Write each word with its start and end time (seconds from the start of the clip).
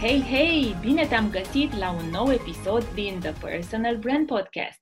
Hei, 0.00 0.22
hei! 0.22 0.76
Bine 0.80 1.06
te-am 1.06 1.30
găsit 1.30 1.76
la 1.76 1.90
un 1.90 2.04
nou 2.10 2.32
episod 2.32 2.94
din 2.94 3.20
The 3.20 3.32
Personal 3.32 3.96
Brand 3.96 4.26
Podcast. 4.26 4.80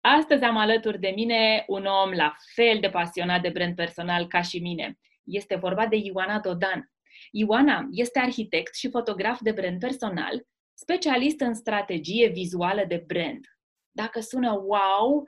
Astăzi 0.00 0.44
am 0.44 0.56
alături 0.56 1.00
de 1.00 1.12
mine 1.14 1.64
un 1.66 1.84
om 1.84 2.10
la 2.10 2.34
fel 2.54 2.78
de 2.80 2.88
pasionat 2.88 3.42
de 3.42 3.48
brand 3.48 3.74
personal 3.74 4.26
ca 4.26 4.42
și 4.42 4.58
mine. 4.58 4.98
Este 5.24 5.56
vorba 5.56 5.86
de 5.86 5.96
Ioana 5.96 6.40
Dodan. 6.40 6.92
Ioana 7.30 7.88
este 7.90 8.18
arhitect 8.18 8.74
și 8.74 8.90
fotograf 8.90 9.40
de 9.40 9.52
brand 9.52 9.78
personal, 9.78 10.42
specialist 10.74 11.40
în 11.40 11.54
strategie 11.54 12.28
vizuală 12.28 12.84
de 12.88 13.04
brand. 13.06 13.46
Dacă 13.90 14.20
sună 14.20 14.52
wow, 14.52 15.24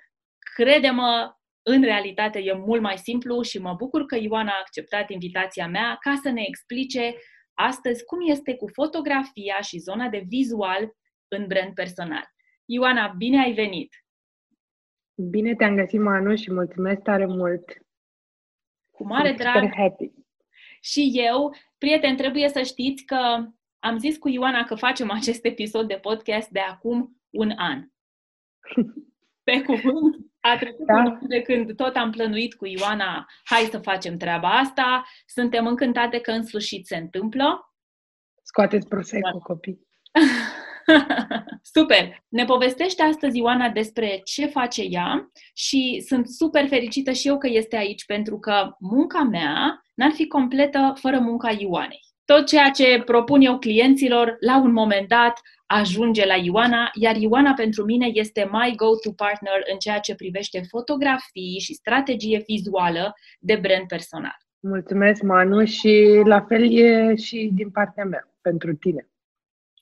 crede-mă, 0.55 1.35
în 1.63 1.83
realitate 1.83 2.39
e 2.39 2.53
mult 2.53 2.81
mai 2.81 2.99
simplu 2.99 3.43
și 3.43 3.59
mă 3.59 3.75
bucur 3.75 4.07
că 4.07 4.17
Ioana 4.21 4.53
a 4.53 4.61
acceptat 4.61 5.11
invitația 5.11 5.67
mea 5.69 5.97
ca 6.01 6.19
să 6.23 6.31
ne 6.31 6.43
explice 6.47 7.15
astăzi 7.55 8.05
cum 8.05 8.19
este 8.29 8.57
cu 8.57 8.67
fotografia 8.67 9.61
și 9.61 9.79
zona 9.79 10.09
de 10.09 10.25
vizual 10.29 10.97
în 11.29 11.47
brand 11.47 11.75
personal. 11.75 12.33
Ioana, 12.65 13.09
bine 13.09 13.43
ai 13.43 13.53
venit! 13.53 13.95
Bine 15.15 15.55
te-am 15.55 15.77
găsit, 15.77 16.01
Manu, 16.01 16.37
și 16.37 16.53
mulțumesc 16.53 17.01
tare 17.01 17.27
mult! 17.27 17.65
Cu 18.91 19.07
mare 19.07 19.27
Sunt 19.27 19.39
drag! 19.39 19.55
Super 19.55 19.75
happy. 19.77 20.13
Și 20.81 21.11
eu, 21.15 21.55
prieten, 21.79 22.17
trebuie 22.17 22.49
să 22.49 22.63
știți 22.63 23.05
că 23.05 23.49
am 23.79 23.99
zis 23.99 24.19
cu 24.19 24.29
Ioana 24.29 24.65
că 24.65 24.75
facem 24.75 25.11
acest 25.11 25.45
episod 25.45 25.89
de 25.89 25.99
podcast 26.03 26.49
de 26.49 26.61
acum 26.61 27.21
un 27.31 27.53
an. 27.57 27.89
Pe 29.45 29.63
cuvânt, 29.63 30.17
a 30.41 30.57
trecut 30.57 30.87
da. 30.87 30.95
un 30.95 31.19
de 31.21 31.41
când 31.41 31.77
tot 31.77 31.97
am 31.97 32.11
plănuit 32.11 32.55
cu 32.55 32.67
Ioana, 32.67 33.27
hai 33.45 33.69
să 33.71 33.79
facem 33.79 34.17
treaba 34.17 34.49
asta, 34.49 35.05
suntem 35.27 35.67
încântate 35.67 36.21
că 36.21 36.31
în 36.31 36.43
sfârșit 36.43 36.87
se 36.87 36.97
întâmplă. 36.97 37.75
Scoateți 38.43 38.89
prosecco, 38.89 39.39
copii. 39.39 39.87
super! 41.75 42.25
Ne 42.29 42.45
povestește 42.45 43.03
astăzi 43.03 43.39
Ioana 43.39 43.69
despre 43.69 44.21
ce 44.25 44.47
face 44.47 44.83
ea 44.83 45.31
și 45.55 46.05
sunt 46.07 46.29
super 46.29 46.67
fericită 46.67 47.13
și 47.13 47.29
eu 47.29 47.39
că 47.39 47.49
este 47.51 47.77
aici 47.77 48.05
pentru 48.05 48.39
că 48.39 48.77
munca 48.79 49.23
mea 49.23 49.83
n-ar 49.95 50.11
fi 50.11 50.27
completă 50.27 50.93
fără 51.01 51.19
munca 51.19 51.51
Ioanei. 51.51 52.14
Tot 52.25 52.47
ceea 52.47 52.71
ce 52.71 53.03
propun 53.05 53.41
eu 53.41 53.59
clienților, 53.59 54.37
la 54.41 54.61
un 54.61 54.73
moment 54.73 55.09
dat, 55.09 55.41
ajunge 55.67 56.27
la 56.27 56.35
Ioana, 56.35 56.91
iar 56.95 57.17
Ioana 57.17 57.53
pentru 57.53 57.85
mine 57.85 58.11
este 58.13 58.49
my 58.53 58.73
go-to 58.77 59.13
partner 59.13 59.63
în 59.73 59.79
ceea 59.79 59.99
ce 59.99 60.15
privește 60.15 60.61
fotografii 60.69 61.61
și 61.61 61.75
strategie 61.75 62.43
vizuală 62.47 63.15
de 63.39 63.59
brand 63.63 63.87
personal. 63.87 64.37
Mulțumesc, 64.61 65.23
Manu, 65.23 65.65
și 65.65 66.21
la 66.25 66.41
fel 66.41 66.73
e 66.73 67.15
și 67.17 67.51
din 67.55 67.71
partea 67.71 68.05
mea, 68.05 68.35
pentru 68.41 68.75
tine. 68.75 69.09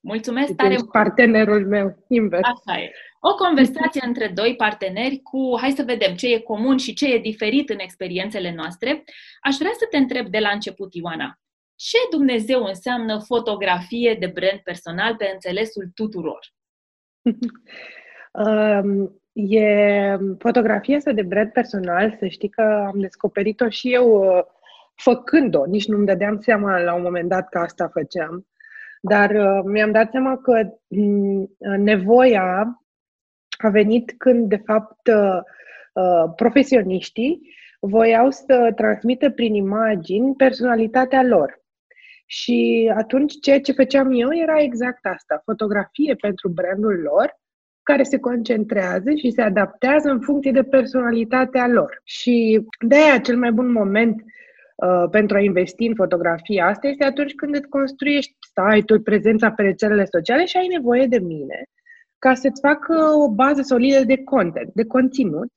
Mulțumesc 0.01 0.55
tare 0.55 0.75
mult! 0.75 0.91
partenerul 0.91 1.67
meu, 1.67 2.05
invers. 2.09 2.43
Așa 2.43 2.81
e. 2.81 2.93
O 3.21 3.35
conversație 3.35 4.03
între 4.07 4.29
doi 4.35 4.55
parteneri 4.57 5.21
cu, 5.23 5.59
hai 5.61 5.71
să 5.71 5.83
vedem 5.83 6.15
ce 6.15 6.35
e 6.35 6.39
comun 6.39 6.77
și 6.77 6.95
ce 6.95 7.13
e 7.15 7.19
diferit 7.19 7.71
în 7.71 7.79
experiențele 7.79 8.55
noastre. 8.57 9.05
Aș 9.41 9.57
vrea 9.57 9.71
să 9.79 9.87
te 9.91 9.97
întreb 9.97 10.27
de 10.27 10.39
la 10.39 10.49
început, 10.49 10.95
Ioana, 10.95 11.41
ce 11.89 11.99
Dumnezeu 12.11 12.65
înseamnă 12.65 13.19
fotografie 13.27 14.17
de 14.21 14.27
brand 14.27 14.61
personal 14.65 15.17
pe 15.17 15.31
înțelesul 15.33 15.91
tuturor? 15.95 16.41
um, 18.45 19.21
e 19.33 20.17
fotografia 20.39 20.97
asta 20.97 21.13
de 21.13 21.23
brand 21.23 21.53
personal, 21.53 22.17
să 22.19 22.27
știi 22.27 22.49
că 22.49 22.63
am 22.63 23.01
descoperit-o 23.01 23.69
și 23.69 23.93
eu 23.93 24.37
uh, 24.37 24.43
făcând-o, 24.95 25.65
nici 25.65 25.87
nu-mi 25.87 26.07
dădeam 26.07 26.41
seama 26.41 26.79
la 26.79 26.95
un 26.95 27.03
moment 27.03 27.29
dat 27.29 27.49
că 27.49 27.59
asta 27.59 27.89
făceam, 27.89 28.47
dar 29.01 29.31
uh, 29.31 29.63
mi-am 29.65 29.93
dat 29.93 30.11
seama 30.11 30.37
că 30.37 30.69
uh, 30.89 31.79
nevoia 31.79 32.77
a 33.59 33.69
venit 33.69 34.15
când, 34.19 34.49
de 34.49 34.63
fapt, 34.67 35.07
uh, 35.07 35.41
uh, 35.93 36.33
profesioniștii 36.37 37.41
voiau 37.81 38.31
să 38.31 38.73
transmită 38.77 39.31
prin 39.31 39.55
imagini 39.55 40.35
personalitatea 40.35 41.23
lor. 41.23 41.62
Și 42.27 42.91
atunci 42.97 43.41
ceea 43.41 43.61
ce 43.61 43.73
făceam 43.73 44.13
eu 44.13 44.29
era 44.33 44.63
exact 44.63 45.07
asta, 45.07 45.43
fotografie 45.45 46.15
pentru 46.15 46.49
brandul 46.49 47.01
lor, 47.01 47.41
care 47.83 48.03
se 48.03 48.19
concentrează 48.19 49.11
și 49.15 49.31
se 49.31 49.43
adaptează 49.43 50.09
în 50.09 50.21
funcție 50.21 50.51
de 50.51 50.63
personalitatea 50.63 51.67
lor. 51.67 52.01
Și 52.05 52.67
de 52.87 52.95
aia 52.95 53.19
cel 53.19 53.37
mai 53.37 53.53
bun 53.53 53.73
moment 53.73 54.23
uh, 54.77 55.05
pentru 55.11 55.37
a 55.37 55.41
investi 55.41 55.87
în 55.87 55.95
fotografia 55.95 56.67
asta 56.67 56.89
este 56.89 57.05
atunci 57.05 57.35
când 57.35 57.55
îți 57.55 57.69
construiești 57.69 58.37
site-ul, 58.41 59.01
prezența 59.01 59.51
pe 59.51 59.63
rețelele 59.63 60.05
sociale 60.05 60.45
și 60.45 60.57
ai 60.57 60.67
nevoie 60.67 61.07
de 61.07 61.19
mine 61.19 61.63
ca 62.19 62.35
să-ți 62.35 62.61
facă 62.61 62.95
o 63.25 63.31
bază 63.31 63.63
solidă 63.63 64.05
de 64.05 64.23
content, 64.23 64.71
de 64.75 64.85
conținut, 64.85 65.53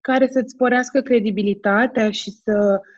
care 0.00 0.28
să-ți 0.30 0.52
sporească 0.52 1.00
credibilitatea 1.00 2.10
și 2.10 2.30
să 2.30 2.80
uh, 2.80 2.95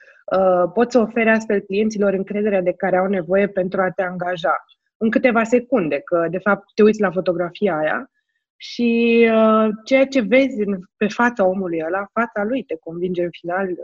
poți 0.74 0.92
să 0.92 0.98
oferi 0.98 1.28
astfel 1.28 1.60
clienților 1.60 2.12
încrederea 2.12 2.62
de 2.62 2.72
care 2.72 2.96
au 2.96 3.06
nevoie 3.06 3.48
pentru 3.48 3.80
a 3.80 3.90
te 3.90 4.02
angaja 4.02 4.64
în 4.96 5.10
câteva 5.10 5.44
secunde, 5.44 6.00
că 6.00 6.26
de 6.30 6.38
fapt 6.38 6.68
te 6.74 6.82
uiți 6.82 7.00
la 7.00 7.10
fotografia 7.10 7.76
aia 7.76 8.10
și 8.56 9.18
uh, 9.32 9.68
ceea 9.84 10.06
ce 10.06 10.20
vezi 10.20 10.60
în, 10.60 10.78
pe 10.96 11.06
fața 11.06 11.46
omului 11.46 11.82
ăla, 11.86 12.10
fața 12.12 12.44
lui 12.44 12.62
te 12.62 12.76
convinge 12.80 13.22
în 13.22 13.30
final, 13.30 13.68
uh, 13.70 13.76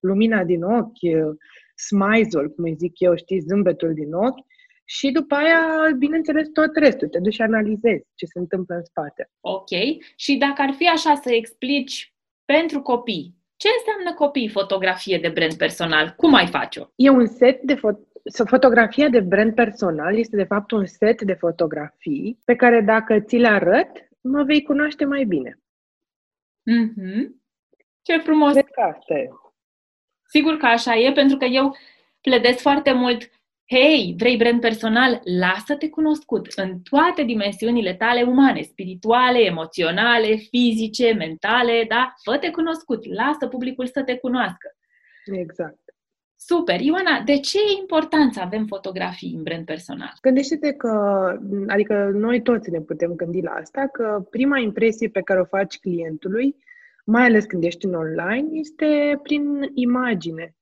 lumina 0.00 0.44
din 0.44 0.62
ochi, 0.62 1.02
uh, 1.02 1.34
smile-ul, 1.74 2.50
cum 2.54 2.64
îi 2.64 2.74
zic 2.74 3.00
eu, 3.00 3.16
știi, 3.16 3.40
zâmbetul 3.40 3.94
din 3.94 4.12
ochi, 4.12 4.44
și 4.88 5.10
după 5.10 5.34
aia, 5.34 5.60
bineînțeles, 5.98 6.48
tot 6.52 6.76
restul. 6.76 7.08
Te 7.08 7.18
duci 7.18 7.34
și 7.34 7.42
analizezi 7.42 8.04
ce 8.14 8.26
se 8.26 8.38
întâmplă 8.38 8.74
în 8.74 8.84
spate. 8.84 9.30
Ok. 9.40 9.68
Și 10.16 10.36
dacă 10.36 10.62
ar 10.62 10.72
fi 10.76 10.88
așa 10.88 11.14
să 11.14 11.32
explici 11.32 12.14
pentru 12.44 12.82
copii, 12.82 13.35
ce 13.56 13.68
înseamnă 13.78 14.14
copii 14.14 14.48
fotografie 14.48 15.18
de 15.18 15.28
brand 15.28 15.54
personal? 15.54 16.14
Cum 16.16 16.34
ai 16.34 16.46
face-o? 16.46 16.84
E 16.94 17.10
un 17.10 17.26
set 17.26 17.62
de 17.62 17.74
fo- 17.74 18.14
Fotografia 18.46 19.08
de 19.08 19.20
brand 19.20 19.54
personal 19.54 20.18
este 20.18 20.36
de 20.36 20.44
fapt 20.44 20.70
un 20.70 20.86
set 20.86 21.22
de 21.22 21.32
fotografii 21.34 22.38
pe 22.44 22.56
care 22.56 22.80
dacă 22.80 23.20
ți 23.20 23.36
le 23.36 23.48
arăt, 23.48 24.08
mă 24.20 24.42
vei 24.42 24.62
cunoaște 24.62 25.04
mai 25.04 25.24
bine. 25.24 25.58
Mm-hmm. 26.70 27.28
Ce 28.02 28.18
frumos! 28.18 28.52
Cred 28.52 28.70
că 28.70 28.80
asta 28.80 29.14
e. 29.14 29.28
Sigur 30.28 30.56
că 30.56 30.66
așa 30.66 30.96
e, 30.96 31.12
pentru 31.12 31.36
că 31.36 31.44
eu 31.44 31.76
pledez 32.20 32.56
foarte 32.56 32.92
mult 32.92 33.30
Hei, 33.68 34.14
vrei 34.18 34.36
brand 34.36 34.60
personal? 34.60 35.20
Lasă-te 35.38 35.88
cunoscut 35.88 36.46
în 36.56 36.80
toate 36.80 37.22
dimensiunile 37.22 37.94
tale 37.94 38.22
umane, 38.22 38.62
spirituale, 38.62 39.38
emoționale, 39.38 40.34
fizice, 40.34 41.12
mentale, 41.12 41.84
da? 41.88 42.14
Fă-te 42.22 42.50
cunoscut, 42.50 43.14
lasă 43.14 43.46
publicul 43.46 43.86
să 43.86 44.02
te 44.02 44.16
cunoască. 44.16 44.76
Exact. 45.24 45.78
Super! 46.36 46.80
Ioana, 46.80 47.22
de 47.24 47.40
ce 47.40 47.58
e 47.58 47.80
important 47.80 48.32
să 48.32 48.40
avem 48.40 48.66
fotografii 48.66 49.34
în 49.36 49.42
brand 49.42 49.64
personal? 49.64 50.12
Gândește-te 50.20 50.72
că, 50.72 50.92
adică 51.66 52.10
noi 52.14 52.42
toți 52.42 52.70
ne 52.70 52.80
putem 52.80 53.12
gândi 53.12 53.40
la 53.40 53.50
asta, 53.50 53.88
că 53.92 54.26
prima 54.30 54.58
impresie 54.58 55.08
pe 55.08 55.22
care 55.22 55.40
o 55.40 55.44
faci 55.44 55.78
clientului, 55.78 56.56
mai 57.04 57.24
ales 57.24 57.44
când 57.44 57.64
ești 57.64 57.86
în 57.86 57.94
online, 57.94 58.48
este 58.52 59.18
prin 59.22 59.70
imagine 59.74 60.54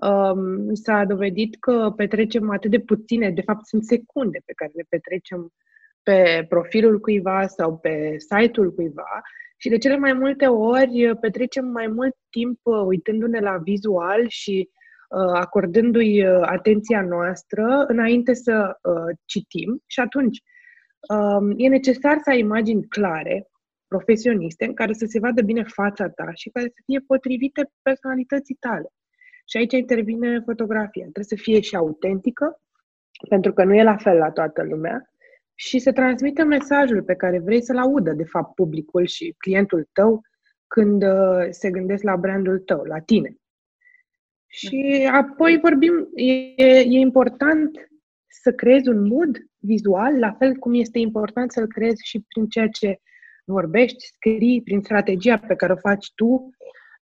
um, 0.00 0.74
s-a 0.74 1.04
dovedit 1.04 1.56
că 1.60 1.92
petrecem 1.96 2.50
atât 2.50 2.70
de 2.70 2.80
puține, 2.80 3.30
de 3.30 3.40
fapt 3.40 3.66
sunt 3.66 3.84
secunde 3.84 4.40
pe 4.44 4.52
care 4.52 4.70
le 4.74 4.84
petrecem 4.88 5.52
pe 6.02 6.46
profilul 6.48 7.00
cuiva 7.00 7.46
sau 7.46 7.78
pe 7.78 8.14
site-ul 8.18 8.74
cuiva 8.74 9.22
și 9.56 9.68
de 9.68 9.78
cele 9.78 9.96
mai 9.96 10.12
multe 10.12 10.46
ori 10.46 11.16
petrecem 11.20 11.66
mai 11.66 11.86
mult 11.86 12.14
timp 12.30 12.58
uh, 12.62 12.82
uitându-ne 12.86 13.40
la 13.40 13.56
vizual 13.56 14.24
și 14.28 14.70
uh, 15.08 15.38
acordându-i 15.40 16.26
uh, 16.26 16.40
atenția 16.42 17.02
noastră 17.02 17.84
înainte 17.88 18.34
să 18.34 18.78
uh, 18.82 19.16
citim 19.24 19.82
și 19.86 20.00
atunci 20.00 20.38
um, 21.08 21.54
e 21.56 21.68
necesar 21.68 22.18
să 22.22 22.30
ai 22.30 22.38
imagini 22.38 22.88
clare, 22.88 23.46
profesioniste, 23.88 24.64
în 24.64 24.74
care 24.74 24.92
să 24.92 25.04
se 25.08 25.18
vadă 25.18 25.42
bine 25.42 25.62
fața 25.62 26.08
ta 26.08 26.30
și 26.34 26.48
care 26.48 26.66
să 26.66 26.82
fie 26.84 27.00
potrivite 27.06 27.70
personalității 27.82 28.56
tale. 28.60 28.88
Și 29.48 29.56
aici 29.56 29.72
intervine 29.72 30.40
fotografia. 30.44 31.02
Trebuie 31.02 31.24
să 31.24 31.36
fie 31.36 31.60
și 31.60 31.76
autentică, 31.76 32.60
pentru 33.28 33.52
că 33.52 33.64
nu 33.64 33.74
e 33.74 33.82
la 33.82 33.96
fel 33.96 34.16
la 34.16 34.30
toată 34.30 34.62
lumea, 34.62 35.12
și 35.54 35.78
să 35.78 35.92
transmită 35.92 36.44
mesajul 36.44 37.02
pe 37.02 37.14
care 37.14 37.38
vrei 37.38 37.62
să-l 37.62 37.78
audă, 37.78 38.12
de 38.12 38.24
fapt, 38.24 38.54
publicul 38.54 39.06
și 39.06 39.34
clientul 39.38 39.88
tău 39.92 40.20
când 40.66 41.02
uh, 41.02 41.46
se 41.50 41.70
gândesc 41.70 42.02
la 42.02 42.16
brandul 42.16 42.58
tău, 42.58 42.82
la 42.82 42.98
tine. 42.98 43.36
Și 44.46 45.08
apoi 45.12 45.58
vorbim, 45.62 46.08
e, 46.14 46.32
e 46.78 46.98
important 46.98 47.88
să 48.42 48.52
creezi 48.52 48.88
un 48.88 49.06
mood 49.06 49.38
vizual, 49.58 50.18
la 50.18 50.32
fel 50.32 50.54
cum 50.54 50.74
este 50.74 50.98
important 50.98 51.52
să-l 51.52 51.66
creezi 51.66 52.06
și 52.06 52.24
prin 52.28 52.46
ceea 52.46 52.68
ce 52.68 53.00
vorbești, 53.44 54.06
scrii, 54.06 54.62
prin 54.62 54.80
strategia 54.80 55.38
pe 55.38 55.54
care 55.54 55.72
o 55.72 55.76
faci 55.76 56.12
tu 56.14 56.50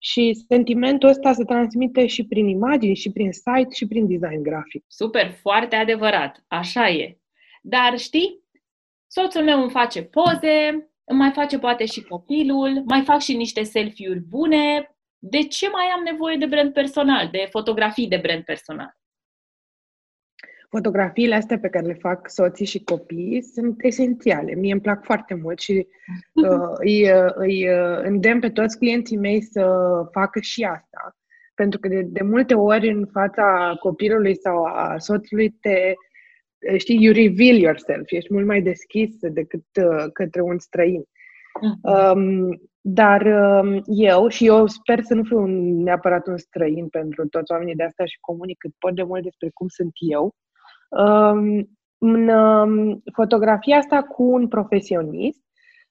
și 0.05 0.45
sentimentul 0.49 1.09
ăsta 1.09 1.33
se 1.33 1.45
transmite 1.45 2.07
și 2.07 2.27
prin 2.27 2.49
imagini, 2.49 2.97
și 2.97 3.13
prin 3.13 3.33
site, 3.33 3.75
și 3.75 3.87
prin 3.87 4.07
design 4.07 4.43
grafic. 4.43 4.85
Super, 4.87 5.31
foarte 5.31 5.77
adevărat, 5.77 6.45
așa 6.49 6.89
e. 6.89 7.19
Dar 7.63 7.99
știi, 7.99 8.45
soțul 9.07 9.43
meu 9.43 9.61
îmi 9.61 9.71
face 9.71 10.03
poze, 10.03 10.69
îmi 11.05 11.19
mai 11.19 11.31
face 11.31 11.59
poate 11.59 11.85
și 11.85 12.03
copilul, 12.03 12.83
mai 12.87 13.03
fac 13.03 13.21
și 13.21 13.37
niște 13.37 13.63
selfie-uri 13.63 14.21
bune, 14.21 14.97
de 15.19 15.43
ce 15.43 15.69
mai 15.69 15.85
am 15.97 16.03
nevoie 16.03 16.37
de 16.37 16.47
brand 16.47 16.73
personal, 16.73 17.29
de 17.31 17.47
fotografii 17.51 18.09
de 18.09 18.17
brand 18.23 18.45
personal? 18.45 18.97
Fotografiile 20.77 21.35
astea 21.35 21.59
pe 21.59 21.69
care 21.69 21.87
le 21.87 21.95
fac 21.95 22.31
soții 22.31 22.67
și 22.67 22.85
copiii 22.85 23.43
sunt 23.43 23.83
esențiale. 23.83 24.55
Mie 24.55 24.73
îmi 24.73 24.81
plac 24.81 25.05
foarte 25.05 25.35
mult 25.35 25.59
și 25.59 25.73
uh, 26.49 26.71
îi, 26.75 27.13
uh, 27.13 27.33
îi 27.35 27.69
uh, 27.69 27.99
îndemn 28.03 28.41
pe 28.41 28.51
toți 28.51 28.79
clienții 28.79 29.17
mei 29.17 29.43
să 29.43 29.65
facă 30.13 30.41
și 30.41 30.65
asta. 30.65 31.17
Pentru 31.55 31.79
că 31.79 31.89
de, 31.89 32.03
de 32.03 32.23
multe 32.23 32.55
ori 32.55 32.89
în 32.89 33.07
fața 33.13 33.77
copilului 33.81 34.37
sau 34.39 34.65
a 34.65 34.95
soțului 34.99 35.51
te, 35.51 35.93
știi, 36.77 37.03
you 37.03 37.13
reveal 37.13 37.57
yourself, 37.57 38.11
ești 38.11 38.33
mult 38.33 38.47
mai 38.47 38.63
deschis 38.63 39.11
decât 39.21 39.65
uh, 39.83 40.05
către 40.13 40.41
un 40.41 40.59
străin. 40.59 41.03
Uh-huh. 41.03 42.13
Um, 42.13 42.61
dar 42.81 43.23
um, 43.23 43.83
eu, 43.87 44.29
și 44.29 44.47
eu 44.47 44.67
sper 44.67 45.03
să 45.03 45.15
nu 45.15 45.23
fiu 45.23 45.39
un, 45.39 45.83
neapărat 45.83 46.27
un 46.27 46.37
străin 46.37 46.89
pentru 46.89 47.29
toți 47.29 47.53
oamenii 47.53 47.75
de 47.75 47.83
asta 47.83 48.05
și 48.05 48.21
comunic 48.21 48.59
cât 48.59 48.73
pot 48.79 48.95
de 48.95 49.03
mult 49.03 49.23
despre 49.23 49.51
cum 49.53 49.69
sunt 49.69 49.93
eu, 49.95 50.23
um, 50.23 50.31
în 51.99 52.29
um, 52.29 53.03
fotografia 53.13 53.77
asta 53.77 54.03
cu 54.03 54.23
un 54.23 54.49
profesionist 54.49 55.43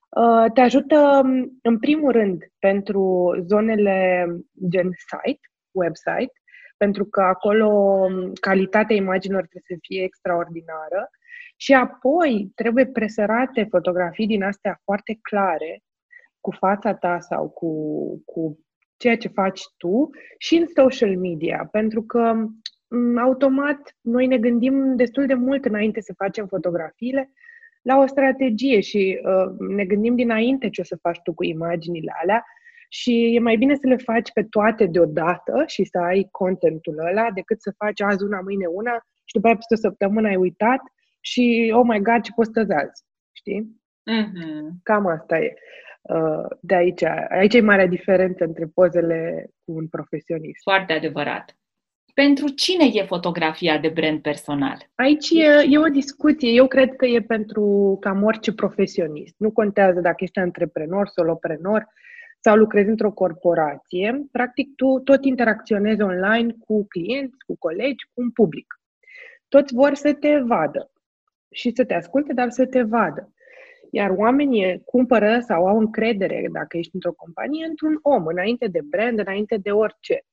uh, 0.08 0.52
te 0.52 0.60
ajută, 0.60 1.20
în 1.62 1.78
primul 1.78 2.12
rând, 2.12 2.42
pentru 2.58 3.32
zonele 3.46 4.26
gen 4.68 4.90
site, 4.96 5.40
website, 5.70 6.32
pentru 6.76 7.04
că 7.04 7.20
acolo 7.20 7.98
calitatea 8.40 8.96
imaginilor 8.96 9.46
trebuie 9.46 9.78
să 9.78 9.86
fie 9.88 10.02
extraordinară 10.02 11.10
și 11.56 11.74
apoi 11.74 12.52
trebuie 12.54 12.86
presărate 12.86 13.66
fotografii 13.70 14.26
din 14.26 14.42
astea 14.42 14.80
foarte 14.84 15.18
clare, 15.22 15.82
cu 16.40 16.50
fața 16.50 16.94
ta 16.94 17.18
sau 17.20 17.48
cu, 17.48 17.70
cu 18.24 18.58
ceea 18.96 19.16
ce 19.16 19.28
faci 19.28 19.62
tu 19.76 20.10
și 20.38 20.56
în 20.56 20.66
social 20.66 21.16
media, 21.16 21.68
pentru 21.70 22.02
că 22.02 22.34
automat 23.18 23.96
noi 24.00 24.26
ne 24.26 24.38
gândim 24.38 24.96
destul 24.96 25.26
de 25.26 25.34
mult 25.34 25.64
înainte 25.64 26.00
să 26.00 26.14
facem 26.16 26.46
fotografiile 26.46 27.32
la 27.82 27.98
o 27.98 28.06
strategie 28.06 28.80
și 28.80 29.20
uh, 29.22 29.68
ne 29.68 29.84
gândim 29.84 30.14
dinainte 30.14 30.70
ce 30.70 30.80
o 30.80 30.84
să 30.84 30.98
faci 31.00 31.20
tu 31.22 31.34
cu 31.34 31.44
imaginile 31.44 32.12
alea 32.22 32.44
și 32.88 33.34
e 33.34 33.38
mai 33.38 33.56
bine 33.56 33.74
să 33.74 33.86
le 33.86 33.96
faci 33.96 34.32
pe 34.32 34.42
toate 34.42 34.86
deodată 34.86 35.64
și 35.66 35.84
să 35.84 35.98
ai 35.98 36.28
contentul 36.30 36.98
ăla 36.98 37.30
decât 37.30 37.60
să 37.60 37.74
faci 37.76 38.00
azi 38.00 38.24
una, 38.24 38.40
mâine 38.40 38.66
una 38.66 38.92
și 39.24 39.34
după 39.34 39.46
aia 39.46 39.56
peste 39.56 39.74
o 39.74 39.76
săptămână 39.76 40.28
ai 40.28 40.36
uitat 40.36 40.80
și 41.20 41.72
oh 41.74 41.84
my 41.84 42.00
god 42.00 42.20
ce 42.20 42.32
postezi 42.34 42.72
azi, 42.72 43.04
știi? 43.32 43.82
Mm-hmm. 44.10 44.82
Cam 44.82 45.06
asta 45.06 45.38
e. 45.38 45.54
Uh, 46.02 46.46
de 46.60 46.74
aici, 46.74 47.02
aici 47.28 47.54
e 47.54 47.60
marea 47.60 47.86
diferență 47.86 48.44
între 48.44 48.66
pozele 48.74 49.46
cu 49.64 49.72
un 49.72 49.88
profesionist. 49.88 50.62
Foarte 50.62 50.92
adevărat. 50.92 51.56
Pentru 52.14 52.48
cine 52.48 52.84
e 52.92 53.02
fotografia 53.02 53.78
de 53.78 53.88
brand 53.88 54.20
personal? 54.20 54.90
Aici 54.94 55.30
e, 55.30 55.66
e 55.68 55.78
o 55.78 55.88
discuție. 55.88 56.50
Eu 56.50 56.66
cred 56.66 56.96
că 56.96 57.06
e 57.06 57.20
pentru 57.20 57.96
cam 58.00 58.22
orice 58.22 58.52
profesionist. 58.52 59.34
Nu 59.38 59.50
contează 59.50 60.00
dacă 60.00 60.16
ești 60.18 60.38
antreprenor, 60.38 61.08
soloprenor 61.08 61.86
sau 62.40 62.56
lucrezi 62.56 62.88
într-o 62.88 63.10
corporație. 63.10 64.26
Practic, 64.32 64.74
tu 64.74 64.98
tot 64.98 65.24
interacționezi 65.24 66.02
online 66.02 66.54
cu 66.66 66.86
clienți, 66.86 67.36
cu 67.46 67.56
colegi, 67.58 68.04
cu 68.14 68.20
un 68.20 68.30
public. 68.30 68.80
Toți 69.48 69.74
vor 69.74 69.94
să 69.94 70.12
te 70.12 70.38
vadă 70.38 70.90
și 71.50 71.72
să 71.74 71.84
te 71.84 71.94
asculte, 71.94 72.32
dar 72.32 72.50
să 72.50 72.66
te 72.66 72.82
vadă. 72.82 73.32
Iar 73.90 74.10
oamenii 74.10 74.82
cumpără 74.84 75.40
sau 75.46 75.66
au 75.66 75.78
încredere, 75.78 76.48
dacă 76.52 76.76
ești 76.76 76.94
într-o 76.94 77.12
companie, 77.12 77.66
într-un 77.66 77.98
om, 78.02 78.26
înainte 78.26 78.66
de 78.66 78.80
brand, 78.90 79.18
înainte 79.18 79.56
de 79.56 79.70
orice. 79.70 80.24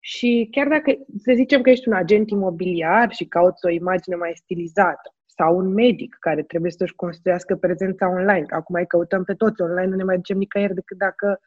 Și 0.00 0.48
chiar 0.50 0.68
dacă, 0.68 0.92
să 1.16 1.32
zicem 1.34 1.60
că 1.62 1.70
ești 1.70 1.88
un 1.88 1.94
agent 1.94 2.30
imobiliar 2.30 3.12
și 3.12 3.24
cauți 3.24 3.66
o 3.66 3.68
imagine 3.68 4.16
mai 4.16 4.32
stilizată, 4.34 5.14
sau 5.26 5.56
un 5.56 5.72
medic 5.72 6.16
care 6.20 6.42
trebuie 6.42 6.70
să-și 6.70 6.94
construiască 6.94 7.56
prezența 7.56 8.08
online, 8.08 8.46
acum 8.48 8.74
mai 8.74 8.86
căutăm 8.86 9.24
pe 9.24 9.34
toți 9.34 9.62
online, 9.62 9.90
nu 9.90 9.96
ne 9.96 10.02
mai 10.02 10.16
ducem 10.16 10.38
nicăieri 10.38 10.74
decât 10.74 10.98
dacă 10.98 11.40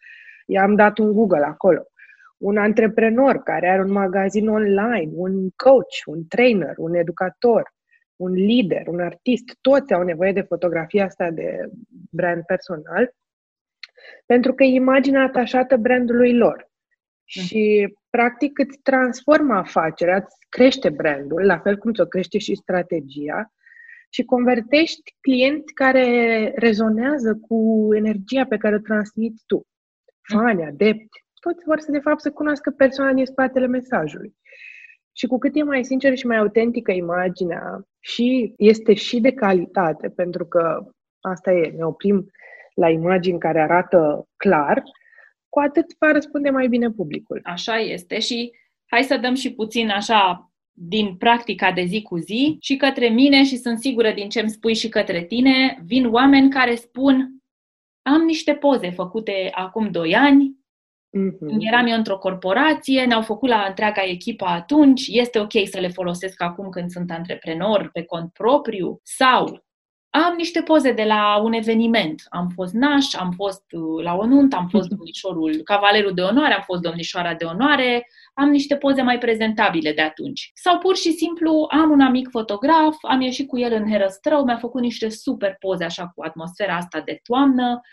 i-am 0.45 0.75
dat 0.75 0.97
un 0.97 1.11
Google 1.11 1.45
acolo. 1.45 1.83
Un 2.37 2.57
antreprenor 2.57 3.43
care 3.43 3.69
are 3.69 3.81
un 3.81 3.91
magazin 3.91 4.47
online, 4.47 5.11
un 5.13 5.49
coach, 5.55 6.01
un 6.05 6.27
trainer, 6.27 6.73
un 6.77 6.93
educator, 6.93 7.73
un 8.15 8.31
lider, 8.31 8.87
un 8.87 8.99
artist, 8.99 9.57
toți 9.61 9.93
au 9.93 10.03
nevoie 10.03 10.31
de 10.31 10.41
fotografia 10.41 11.05
asta 11.05 11.29
de 11.31 11.69
brand 12.11 12.43
personal, 12.43 13.13
pentru 14.25 14.53
că 14.53 14.63
e 14.63 14.73
imaginea 14.73 15.23
atașată 15.23 15.77
brandului 15.77 16.37
lor. 16.37 16.70
Mm. 17.35 17.43
Și, 17.43 17.93
practic, 18.09 18.59
îți 18.59 18.79
transformă 18.83 19.53
afacerea, 19.53 20.15
îți 20.15 20.35
crește 20.49 20.89
brandul, 20.89 21.45
la 21.45 21.59
fel 21.59 21.77
cum 21.77 21.93
ți-o 21.93 22.05
crește 22.05 22.37
și 22.37 22.55
strategia, 22.55 23.51
și 24.09 24.23
convertești 24.23 25.15
clienți 25.21 25.73
care 25.73 26.05
rezonează 26.55 27.39
cu 27.47 27.87
energia 27.93 28.45
pe 28.45 28.57
care 28.57 28.75
o 28.75 28.79
transmiți 28.79 29.43
tu. 29.45 29.65
Fani, 30.21 30.65
adepti, 30.65 31.19
toți 31.39 31.63
vor 31.65 31.79
să, 31.79 31.91
de 31.91 31.99
fapt, 31.99 32.21
să 32.21 32.31
cunoască 32.31 32.69
persoana 32.69 33.13
din 33.13 33.25
spatele 33.25 33.67
mesajului. 33.67 34.35
Și 35.11 35.27
cu 35.27 35.37
cât 35.37 35.55
e 35.55 35.63
mai 35.63 35.85
sinceră 35.85 36.13
și 36.13 36.27
mai 36.27 36.37
autentică 36.37 36.91
imaginea 36.91 37.87
și 37.99 38.53
este 38.57 38.93
și 38.93 39.19
de 39.19 39.31
calitate, 39.31 40.09
pentru 40.09 40.45
că 40.45 40.85
asta 41.21 41.51
e, 41.51 41.73
ne 41.77 41.83
oprim 41.83 42.25
la 42.73 42.89
imagini 42.89 43.39
care 43.39 43.61
arată 43.61 44.27
clar, 44.37 44.83
cu 45.51 45.59
atât 45.59 45.85
va 45.99 46.11
răspunde 46.11 46.49
mai 46.49 46.67
bine 46.67 46.89
publicul. 46.89 47.39
Așa 47.43 47.77
este 47.77 48.19
și 48.19 48.51
hai 48.85 49.03
să 49.03 49.17
dăm 49.17 49.33
și 49.33 49.53
puțin 49.53 49.89
așa 49.89 50.51
din 50.71 51.15
practica 51.15 51.71
de 51.71 51.83
zi 51.83 52.01
cu 52.01 52.17
zi 52.17 52.57
și 52.59 52.75
către 52.75 53.07
mine 53.07 53.43
și 53.43 53.57
sunt 53.57 53.79
sigură 53.79 54.11
din 54.11 54.29
ce 54.29 54.39
îmi 54.39 54.49
spui 54.49 54.75
și 54.75 54.89
către 54.89 55.23
tine, 55.23 55.81
vin 55.85 56.05
oameni 56.05 56.49
care 56.49 56.75
spun 56.75 57.35
am 58.01 58.21
niște 58.21 58.53
poze 58.53 58.91
făcute 58.91 59.49
acum 59.51 59.91
2 59.91 60.15
ani, 60.15 60.61
Mm-hmm. 61.17 61.57
Eram 61.59 61.85
eu 61.85 61.97
într-o 61.97 62.17
corporație, 62.17 63.05
ne-au 63.05 63.21
făcut 63.21 63.49
la 63.49 63.65
întreaga 63.67 64.03
echipă 64.03 64.45
atunci, 64.45 65.07
este 65.07 65.39
ok 65.39 65.51
să 65.65 65.79
le 65.79 65.87
folosesc 65.87 66.41
acum 66.41 66.69
când 66.69 66.89
sunt 66.89 67.11
antreprenor 67.11 67.89
pe 67.93 68.03
cont 68.03 68.31
propriu 68.33 68.99
sau 69.03 69.63
am 70.11 70.33
niște 70.37 70.61
poze 70.61 70.91
de 70.91 71.03
la 71.03 71.41
un 71.43 71.53
eveniment. 71.53 72.23
Am 72.29 72.49
fost 72.55 72.73
naș, 72.73 73.13
am 73.13 73.31
fost 73.31 73.63
uh, 73.71 74.03
la 74.03 74.13
o 74.13 74.25
nuntă, 74.25 74.55
am 74.55 74.67
fost 74.67 74.89
domnișorul, 74.93 75.61
cavalerul 75.63 76.13
de 76.13 76.21
onoare, 76.21 76.53
am 76.53 76.63
fost 76.65 76.81
domnișoara 76.81 77.33
de 77.33 77.45
onoare, 77.45 78.07
am 78.33 78.49
niște 78.49 78.75
poze 78.75 79.01
mai 79.01 79.17
prezentabile 79.17 79.93
de 79.93 80.01
atunci. 80.01 80.51
Sau 80.53 80.77
pur 80.77 80.95
și 80.95 81.11
simplu 81.11 81.67
am 81.69 81.89
un 81.89 82.01
amic 82.01 82.29
fotograf, 82.29 82.95
am 83.01 83.21
ieșit 83.21 83.47
cu 83.47 83.57
el 83.57 83.73
în 83.73 83.89
Herăstrău, 83.89 84.43
mi-a 84.43 84.57
făcut 84.57 84.81
niște 84.81 85.09
super 85.09 85.55
poze 85.59 85.83
așa 85.83 86.11
cu 86.15 86.23
atmosfera 86.23 86.75
asta 86.75 87.01
de 87.05 87.19
toamnă, 87.23 87.65
Uh, 87.73 87.87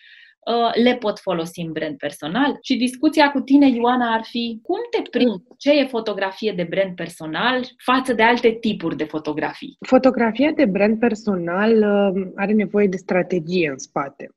le 0.83 0.97
pot 0.97 1.19
folosi 1.19 1.61
în 1.61 1.73
brand 1.73 1.97
personal. 1.97 2.59
Și 2.63 2.77
discuția 2.77 3.31
cu 3.31 3.41
tine, 3.41 3.69
Ioana, 3.69 4.13
ar 4.15 4.23
fi 4.25 4.59
cum 4.63 4.79
te 4.91 5.11
prind 5.11 5.43
ce 5.59 5.71
e 5.71 5.87
fotografie 5.87 6.53
de 6.53 6.67
brand 6.71 6.95
personal 6.95 7.65
față 7.85 8.13
de 8.13 8.23
alte 8.23 8.51
tipuri 8.51 8.97
de 8.97 9.05
fotografii? 9.05 9.77
Fotografia 9.87 10.51
de 10.51 10.65
brand 10.65 10.99
personal 10.99 11.73
uh, 11.73 12.31
are 12.35 12.53
nevoie 12.53 12.87
de 12.87 12.97
strategie 12.97 13.71
în 13.71 13.79
spate. 13.79 14.31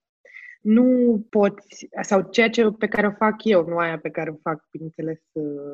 Nu 0.62 1.20
poți, 1.30 1.88
sau 2.02 2.28
ceea 2.32 2.50
ce 2.50 2.72
pe 2.78 2.88
care 2.88 3.08
o 3.08 3.12
fac 3.12 3.44
eu, 3.44 3.66
nu 3.66 3.78
aia 3.78 4.00
pe 4.00 4.10
care 4.10 4.30
o 4.30 4.36
fac, 4.42 4.68
bineînțeles, 4.72 5.20
uh, 5.32 5.72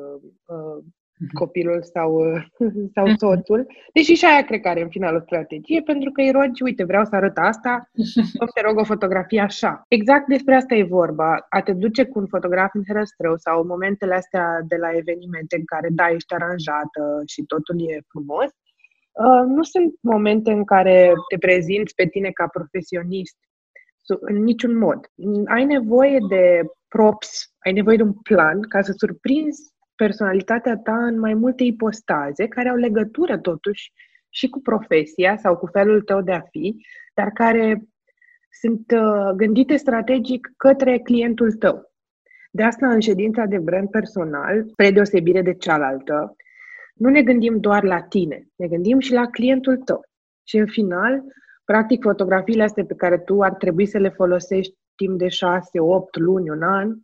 Mhm. 0.48 0.97
Copilul 1.32 1.82
sau, 1.82 2.22
sau 2.94 3.06
mhm. 3.06 3.16
soțul. 3.16 3.66
Deși 3.92 4.14
și 4.14 4.24
aia 4.24 4.44
cred 4.44 4.60
că 4.60 4.68
are 4.68 4.82
în 4.82 4.88
final 4.88 5.14
o 5.14 5.20
strategie, 5.20 5.80
pentru 5.80 6.10
că 6.10 6.20
îi 6.20 6.30
rogi, 6.30 6.62
uite, 6.62 6.84
vreau 6.84 7.04
să 7.04 7.14
arăt 7.14 7.36
asta, 7.38 7.90
o 8.44 8.46
să 8.46 8.60
rog 8.66 8.78
o 8.78 8.84
fotografie 8.84 9.40
așa. 9.40 9.84
Exact 9.88 10.26
despre 10.26 10.54
asta 10.54 10.74
e 10.74 10.82
vorba. 10.82 11.46
A 11.48 11.60
te 11.60 11.72
duce 11.72 12.04
cu 12.04 12.18
un 12.18 12.26
fotograf 12.26 12.70
în 12.74 12.82
herăstrău 12.86 13.36
sau 13.36 13.66
momentele 13.66 14.14
astea 14.14 14.60
de 14.68 14.76
la 14.76 14.90
evenimente 14.96 15.56
în 15.56 15.64
care, 15.64 15.88
da, 15.90 16.08
ești 16.08 16.34
aranjată 16.34 17.22
și 17.26 17.42
totul 17.42 17.90
e 17.90 18.00
frumos, 18.08 18.50
Uh, 19.24 19.44
nu 19.46 19.62
sunt 19.62 19.94
momente 20.00 20.50
în 20.50 20.64
care 20.64 21.12
te 21.28 21.38
prezinți 21.38 21.94
pe 21.94 22.06
tine 22.06 22.30
ca 22.30 22.46
profesionist 22.46 23.36
în 24.20 24.42
niciun 24.42 24.78
mod. 24.78 25.10
Ai 25.46 25.64
nevoie 25.64 26.18
de 26.28 26.62
props, 26.88 27.52
ai 27.58 27.72
nevoie 27.72 27.96
de 27.96 28.02
un 28.02 28.12
plan 28.12 28.60
ca 28.60 28.82
să 28.82 28.92
surprinzi 28.96 29.72
personalitatea 30.04 30.76
ta 30.76 31.04
în 31.04 31.18
mai 31.18 31.34
multe 31.34 31.64
ipostaze 31.64 32.46
care 32.48 32.68
au 32.68 32.76
legătură 32.76 33.38
totuși 33.38 33.92
și 34.28 34.48
cu 34.48 34.60
profesia 34.60 35.36
sau 35.36 35.56
cu 35.56 35.66
felul 35.66 36.02
tău 36.02 36.20
de 36.20 36.32
a 36.32 36.40
fi, 36.40 36.86
dar 37.14 37.30
care 37.30 37.82
sunt 38.60 38.90
uh, 38.90 39.30
gândite 39.36 39.76
strategic 39.76 40.52
către 40.56 40.98
clientul 40.98 41.52
tău. 41.52 41.92
De 42.50 42.62
asta, 42.62 42.88
în 42.88 43.00
ședința 43.00 43.44
de 43.44 43.58
brand 43.58 43.90
personal, 43.90 44.64
spre 44.68 44.90
deosebire 44.90 45.42
de 45.42 45.54
cealaltă, 45.54 46.36
nu 46.94 47.08
ne 47.08 47.22
gândim 47.22 47.60
doar 47.60 47.82
la 47.82 48.02
tine, 48.02 48.46
ne 48.56 48.66
gândim 48.66 48.98
și 48.98 49.12
la 49.12 49.26
clientul 49.26 49.76
tău. 49.76 50.00
Și 50.44 50.56
în 50.56 50.66
final, 50.66 51.22
practic, 51.64 52.02
fotografiile 52.02 52.62
astea 52.62 52.84
pe 52.84 52.94
care 52.94 53.18
tu 53.18 53.42
ar 53.42 53.54
trebui 53.54 53.86
să 53.86 53.98
le 53.98 54.08
folosești 54.08 54.74
timp 54.96 55.18
de 55.18 55.28
6, 55.28 55.80
8 55.80 56.16
luni, 56.16 56.50
un 56.50 56.62
an, 56.62 56.96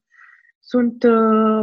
sunt 0.64 1.02
uh, 1.02 1.62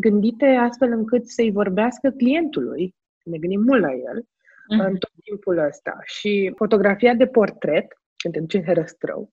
gândite 0.00 0.46
astfel 0.46 0.92
încât 0.92 1.26
să-i 1.26 1.50
vorbească 1.50 2.10
clientului, 2.10 2.94
ne 3.24 3.38
gândim 3.38 3.60
mult 3.60 3.80
la 3.80 3.92
el, 3.92 4.22
mm-hmm. 4.22 4.86
în 4.86 4.96
tot 4.96 5.12
timpul 5.24 5.58
ăsta. 5.58 5.98
Și 6.02 6.52
fotografia 6.56 7.14
de 7.14 7.26
portret, 7.26 7.86
când 8.16 8.34
te 8.34 8.40
duci 8.40 8.54
în 8.54 8.62
herăstrău, 8.62 9.30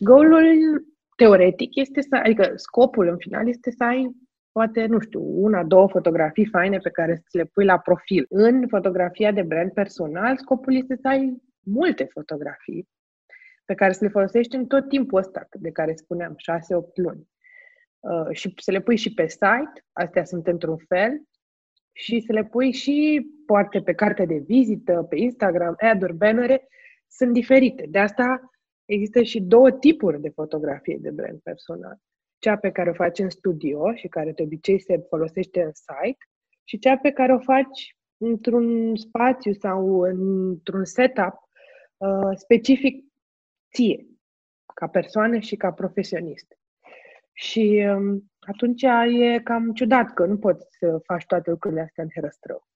goalul 0.00 0.42
teoretic 1.16 1.74
este 1.74 2.00
să, 2.00 2.16
adică 2.22 2.52
scopul 2.54 3.08
în 3.08 3.16
final 3.16 3.48
este 3.48 3.70
să 3.70 3.84
ai 3.84 4.16
poate, 4.52 4.86
nu 4.86 4.98
știu, 4.98 5.20
una, 5.22 5.64
două 5.64 5.88
fotografii 5.88 6.46
faine 6.46 6.78
pe 6.78 6.90
care 6.90 7.14
să 7.14 7.38
le 7.38 7.44
pui 7.44 7.64
la 7.64 7.78
profil. 7.78 8.26
În 8.28 8.68
fotografia 8.68 9.32
de 9.32 9.42
brand 9.42 9.72
personal, 9.72 10.36
scopul 10.36 10.74
este 10.74 10.96
să 11.00 11.08
ai 11.08 11.42
multe 11.60 12.04
fotografii 12.12 12.88
pe 13.64 13.74
care 13.74 13.92
să 13.92 14.04
le 14.04 14.10
folosești 14.10 14.56
în 14.56 14.66
tot 14.66 14.88
timpul 14.88 15.18
ăsta 15.18 15.48
de 15.52 15.70
care 15.70 15.94
spuneam, 15.94 16.32
6-8 16.32 16.34
luni. 16.94 17.28
Uh, 18.04 18.28
și 18.30 18.54
să 18.56 18.70
le 18.70 18.80
pui 18.80 18.96
și 18.96 19.14
pe 19.14 19.26
site, 19.26 19.84
astea 19.92 20.24
sunt 20.24 20.46
într-un 20.46 20.76
fel, 20.76 21.22
și 21.92 22.20
să 22.20 22.32
le 22.32 22.44
pui 22.44 22.72
și 22.72 23.26
poate 23.46 23.82
pe 23.82 23.94
carte 23.94 24.24
de 24.24 24.36
vizită, 24.36 25.06
pe 25.08 25.16
Instagram, 25.16 25.74
ad-uri, 25.78 26.14
bannere, 26.14 26.68
sunt 27.08 27.32
diferite. 27.32 27.86
De 27.88 27.98
asta 27.98 28.50
există 28.84 29.22
și 29.22 29.40
două 29.40 29.70
tipuri 29.70 30.20
de 30.20 30.28
fotografie 30.28 30.98
de 31.00 31.10
brand 31.10 31.40
personal. 31.40 31.96
Cea 32.38 32.56
pe 32.56 32.70
care 32.70 32.90
o 32.90 32.94
faci 32.94 33.18
în 33.18 33.30
studio 33.30 33.94
și 33.94 34.08
care 34.08 34.32
de 34.32 34.42
obicei 34.42 34.80
se 34.80 35.04
folosește 35.08 35.62
în 35.62 35.72
site 35.72 36.24
și 36.64 36.78
cea 36.78 36.96
pe 36.96 37.10
care 37.10 37.34
o 37.34 37.38
faci 37.38 37.96
într-un 38.16 38.96
spațiu 38.96 39.52
sau 39.52 40.00
într-un 40.00 40.84
setup 40.84 41.34
uh, 41.96 42.36
specific 42.36 43.04
ție, 43.74 44.06
ca 44.74 44.86
persoană 44.86 45.38
și 45.38 45.56
ca 45.56 45.72
profesionist. 45.72 46.58
Și 47.34 47.84
um, 47.96 48.32
atunci 48.38 48.82
e 48.82 49.40
cam 49.44 49.72
ciudat 49.72 50.14
că 50.14 50.26
nu 50.26 50.38
poți 50.38 50.66
să 50.78 51.00
faci 51.04 51.24
toate 51.26 51.50
lucrurile 51.50 51.80
astea 51.80 52.02
în 52.02 52.10
herăstrău. 52.14 52.68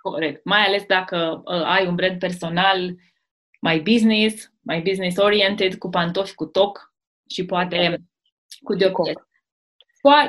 Corect. 0.00 0.44
Mai 0.44 0.60
ales 0.60 0.84
dacă 0.86 1.42
uh, 1.44 1.62
ai 1.64 1.86
un 1.86 1.94
brand 1.94 2.18
personal 2.18 2.94
mai 3.60 3.80
business, 3.80 4.52
mai 4.60 4.80
business 4.80 5.16
oriented, 5.16 5.74
cu 5.74 5.88
pantofi 5.88 6.34
cu 6.34 6.46
toc 6.46 6.94
și 7.28 7.44
poate 7.44 8.02
cu 8.62 8.74
dioptric. 8.74 9.28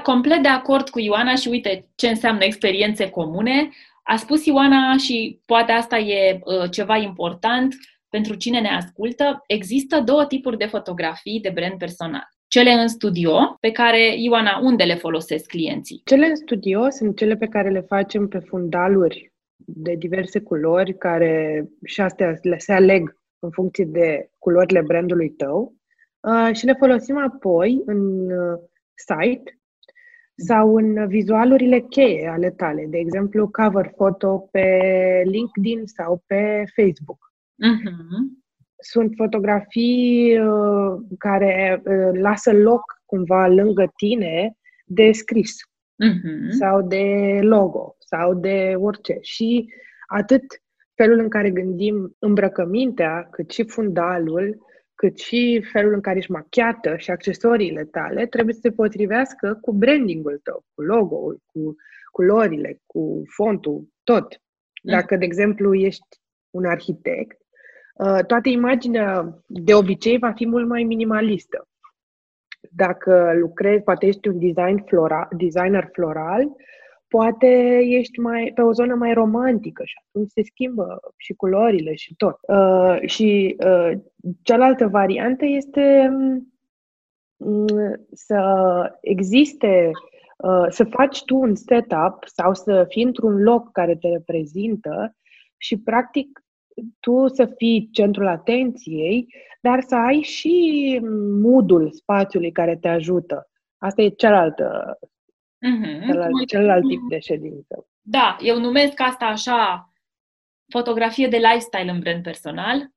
Complet 0.03 0.41
de 0.41 0.48
acord 0.48 0.89
cu 0.89 1.00
Ioana 1.00 1.36
și 1.36 1.48
uite 1.48 1.91
ce 1.95 2.07
înseamnă 2.07 2.43
experiențe 2.43 3.10
comune. 3.10 3.69
A 4.03 4.15
spus 4.15 4.45
Ioana 4.45 4.98
și 4.98 5.41
poate 5.45 5.72
asta 5.72 5.98
e 5.98 6.39
uh, 6.43 6.69
ceva 6.72 6.98
important 6.98 7.75
pentru 8.10 8.36
cine 8.36 8.60
ne 8.60 8.69
ascultă. 8.69 9.43
Există 9.48 10.00
două 10.00 10.25
tipuri 10.25 10.57
de 10.57 10.65
fotografii 10.65 11.39
de 11.39 11.50
brand 11.50 11.77
personal. 11.77 12.27
Cele 12.53 12.72
în 12.72 12.88
studio, 12.88 13.57
pe 13.60 13.72
care, 13.72 14.15
Ioana, 14.17 14.60
unde 14.63 14.83
le 14.83 14.95
folosesc 14.95 15.45
clienții? 15.45 16.01
Cele 16.05 16.25
în 16.25 16.36
studio 16.36 16.89
sunt 16.89 17.17
cele 17.17 17.36
pe 17.36 17.48
care 17.48 17.69
le 17.69 17.79
facem 17.81 18.27
pe 18.27 18.39
fundaluri 18.39 19.33
de 19.55 19.95
diverse 19.95 20.39
culori, 20.39 20.98
care 20.98 21.65
și 21.86 22.01
astea 22.01 22.38
le 22.41 22.57
se 22.57 22.74
aleg 22.74 23.17
în 23.39 23.50
funcție 23.50 23.86
de 23.86 24.29
culorile 24.39 24.81
brandului 24.81 25.29
tău 25.29 25.75
uh, 26.19 26.55
și 26.55 26.65
le 26.65 26.74
folosim 26.74 27.17
apoi 27.17 27.81
în 27.86 28.31
uh, 28.31 28.60
site 28.93 29.60
sau 30.36 30.75
în 30.75 31.07
vizualurile 31.07 31.79
cheie 31.79 32.27
ale 32.27 32.50
tale, 32.51 32.86
de 32.89 32.98
exemplu 32.98 33.50
cover 33.50 33.93
photo 33.95 34.48
pe 34.51 34.67
LinkedIn 35.25 35.86
sau 35.86 36.24
pe 36.27 36.63
Facebook. 36.75 37.33
Uh-huh. 37.53 38.42
Sunt 38.85 39.13
fotografii 39.15 40.39
uh, 40.39 41.01
care 41.17 41.81
uh, 41.85 42.19
lasă 42.21 42.53
loc 42.53 42.81
cumva 43.05 43.47
lângă 43.47 43.91
tine 43.95 44.57
de 44.85 45.11
scris 45.11 45.55
uh-huh. 46.03 46.49
sau 46.49 46.81
de 46.81 47.39
logo 47.41 47.95
sau 47.99 48.33
de 48.33 48.73
orice. 48.77 49.17
Și 49.21 49.73
atât 50.07 50.43
felul 50.95 51.19
în 51.19 51.29
care 51.29 51.49
gândim 51.49 52.15
îmbrăcămintea, 52.19 53.27
cât 53.31 53.51
și 53.51 53.63
fundalul, 53.63 54.57
cât 54.95 55.17
și 55.17 55.65
felul 55.71 55.93
în 55.93 56.01
care 56.01 56.17
ești 56.17 56.31
machiată 56.31 56.97
și 56.97 57.11
accesoriile 57.11 57.83
tale, 57.83 58.25
trebuie 58.25 58.53
să 58.53 58.59
se 58.63 58.71
potrivească 58.71 59.57
cu 59.61 59.73
brandingul 59.73 60.39
tău, 60.43 60.65
cu 60.73 60.81
logo-ul, 60.81 61.41
cu 61.45 61.75
culorile, 62.11 62.81
cu 62.85 63.21
fontul, 63.25 63.87
tot. 64.03 64.41
Dacă, 64.83 65.15
de 65.15 65.25
exemplu, 65.25 65.73
ești 65.75 66.07
un 66.49 66.65
arhitect, 66.65 67.37
uh, 67.39 67.42
toată 68.27 68.50
imaginea 68.50 69.39
de 69.47 69.73
obicei 69.73 70.17
va 70.17 70.31
fi 70.31 70.47
mult 70.47 70.67
mai 70.67 70.83
minimalistă. 70.83 71.67
Dacă 72.71 73.31
lucrezi, 73.35 73.83
poate 73.83 74.05
ești 74.05 74.27
un 74.27 74.39
design 74.39 74.83
flora, 74.85 75.27
designer 75.38 75.89
floral, 75.91 76.47
poate 77.07 77.79
ești 77.83 78.19
mai 78.19 78.51
pe 78.55 78.62
o 78.62 78.71
zonă 78.71 78.95
mai 78.95 79.13
romantică 79.13 79.83
și 79.85 79.93
atunci 80.07 80.29
se 80.29 80.41
schimbă 80.43 81.00
și 81.17 81.33
culorile 81.33 81.93
și 81.95 82.15
tot. 82.15 82.38
Uh, 82.47 82.97
și 83.05 83.55
uh, 83.65 83.91
cealaltă 84.41 84.88
variantă 84.88 85.45
este 85.45 86.09
um, 87.38 88.07
să 88.12 88.41
existe, 89.01 89.91
uh, 90.38 90.65
să 90.69 90.83
faci 90.83 91.23
tu 91.23 91.35
un 91.35 91.55
setup 91.55 92.17
sau 92.25 92.53
să 92.53 92.85
fii 92.89 93.03
într-un 93.03 93.43
loc 93.43 93.71
care 93.71 93.95
te 93.95 94.07
reprezintă 94.07 95.15
și 95.57 95.77
practic 95.77 96.42
tu 96.99 97.27
să 97.27 97.45
fii 97.45 97.89
centrul 97.91 98.27
atenției, 98.27 99.27
dar 99.61 99.81
să 99.81 99.95
ai 99.95 100.21
și 100.21 100.99
moodul 101.41 101.91
spațiului 101.91 102.51
care 102.51 102.77
te 102.77 102.87
ajută. 102.87 103.49
Asta 103.77 104.01
e 104.01 104.09
cealaltă 104.09 104.97
Mm-hmm. 105.63 106.05
Celălalt, 106.05 106.47
celălalt 106.47 106.87
tip 106.87 107.01
de 107.09 107.19
ședință. 107.19 107.87
Da, 108.01 108.37
eu 108.41 108.59
numesc 108.59 108.99
asta 108.99 109.25
așa 109.25 109.89
fotografie 110.67 111.27
de 111.27 111.37
lifestyle 111.37 111.91
în 111.91 111.99
brand 111.99 112.23
personal. 112.23 112.91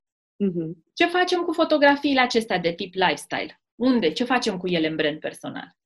Mm-hmm. 0.44 0.70
Ce 0.94 1.06
facem 1.06 1.40
cu 1.40 1.52
fotografiile 1.52 2.20
acestea 2.20 2.58
de 2.58 2.72
tip 2.72 2.94
lifestyle? 2.94 3.60
Unde? 3.74 4.10
Ce 4.12 4.24
facem 4.24 4.56
cu 4.56 4.66
ele 4.66 4.88
în 4.88 4.96
brand 4.96 5.18
personal? 5.18 5.76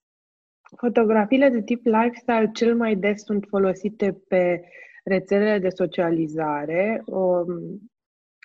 Fotografiile 0.76 1.48
de 1.48 1.62
tip 1.62 1.84
lifestyle 1.84 2.50
cel 2.54 2.76
mai 2.76 2.94
des 2.96 3.22
sunt 3.22 3.44
folosite 3.48 4.12
pe 4.28 4.64
rețelele 5.04 5.58
de 5.58 5.68
socializare, 5.68 7.02
um, 7.06 7.80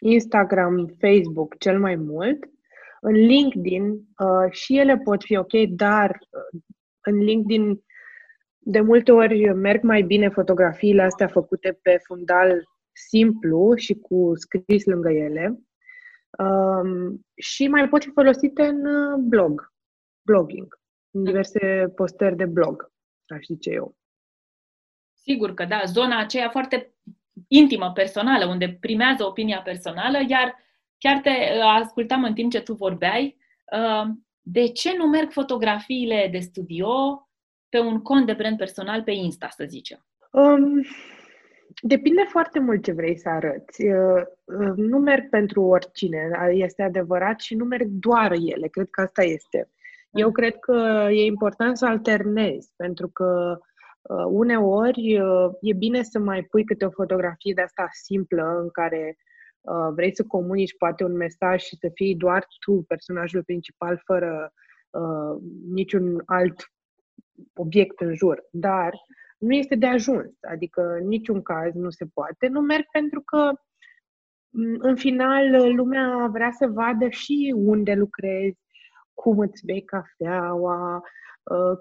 Instagram, 0.02 0.96
Facebook 1.00 1.58
cel 1.58 1.80
mai 1.80 1.96
mult. 1.96 2.46
În 3.02 3.14
LinkedIn 3.14 3.90
uh, 3.92 4.52
și 4.52 4.78
ele 4.78 4.98
pot 4.98 5.24
fi 5.24 5.38
ok, 5.38 5.52
dar 5.70 6.10
uh, 6.10 6.62
în 7.02 7.18
LinkedIn 7.18 7.84
de 8.58 8.82
multe 8.82 9.12
ori 9.12 9.54
merg 9.54 9.84
mai 9.84 10.02
bine 10.02 10.30
fotografiile 10.30 11.02
astea 11.02 11.28
făcute 11.28 11.80
pe 11.82 12.00
fundal 12.04 12.64
simplu 13.10 13.76
și 13.76 13.94
cu 13.94 14.32
scris 14.36 14.86
lângă 14.86 15.12
ele 15.12 15.60
um, 16.38 17.26
și 17.36 17.68
mai 17.68 17.90
pot 17.90 18.04
fi 18.04 18.12
folosite 18.12 18.64
în 18.64 18.86
uh, 18.86 19.18
blog, 19.20 19.74
blogging, 20.22 20.80
în 21.12 21.20
mm. 21.20 21.26
diverse 21.26 21.92
postări 21.96 22.36
de 22.36 22.46
blog, 22.46 22.92
aș 23.28 23.46
zice 23.46 23.70
eu. 23.70 23.96
Sigur 25.26 25.54
că 25.54 25.66
da, 25.66 25.82
zona 25.86 26.20
aceea 26.20 26.50
foarte 26.50 26.94
intimă, 27.48 27.92
personală, 27.92 28.46
unde 28.46 28.78
primează 28.80 29.26
opinia 29.26 29.62
personală, 29.62 30.18
iar 30.28 30.56
chiar 30.98 31.20
te 31.20 31.30
uh, 31.30 31.82
ascultam 31.82 32.24
în 32.24 32.34
timp 32.34 32.52
ce 32.52 32.62
tu 32.62 32.74
vorbeai, 32.74 33.38
uh, 33.72 34.10
de 34.42 34.68
ce 34.68 34.96
nu 34.98 35.06
merg 35.06 35.32
fotografiile 35.32 36.28
de 36.32 36.40
studio 36.40 36.90
pe 37.70 37.80
un 37.80 38.02
cont 38.02 38.26
de 38.26 38.34
brand 38.34 38.58
personal 38.58 39.04
pe 39.04 39.12
Insta, 39.12 39.48
să 39.50 39.66
zicem? 39.68 40.06
Um, 40.32 40.86
depinde 41.82 42.26
foarte 42.30 42.60
mult 42.60 42.84
ce 42.84 42.92
vrei 42.92 43.18
să 43.18 43.30
arăți. 43.30 43.86
Uh, 43.86 44.22
uh, 44.44 44.74
nu 44.76 44.98
merg 44.98 45.30
pentru 45.30 45.62
oricine, 45.62 46.30
este 46.52 46.84
adevărat, 46.84 47.40
și 47.40 47.56
nu 47.56 47.66
merg 47.66 47.88
doar 47.88 48.32
ele. 48.32 48.68
Cred 48.68 48.88
că 48.90 49.02
asta 49.02 49.24
este. 49.24 49.70
Eu 50.12 50.28
mm. 50.28 50.34
cred 50.34 50.56
că 50.60 51.08
e 51.12 51.26
important 51.26 51.78
să 51.78 51.86
alternezi, 51.86 52.74
pentru 52.76 53.08
că 53.08 53.60
Uh, 53.60 53.74
uneori 54.28 55.20
uh, 55.20 55.52
e 55.62 55.74
bine 55.74 56.04
să 56.04 56.20
mai 56.20 56.44
pui 56.44 56.64
câte 56.64 56.86
o 56.86 56.90
fotografie 56.90 57.54
de 57.54 57.62
asta 57.62 57.88
simplă 57.92 58.60
în 58.62 58.70
care 58.70 59.18
uh, 59.62 59.94
vrei 59.94 60.16
să 60.16 60.24
comunici 60.24 60.78
poate 60.78 61.04
un 61.04 61.16
mesaj 61.16 61.62
și 61.62 61.76
să 61.76 61.90
fii 61.94 62.16
doar 62.16 62.46
tu 62.66 62.84
personajul 62.88 63.44
principal 63.44 64.02
fără 64.06 64.54
uh, 64.90 65.42
niciun 65.74 66.22
alt 66.26 66.72
obiect 67.54 68.02
în 68.02 68.16
jur. 68.16 68.44
Dar 68.52 68.94
nu 69.38 69.54
este 69.54 69.76
de 69.76 69.86
ajuns, 69.86 70.32
adică 70.42 70.82
în 70.82 71.08
niciun 71.08 71.42
caz 71.42 71.74
nu 71.74 71.90
se 71.90 72.06
poate. 72.14 72.48
Nu 72.48 72.60
merg 72.60 72.86
pentru 72.92 73.22
că 73.22 73.52
în 74.78 74.96
final 74.96 75.74
lumea 75.76 76.30
vrea 76.32 76.52
să 76.52 76.68
vadă 76.68 77.08
și 77.10 77.54
unde 77.56 77.94
lucrezi, 77.94 78.60
cum 79.14 79.40
îți 79.40 79.66
bei 79.66 79.84
cafeaua, 79.84 80.96
Uh, 80.96 81.02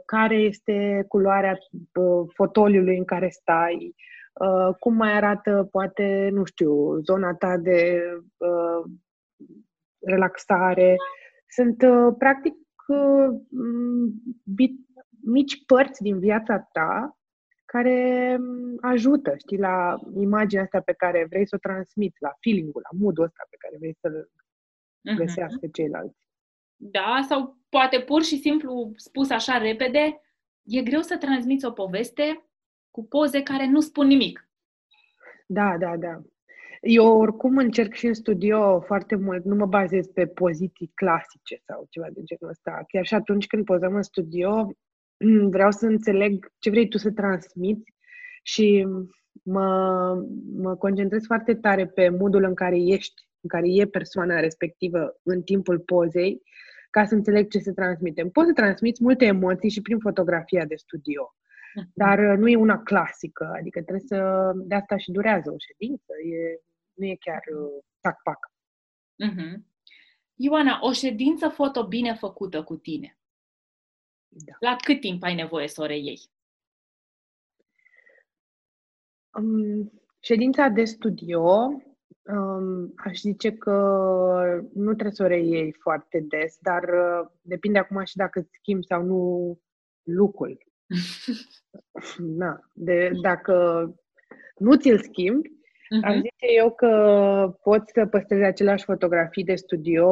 care 0.06 0.34
este 0.34 1.04
culoarea 1.08 1.58
uh, 1.94 2.28
fotoliului 2.34 2.96
în 2.96 3.04
care 3.04 3.28
stai, 3.28 3.94
uh, 4.32 4.74
cum 4.78 4.94
mai 4.94 5.12
arată, 5.12 5.68
poate, 5.70 6.28
nu 6.32 6.44
știu, 6.44 6.98
zona 6.98 7.34
ta 7.34 7.56
de 7.56 8.02
relaxare. 10.00 10.96
Sunt, 11.48 11.76
practic, 12.18 12.54
mici 15.24 15.64
părți 15.66 16.02
din 16.02 16.18
viața 16.18 16.68
ta 16.72 17.18
care 17.64 18.38
ajută, 18.80 19.34
știi, 19.36 19.58
la 19.58 19.96
imaginea 20.16 20.64
asta 20.64 20.80
pe 20.80 20.92
care 20.92 21.26
vrei 21.28 21.46
să 21.48 21.54
o 21.54 21.58
transmiți, 21.58 22.22
la 22.22 22.32
feeling-ul, 22.40 22.82
la 22.90 22.98
mood-ul 22.98 23.24
ăsta 23.24 23.46
pe 23.50 23.56
care 23.58 23.76
vrei 23.78 23.96
să-l 24.00 24.30
mhm. 25.00 25.16
găsească 25.16 25.66
ceilalți. 25.72 26.18
Da, 26.76 27.24
sau 27.28 27.58
poate 27.68 28.00
pur 28.00 28.22
și 28.22 28.36
simplu 28.36 28.92
spus 28.96 29.30
așa 29.30 29.58
repede, 29.58 30.20
e 30.62 30.82
greu 30.82 31.00
să 31.00 31.16
transmiți 31.16 31.64
o 31.64 31.70
poveste 31.70 32.44
cu 32.90 33.04
poze 33.04 33.42
care 33.42 33.66
nu 33.66 33.80
spun 33.80 34.06
nimic. 34.06 34.48
Da, 35.46 35.76
da, 35.78 35.96
da. 35.96 36.22
Eu 36.80 37.18
oricum 37.18 37.56
încerc 37.56 37.92
și 37.92 38.06
în 38.06 38.14
studio 38.14 38.80
foarte 38.80 39.16
mult, 39.16 39.44
nu 39.44 39.54
mă 39.54 39.66
bazez 39.66 40.06
pe 40.06 40.26
poziții 40.26 40.90
clasice 40.94 41.62
sau 41.64 41.86
ceva 41.90 42.06
de 42.12 42.22
genul 42.22 42.52
ăsta. 42.52 42.84
Chiar 42.88 43.04
și 43.04 43.14
atunci 43.14 43.46
când 43.46 43.64
pozăm 43.64 43.94
în 43.94 44.02
studio, 44.02 44.70
vreau 45.50 45.70
să 45.70 45.86
înțeleg 45.86 46.52
ce 46.58 46.70
vrei 46.70 46.88
tu 46.88 46.98
să 46.98 47.10
transmiți 47.10 47.92
și 48.42 48.86
mă, 49.42 49.68
mă 50.56 50.76
concentrez 50.76 51.24
foarte 51.26 51.54
tare 51.54 51.86
pe 51.86 52.08
modul 52.08 52.44
în 52.44 52.54
care 52.54 52.76
ești, 52.78 53.22
în 53.44 53.48
care 53.48 53.66
e 53.68 53.86
persoana 53.86 54.40
respectivă 54.40 55.20
în 55.22 55.42
timpul 55.42 55.78
pozei 55.78 56.42
ca 56.90 57.04
să 57.04 57.14
înțeleg 57.14 57.50
ce 57.50 57.58
se 57.58 57.72
transmite. 57.72 58.26
Poți 58.26 58.46
să 58.46 58.52
transmiți 58.52 59.02
multe 59.02 59.24
emoții 59.24 59.70
și 59.70 59.82
prin 59.82 59.98
fotografia 59.98 60.64
de 60.64 60.74
studio, 60.76 61.34
mhm. 61.74 61.90
dar 61.94 62.18
uh, 62.18 62.38
nu 62.38 62.48
e 62.48 62.56
una 62.56 62.82
clasică, 62.82 63.52
adică 63.58 63.82
trebuie 63.82 64.06
să... 64.06 64.50
De 64.54 64.74
asta 64.74 64.96
și 64.96 65.10
durează 65.10 65.50
o 65.50 65.56
ședință, 65.58 66.12
e, 66.32 66.60
nu 66.92 67.04
e 67.04 67.16
chiar 67.20 67.42
uh, 67.58 67.84
tac-pac. 68.00 68.38
Mm-hmm. 69.24 69.54
Ioana, 70.34 70.78
o 70.82 70.92
ședință 70.92 71.48
foto 71.48 71.86
bine 71.86 72.14
făcută 72.14 72.62
cu 72.62 72.76
tine. 72.76 73.18
Da. 74.28 74.52
La 74.60 74.76
cât 74.76 75.00
timp 75.00 75.22
ai 75.22 75.34
nevoie 75.34 75.68
să 75.68 75.82
o 75.82 75.86
reiei? 75.86 76.20
Um, 79.38 79.92
ședința 80.20 80.68
de 80.68 80.84
studio 80.84 81.42
Um, 82.26 82.92
aș 82.96 83.18
zice 83.20 83.52
că 83.52 83.72
nu 84.74 84.92
trebuie 84.92 85.10
să 85.10 85.22
o 85.22 85.26
reiei 85.26 85.72
foarte 85.72 86.24
des, 86.28 86.58
dar 86.60 86.82
uh, 86.82 87.28
depinde 87.40 87.78
acum 87.78 88.04
și 88.04 88.16
dacă 88.16 88.38
îți 88.38 88.56
schimbi 88.58 88.86
sau 88.86 89.02
nu 89.02 89.58
lucrul. 90.02 90.58
Na, 92.38 92.60
de, 92.72 93.10
dacă 93.22 93.54
nu 94.56 94.76
ți-l 94.76 94.98
schimbi, 94.98 95.48
uh-huh. 95.48 96.02
aș 96.02 96.14
zice 96.14 96.46
eu 96.56 96.74
că 96.74 96.88
poți 97.62 97.92
să 97.92 98.06
păstrezi 98.06 98.44
aceleași 98.44 98.84
fotografii 98.84 99.44
de 99.44 99.54
studio 99.54 100.08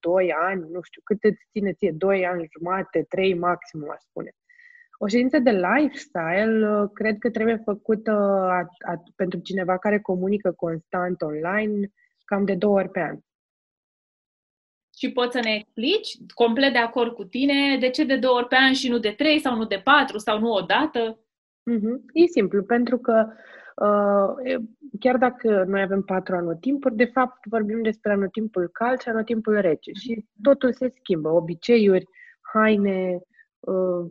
2 0.00 0.32
ani, 0.32 0.64
nu 0.70 0.82
știu, 0.82 1.00
cât 1.04 1.24
îți 1.24 1.48
ține 1.50 1.72
ție, 1.72 1.92
2 1.92 2.26
ani, 2.26 2.48
jumate, 2.58 3.06
3 3.08 3.34
maxim, 3.34 3.90
aș 3.90 4.00
spune. 4.00 4.30
O 5.04 5.06
ședință 5.06 5.38
de 5.38 5.50
lifestyle 5.50 6.70
uh, 6.70 6.90
cred 6.92 7.18
că 7.18 7.30
trebuie 7.30 7.56
făcută 7.56 8.10
a, 8.50 8.68
a, 8.92 9.02
pentru 9.16 9.38
cineva 9.38 9.78
care 9.78 10.00
comunică 10.00 10.52
constant 10.52 11.22
online 11.22 11.92
cam 12.24 12.44
de 12.44 12.54
două 12.54 12.74
ori 12.74 12.88
pe 12.88 13.00
an. 13.00 13.18
Și 14.98 15.12
poți 15.12 15.32
să 15.32 15.40
ne 15.44 15.54
explici, 15.54 16.16
complet 16.34 16.72
de 16.72 16.78
acord 16.78 17.12
cu 17.12 17.24
tine, 17.24 17.76
de 17.80 17.90
ce 17.90 18.04
de 18.04 18.16
două 18.16 18.36
ori 18.36 18.48
pe 18.48 18.56
an 18.56 18.72
și 18.72 18.88
nu 18.88 18.98
de 18.98 19.10
trei 19.10 19.38
sau 19.38 19.56
nu 19.56 19.64
de 19.64 19.80
patru 19.84 20.18
sau 20.18 20.38
nu 20.38 20.50
o 20.50 20.60
dată? 20.60 21.18
Mm-hmm. 21.70 21.96
E 22.12 22.26
simplu, 22.26 22.62
pentru 22.62 22.98
că 22.98 23.26
uh, 23.76 24.56
chiar 25.00 25.16
dacă 25.16 25.64
noi 25.68 25.80
avem 25.82 26.02
patru 26.02 26.36
anotimpuri, 26.36 26.96
de 26.96 27.04
fapt 27.04 27.46
vorbim 27.46 27.82
despre 27.82 28.12
anotimpul 28.12 28.68
cald 28.68 29.00
și 29.00 29.08
anotimpul 29.08 29.60
rece 29.60 29.90
și 29.92 30.24
totul 30.42 30.72
se 30.72 30.92
schimbă, 30.98 31.28
obiceiuri, 31.28 32.08
haine, 32.52 33.20
uh, 33.60 34.10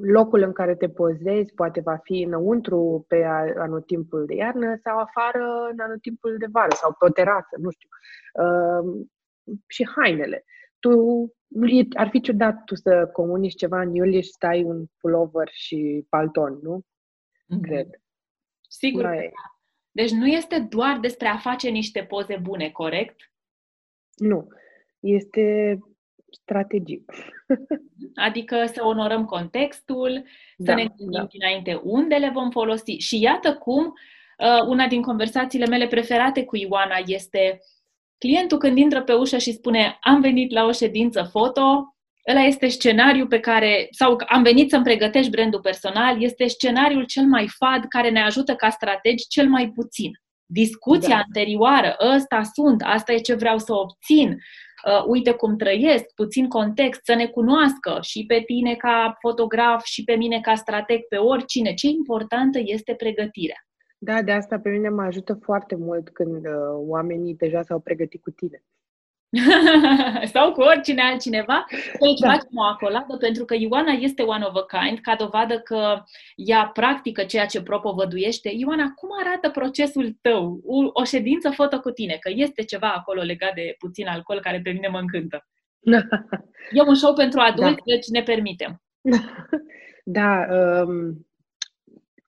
locul 0.00 0.42
în 0.42 0.52
care 0.52 0.74
te 0.74 0.88
pozezi 0.88 1.54
poate 1.54 1.80
va 1.80 1.96
fi 1.96 2.22
înăuntru 2.22 3.04
pe 3.08 3.24
anotimpul 3.56 4.26
de 4.26 4.34
iarnă 4.34 4.78
sau 4.82 4.98
afară 4.98 5.68
în 5.72 5.80
anotimpul 5.80 6.36
de 6.38 6.46
vară 6.52 6.74
sau 6.74 6.94
pe 6.98 7.04
o 7.04 7.08
terasă, 7.08 7.56
nu 7.58 7.70
știu. 7.70 7.88
Uh, 8.44 9.06
și 9.66 9.88
hainele. 9.96 10.44
Tu, 10.78 10.90
ar 11.96 12.08
fi 12.08 12.20
ciudat 12.20 12.64
tu 12.64 12.74
să 12.74 13.10
comunici 13.12 13.54
ceva 13.54 13.80
în 13.80 13.94
iulie 13.94 14.20
și 14.20 14.30
stai 14.30 14.62
un 14.62 14.84
pullover 14.98 15.48
și 15.50 16.06
palton, 16.08 16.58
nu? 16.62 16.80
Mm-hmm. 16.80 17.60
Cred. 17.62 17.88
Sigur 18.68 19.02
că 19.02 19.08
da. 19.08 19.50
Deci 19.90 20.10
nu 20.10 20.26
este 20.26 20.58
doar 20.58 20.98
despre 21.00 21.28
a 21.28 21.36
face 21.36 21.68
niște 21.68 22.02
poze 22.02 22.36
bune, 22.42 22.70
corect? 22.70 23.16
Nu. 24.14 24.48
Este 25.00 25.78
strategic. 26.30 27.12
Adică 28.26 28.64
să 28.72 28.84
onorăm 28.84 29.24
contextul, 29.24 30.24
da, 30.56 30.72
să 30.72 30.74
ne 30.74 30.84
gândim 30.84 31.10
da. 31.10 31.24
dinainte 31.24 31.80
unde 31.84 32.14
le 32.14 32.30
vom 32.30 32.50
folosi. 32.50 32.92
Și 32.92 33.20
iată 33.20 33.54
cum 33.54 33.84
uh, 33.84 34.66
una 34.66 34.86
din 34.86 35.02
conversațiile 35.02 35.66
mele 35.66 35.86
preferate 35.86 36.44
cu 36.44 36.56
Ioana 36.56 36.96
este 37.06 37.60
clientul 38.18 38.58
când 38.58 38.78
intră 38.78 39.02
pe 39.02 39.12
ușă 39.12 39.38
și 39.38 39.52
spune 39.52 39.98
am 40.00 40.20
venit 40.20 40.52
la 40.52 40.64
o 40.64 40.72
ședință 40.72 41.22
foto, 41.30 41.94
ăla 42.30 42.40
este 42.40 42.68
scenariul 42.68 43.26
pe 43.26 43.40
care, 43.40 43.88
sau 43.90 44.16
am 44.26 44.42
venit 44.42 44.70
să-mi 44.70 44.84
pregătești 44.84 45.30
brandul 45.30 45.60
personal, 45.60 46.22
este 46.22 46.46
scenariul 46.46 47.04
cel 47.04 47.24
mai 47.24 47.48
fad 47.48 47.84
care 47.88 48.10
ne 48.10 48.20
ajută 48.20 48.54
ca 48.54 48.70
strategi 48.70 49.26
cel 49.28 49.48
mai 49.48 49.70
puțin. 49.74 50.10
Discuția 50.46 51.08
da. 51.08 51.22
anterioară, 51.26 51.96
ăsta 52.14 52.42
sunt, 52.42 52.82
asta 52.82 53.12
e 53.12 53.18
ce 53.18 53.34
vreau 53.34 53.58
să 53.58 53.72
obțin, 53.72 54.38
uh, 54.84 55.04
uite 55.06 55.32
cum 55.32 55.56
trăiesc, 55.56 56.04
puțin 56.14 56.48
context, 56.48 57.00
să 57.04 57.14
ne 57.14 57.26
cunoască 57.26 57.98
și 58.00 58.24
pe 58.26 58.42
tine 58.46 58.74
ca 58.74 59.16
fotograf 59.20 59.84
și 59.84 60.04
pe 60.04 60.14
mine 60.14 60.40
ca 60.40 60.54
strateg, 60.54 61.00
pe 61.08 61.16
oricine. 61.16 61.74
Ce 61.74 61.86
importantă 61.86 62.58
este 62.62 62.94
pregătirea. 62.94 63.64
Da, 63.98 64.22
de 64.22 64.32
asta 64.32 64.58
pe 64.58 64.68
mine 64.68 64.88
mă 64.88 65.02
ajută 65.02 65.38
foarte 65.42 65.76
mult 65.76 66.10
când 66.10 66.46
uh, 66.46 66.52
oamenii 66.72 67.34
deja 67.34 67.62
s-au 67.62 67.80
pregătit 67.80 68.22
cu 68.22 68.30
tine. 68.30 68.62
sau 70.34 70.52
cu 70.52 70.60
oricine 70.60 71.02
altcineva, 71.02 71.66
să 71.68 72.16
da. 72.20 72.28
facem 72.28 72.50
o 72.54 72.62
acoladă, 72.62 73.16
pentru 73.16 73.44
că 73.44 73.54
Ioana 73.58 73.92
este 73.92 74.22
one 74.22 74.44
of 74.44 74.54
a 74.54 74.78
kind, 74.78 74.98
ca 74.98 75.14
dovadă 75.14 75.58
că 75.58 76.02
ea 76.34 76.70
practică 76.72 77.24
ceea 77.24 77.46
ce 77.46 77.62
propovăduiește. 77.62 78.50
Ioana, 78.56 78.92
cum 78.94 79.08
arată 79.20 79.50
procesul 79.50 80.16
tău? 80.20 80.60
O 80.92 81.04
ședință 81.04 81.50
foto 81.50 81.80
cu 81.80 81.90
tine, 81.90 82.16
că 82.20 82.30
este 82.34 82.62
ceva 82.62 82.92
acolo 82.92 83.22
legat 83.22 83.54
de 83.54 83.74
puțin 83.78 84.06
alcool 84.06 84.40
care 84.40 84.60
pe 84.62 84.70
mine 84.70 84.88
mă 84.88 84.98
încântă. 84.98 85.46
e 86.76 86.80
un 86.86 86.94
show 86.94 87.14
pentru 87.14 87.40
adulți, 87.40 87.74
da. 87.74 87.82
deci 87.84 88.06
ne 88.06 88.22
permitem. 88.22 88.82
Da, 90.04 90.46
um, 90.50 91.26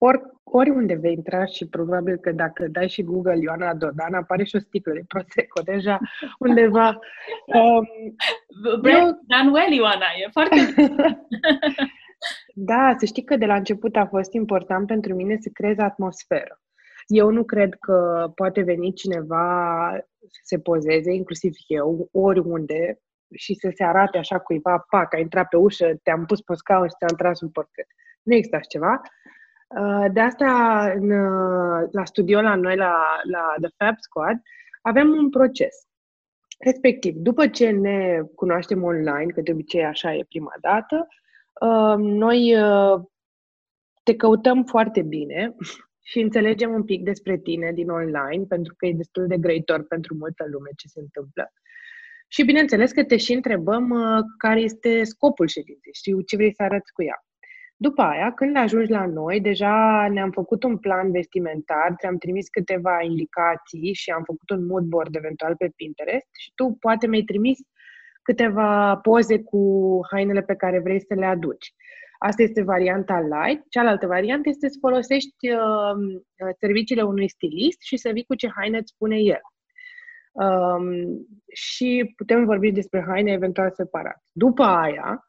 Or, 0.05 0.21
oriunde 0.45 0.95
vei 0.95 1.13
intra 1.13 1.45
și 1.45 1.69
probabil 1.69 2.17
că 2.17 2.33
dacă 2.33 2.67
dai 2.69 2.89
și 2.89 3.03
Google 3.03 3.39
Ioana 3.41 3.75
Dodan, 3.75 4.15
apare 4.15 4.45
și 4.45 4.57
o 4.57 4.59
sticlă 4.59 4.93
de 4.93 5.03
Prosecco 5.09 5.63
deja 5.63 5.99
undeva. 6.39 6.99
Um, 7.47 7.87
eu... 8.83 9.21
Danuel 9.27 9.73
Ioana, 9.73 10.07
e 10.25 10.29
foarte... 10.33 10.57
da, 12.71 12.95
să 12.99 13.05
știi 13.05 13.25
că 13.25 13.37
de 13.37 13.47
la 13.47 13.55
început 13.55 13.97
a 13.97 14.07
fost 14.07 14.33
important 14.33 14.87
pentru 14.87 15.15
mine 15.15 15.37
să 15.41 15.49
creez 15.53 15.79
atmosferă. 15.79 16.61
Eu 17.07 17.31
nu 17.31 17.45
cred 17.45 17.75
că 17.75 18.29
poate 18.35 18.63
veni 18.63 18.93
cineva 18.93 19.47
să 20.19 20.41
se 20.43 20.59
pozeze, 20.59 21.13
inclusiv 21.13 21.53
eu, 21.67 22.09
oriunde, 22.13 22.99
și 23.35 23.55
să 23.55 23.73
se 23.75 23.85
arate 23.85 24.19
așa 24.19 24.39
cuiva, 24.39 24.87
pac, 24.91 25.15
a 25.15 25.19
intrat 25.19 25.49
pe 25.49 25.57
ușă, 25.57 25.95
te-am 26.03 26.25
pus 26.25 26.41
pe 26.41 26.55
scaun 26.55 26.89
și 26.89 26.95
te-am 26.99 27.17
tras 27.17 27.41
un 27.41 27.51
portret. 27.51 27.87
Nu 28.23 28.35
există 28.35 28.57
așa 28.57 28.67
ceva. 28.69 29.01
Uh, 29.77 30.07
de 30.13 30.21
asta, 30.21 30.93
în, 30.97 31.11
uh, 31.11 31.89
la 31.93 32.05
studio 32.05 32.41
la 32.41 32.55
noi, 32.55 32.77
la, 32.77 33.21
la 33.23 33.55
The 33.61 33.71
Fab 33.77 33.95
Squad, 33.99 34.37
avem 34.83 35.09
un 35.09 35.31
proces. 35.31 35.87
Respectiv, 36.59 37.15
după 37.15 37.49
ce 37.49 37.71
ne 37.71 38.21
cunoaștem 38.35 38.83
online, 38.83 39.33
că 39.33 39.41
de 39.41 39.53
obicei 39.53 39.85
așa 39.85 40.15
e 40.15 40.25
prima 40.29 40.53
dată, 40.61 41.07
uh, 41.61 41.97
noi 41.99 42.55
te 44.03 44.17
căutăm 44.17 44.65
foarte 44.65 45.03
bine 45.03 45.55
și 46.11 46.21
înțelegem 46.21 46.73
un 46.73 46.85
pic 46.85 47.03
despre 47.03 47.39
tine 47.39 47.73
din 47.73 47.91
online, 47.91 48.45
pentru 48.49 48.75
că 48.77 48.87
e 48.87 48.93
destul 48.93 49.27
de 49.27 49.39
grăitor 49.39 49.83
pentru 49.83 50.15
multă 50.15 50.45
lume 50.51 50.71
ce 50.77 50.89
se 50.89 51.01
întâmplă. 51.01 51.53
Și 52.29 52.45
bineînțeles 52.45 52.93
că 52.93 53.05
te 53.05 53.17
și 53.17 53.33
întrebăm 53.33 53.91
uh, 53.91 54.25
care 54.39 54.61
este 54.61 55.05
scopul 55.05 55.47
ședinței 55.47 55.93
și 55.95 56.25
ce 56.27 56.37
vrei 56.37 56.55
să 56.55 56.63
arăți 56.63 56.93
cu 56.93 57.03
ea. 57.03 57.25
După 57.87 58.03
aia, 58.03 58.33
când 58.33 58.57
ajungi 58.57 58.91
la 58.91 59.07
noi, 59.07 59.41
deja 59.41 60.07
ne-am 60.11 60.31
făcut 60.31 60.63
un 60.63 60.79
plan 60.79 61.11
vestimentar, 61.11 61.95
ți-am 61.99 62.17
trimis 62.17 62.49
câteva 62.49 63.03
indicații 63.03 63.95
și 63.95 64.11
am 64.11 64.23
făcut 64.25 64.51
un 64.51 64.67
mood 64.67 64.85
board 64.85 65.15
eventual 65.15 65.57
pe 65.57 65.73
Pinterest 65.77 66.29
și 66.39 66.53
tu 66.55 66.77
poate 66.81 67.07
mi-ai 67.07 67.23
trimis 67.23 67.59
câteva 68.23 68.97
poze 68.97 69.43
cu 69.43 69.63
hainele 70.11 70.43
pe 70.43 70.55
care 70.55 70.81
vrei 70.81 71.01
să 71.01 71.15
le 71.15 71.25
aduci. 71.25 71.75
Asta 72.19 72.43
este 72.43 72.63
varianta 72.63 73.21
light. 73.21 73.65
Cealaltă 73.69 74.07
variantă 74.07 74.49
este 74.49 74.69
să 74.69 74.79
folosești 74.81 75.51
uh, 75.51 76.55
serviciile 76.59 77.03
unui 77.03 77.29
stilist 77.29 77.81
și 77.83 77.97
să 77.97 78.11
vii 78.13 78.25
cu 78.25 78.35
ce 78.35 78.49
haine 78.57 78.79
îți 78.79 78.93
spune 78.95 79.17
el. 79.17 79.43
Um, 80.33 80.87
și 81.53 82.13
putem 82.17 82.45
vorbi 82.45 82.71
despre 82.71 83.05
haine 83.09 83.33
eventual 83.33 83.71
separat. 83.71 84.23
După 84.33 84.63
aia, 84.63 85.25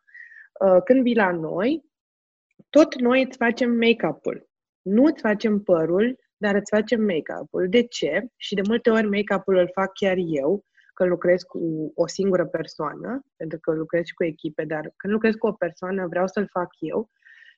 uh, 0.65 0.81
când 0.83 1.01
vii 1.01 1.15
la 1.15 1.31
noi, 1.31 1.91
tot 2.69 2.99
noi 2.99 3.23
îți 3.23 3.38
facem 3.38 3.71
make-up-ul. 3.71 4.49
Nu 4.82 5.04
îți 5.04 5.21
facem 5.21 5.60
părul, 5.60 6.19
dar 6.38 6.56
îți 6.56 6.76
facem 6.76 7.02
make-up-ul. 7.02 7.69
De 7.69 7.84
ce? 7.84 8.26
Și 8.38 8.56
de 8.56 8.62
multe 8.67 8.89
ori 8.89 9.08
make-up-ul 9.08 9.56
îl 9.56 9.69
fac 9.73 9.91
chiar 9.93 10.17
eu, 10.17 10.63
că 10.93 11.06
lucrez 11.06 11.41
cu 11.41 11.91
o 11.95 12.08
singură 12.08 12.45
persoană, 12.45 13.21
pentru 13.36 13.60
că 13.60 13.71
lucrez 13.71 14.06
și 14.06 14.13
cu 14.13 14.23
echipe, 14.23 14.63
dar 14.63 14.93
când 14.97 15.13
lucrez 15.13 15.34
cu 15.34 15.47
o 15.47 15.52
persoană 15.52 16.08
vreau 16.08 16.28
să-l 16.28 16.47
fac 16.52 16.69
eu, 16.80 17.10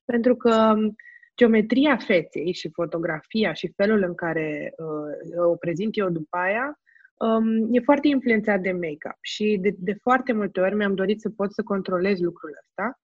pentru 0.06 0.36
că 0.36 0.74
um, 0.76 0.96
geometria 1.38 1.98
feței 1.98 2.54
și 2.54 2.70
fotografia 2.70 3.54
și 3.54 3.74
felul 3.76 4.04
în 4.04 4.15
care 4.15 4.74
uh, 4.78 5.46
o 5.46 5.56
prezint 5.56 5.98
eu 5.98 6.10
după 6.10 6.38
aia 6.38 6.80
um, 7.18 7.74
e 7.74 7.80
foarte 7.80 8.08
influențat 8.08 8.62
de 8.62 8.72
make-up 8.72 9.18
și 9.22 9.58
de, 9.62 9.76
de 9.78 9.94
foarte 10.02 10.34
multe 10.34 10.60
ori 10.60 10.76
mi-am 10.76 10.96
dorit 10.96 11.22
să 11.22 11.30
pot 11.30 11.54
să 11.54 11.63
controlez 11.63 12.20
lucrul 12.20 12.58
ăsta 12.62 13.00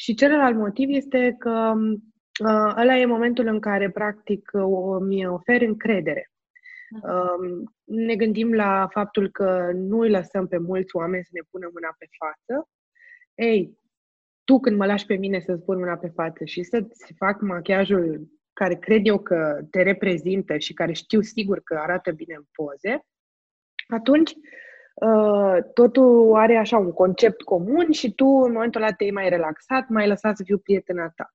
și 0.00 0.14
celălalt 0.14 0.56
motiv 0.56 0.88
este 0.88 1.36
că 1.38 1.50
um, 1.50 1.92
uh, 1.92 2.74
ăla 2.76 2.96
e 2.96 3.04
momentul 3.04 3.46
în 3.46 3.60
care, 3.60 3.90
practic, 3.90 4.50
uh, 4.52 4.98
mi 5.00 5.26
ofer 5.26 5.62
încredere. 5.62 6.30
Uh, 7.02 7.66
ne 7.84 8.16
gândim 8.16 8.52
la 8.52 8.88
faptul 8.90 9.30
că 9.30 9.70
nu 9.74 9.98
îi 9.98 10.10
lăsăm 10.10 10.46
pe 10.46 10.58
mulți 10.58 10.96
oameni 10.96 11.24
să 11.24 11.30
ne 11.32 11.40
pună 11.50 11.70
mâna 11.72 11.94
pe 11.98 12.06
față. 12.18 12.68
Ei, 13.34 13.78
tu 14.44 14.60
când 14.60 14.76
mă 14.76 14.86
lași 14.86 15.06
pe 15.06 15.14
mine 15.14 15.40
să-ți 15.40 15.64
pun 15.64 15.78
mâna 15.78 15.96
pe 15.96 16.08
față 16.08 16.44
și 16.44 16.62
să-ți 16.62 17.12
fac 17.16 17.40
machiajul 17.40 18.28
care 18.52 18.74
cred 18.74 19.06
eu 19.06 19.18
că 19.18 19.60
te 19.70 19.82
reprezintă 19.82 20.58
și 20.58 20.72
care 20.72 20.92
știu 20.92 21.20
sigur 21.20 21.60
că 21.60 21.74
arată 21.74 22.10
bine 22.10 22.34
în 22.34 22.44
poze, 22.52 23.06
atunci 23.88 24.32
Uh, 24.32 24.69
totul 25.74 26.34
are 26.34 26.56
așa 26.56 26.78
un 26.78 26.92
concept 26.92 27.42
comun 27.42 27.90
și 27.90 28.12
tu 28.12 28.26
în 28.26 28.52
momentul 28.52 28.82
ăla 28.82 28.92
te-ai 28.92 29.10
mai 29.10 29.28
relaxat, 29.28 29.88
mai 29.88 30.08
lăsat 30.08 30.36
să 30.36 30.42
fiu 30.42 30.58
prietena 30.58 31.12
ta. 31.16 31.34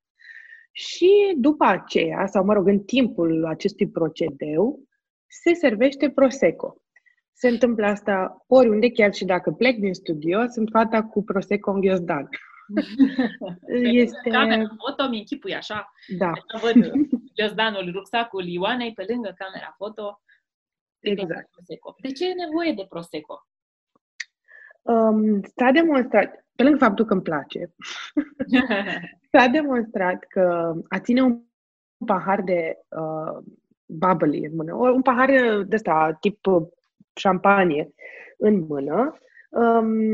Și 0.71 1.33
după 1.37 1.65
aceea, 1.65 2.25
sau 2.25 2.45
mă 2.45 2.53
rog, 2.53 2.67
în 2.67 2.79
timpul 2.79 3.45
acestui 3.45 3.89
procedeu, 3.89 4.79
se 5.27 5.53
servește 5.53 6.09
Prosecco. 6.09 6.75
Se 7.33 7.47
întâmplă 7.47 7.85
asta 7.85 8.45
oriunde, 8.47 8.91
chiar 8.91 9.13
și 9.13 9.25
dacă 9.25 9.51
plec 9.51 9.77
din 9.77 9.93
studio, 9.93 10.47
sunt 10.47 10.69
fata 10.71 11.03
cu 11.03 11.23
Prosecco 11.23 11.71
în 11.71 11.79
ghiozdan. 11.79 12.29
este... 14.03 14.29
Camera 14.29 14.75
foto, 14.77 15.09
mi 15.09 15.17
închipui 15.17 15.55
așa. 15.55 15.91
Da. 16.17 16.31
Văd 16.61 16.91
ghiozdanul, 17.35 17.91
rucsacul 17.91 18.47
Ioanei 18.47 18.93
pe 18.93 19.05
lângă 19.07 19.33
camera 19.37 19.73
foto. 19.77 20.21
Exact. 21.09 21.49
De 22.01 22.11
ce 22.11 22.29
e 22.29 22.33
nevoie 22.33 22.73
de 22.73 22.85
Prosecco? 22.89 23.47
Um, 24.81 25.41
s-a 25.55 25.71
demonstrat, 25.71 26.45
pe 26.55 26.63
lângă 26.63 26.77
faptul 26.77 27.05
că 27.05 27.13
îmi 27.13 27.21
place, 27.21 27.73
s-a 29.31 29.47
demonstrat 29.47 30.23
că 30.29 30.75
a 30.89 30.99
ține 30.99 31.21
un 31.21 31.41
pahar 32.05 32.41
de 32.41 32.77
uh, 32.89 33.43
bubbly 33.85 34.45
în 34.45 34.55
mână, 34.55 34.73
un 34.73 35.01
pahar 35.01 35.29
de 35.63 35.75
ăsta, 35.75 36.17
tip 36.19 36.39
șampanie 37.13 37.93
în 38.37 38.59
mână, 38.59 39.17
um, 39.49 40.13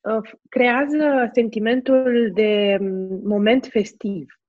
uh, 0.00 0.30
creează 0.48 1.30
sentimentul 1.32 2.30
de 2.34 2.78
moment 3.22 3.66
festiv. 3.66 4.41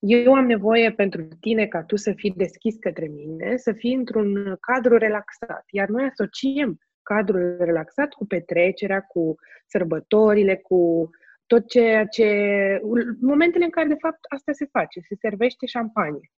Eu 0.00 0.34
am 0.34 0.46
nevoie 0.46 0.92
pentru 0.92 1.28
tine 1.40 1.66
ca 1.66 1.82
tu 1.82 1.96
să 1.96 2.12
fii 2.12 2.32
deschis 2.36 2.76
către 2.80 3.06
mine, 3.06 3.56
să 3.56 3.72
fii 3.72 3.94
într-un 3.94 4.56
cadru 4.60 4.96
relaxat, 4.96 5.64
iar 5.70 5.88
noi 5.88 6.04
asociem 6.04 6.78
cadrul 7.02 7.56
relaxat 7.58 8.08
cu 8.08 8.26
petrecerea, 8.26 9.00
cu 9.00 9.34
sărbătorile, 9.66 10.56
cu 10.56 11.10
tot 11.46 11.68
ceea 11.68 12.06
ce... 12.06 12.26
momentele 13.20 13.64
în 13.64 13.70
care, 13.70 13.88
de 13.88 13.96
fapt, 13.98 14.18
asta 14.28 14.52
se 14.52 14.68
face, 14.72 15.00
se 15.00 15.14
servește 15.14 15.66
șampanie. 15.66 16.30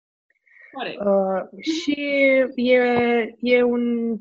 Uh, 1.05 1.63
și 1.63 2.01
e, 2.55 3.35
e 3.41 3.63
un 3.63 4.17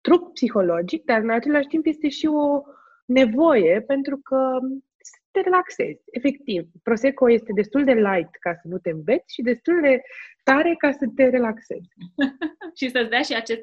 truc 0.00 0.32
psihologic, 0.32 1.04
dar 1.04 1.20
în 1.20 1.30
același 1.30 1.66
timp 1.66 1.86
este 1.86 2.08
și 2.08 2.26
o 2.26 2.62
nevoie 3.06 3.80
pentru 3.86 4.16
că 4.16 4.58
să 4.68 4.93
te 5.34 5.40
relaxezi. 5.40 6.02
Efectiv, 6.10 6.68
Prosecco 6.82 7.30
este 7.30 7.52
destul 7.54 7.84
de 7.84 7.92
light 7.92 8.34
ca 8.40 8.54
să 8.54 8.68
nu 8.68 8.78
te 8.78 8.90
înveți 8.90 9.34
și 9.34 9.42
destul 9.42 9.80
de 9.80 10.02
tare 10.42 10.74
ca 10.78 10.92
să 10.92 11.06
te 11.16 11.28
relaxezi. 11.28 11.88
și 12.78 12.90
să-ți 12.90 13.10
dea 13.10 13.22
și 13.22 13.34
acest 13.34 13.62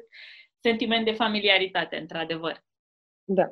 sentiment 0.60 1.04
de 1.04 1.12
familiaritate, 1.12 1.96
într-adevăr. 1.96 2.64
Da. 3.24 3.46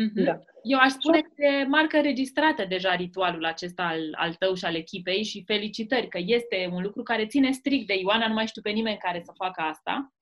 Mm-hmm. 0.00 0.24
da. 0.24 0.38
Eu 0.62 0.78
aș 0.78 0.90
spune 0.90 1.20
că 1.20 1.44
e 1.44 1.64
marcă 1.64 2.00
registrată 2.00 2.64
deja 2.64 2.94
ritualul 2.94 3.44
acesta 3.44 3.82
al, 3.82 4.14
al 4.16 4.34
tău 4.34 4.54
și 4.54 4.64
al 4.64 4.74
echipei 4.74 5.22
și 5.24 5.44
felicitări 5.46 6.08
că 6.08 6.18
este 6.20 6.68
un 6.72 6.82
lucru 6.82 7.02
care 7.02 7.26
ține 7.26 7.50
strict 7.50 7.86
de 7.86 7.98
Ioana, 7.98 8.28
nu 8.28 8.34
mai 8.34 8.46
știu 8.46 8.62
pe 8.62 8.70
nimeni 8.70 8.98
care 8.98 9.20
să 9.24 9.32
facă 9.34 9.60
asta. 9.60 10.12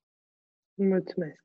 Mulțumesc. 0.75 1.45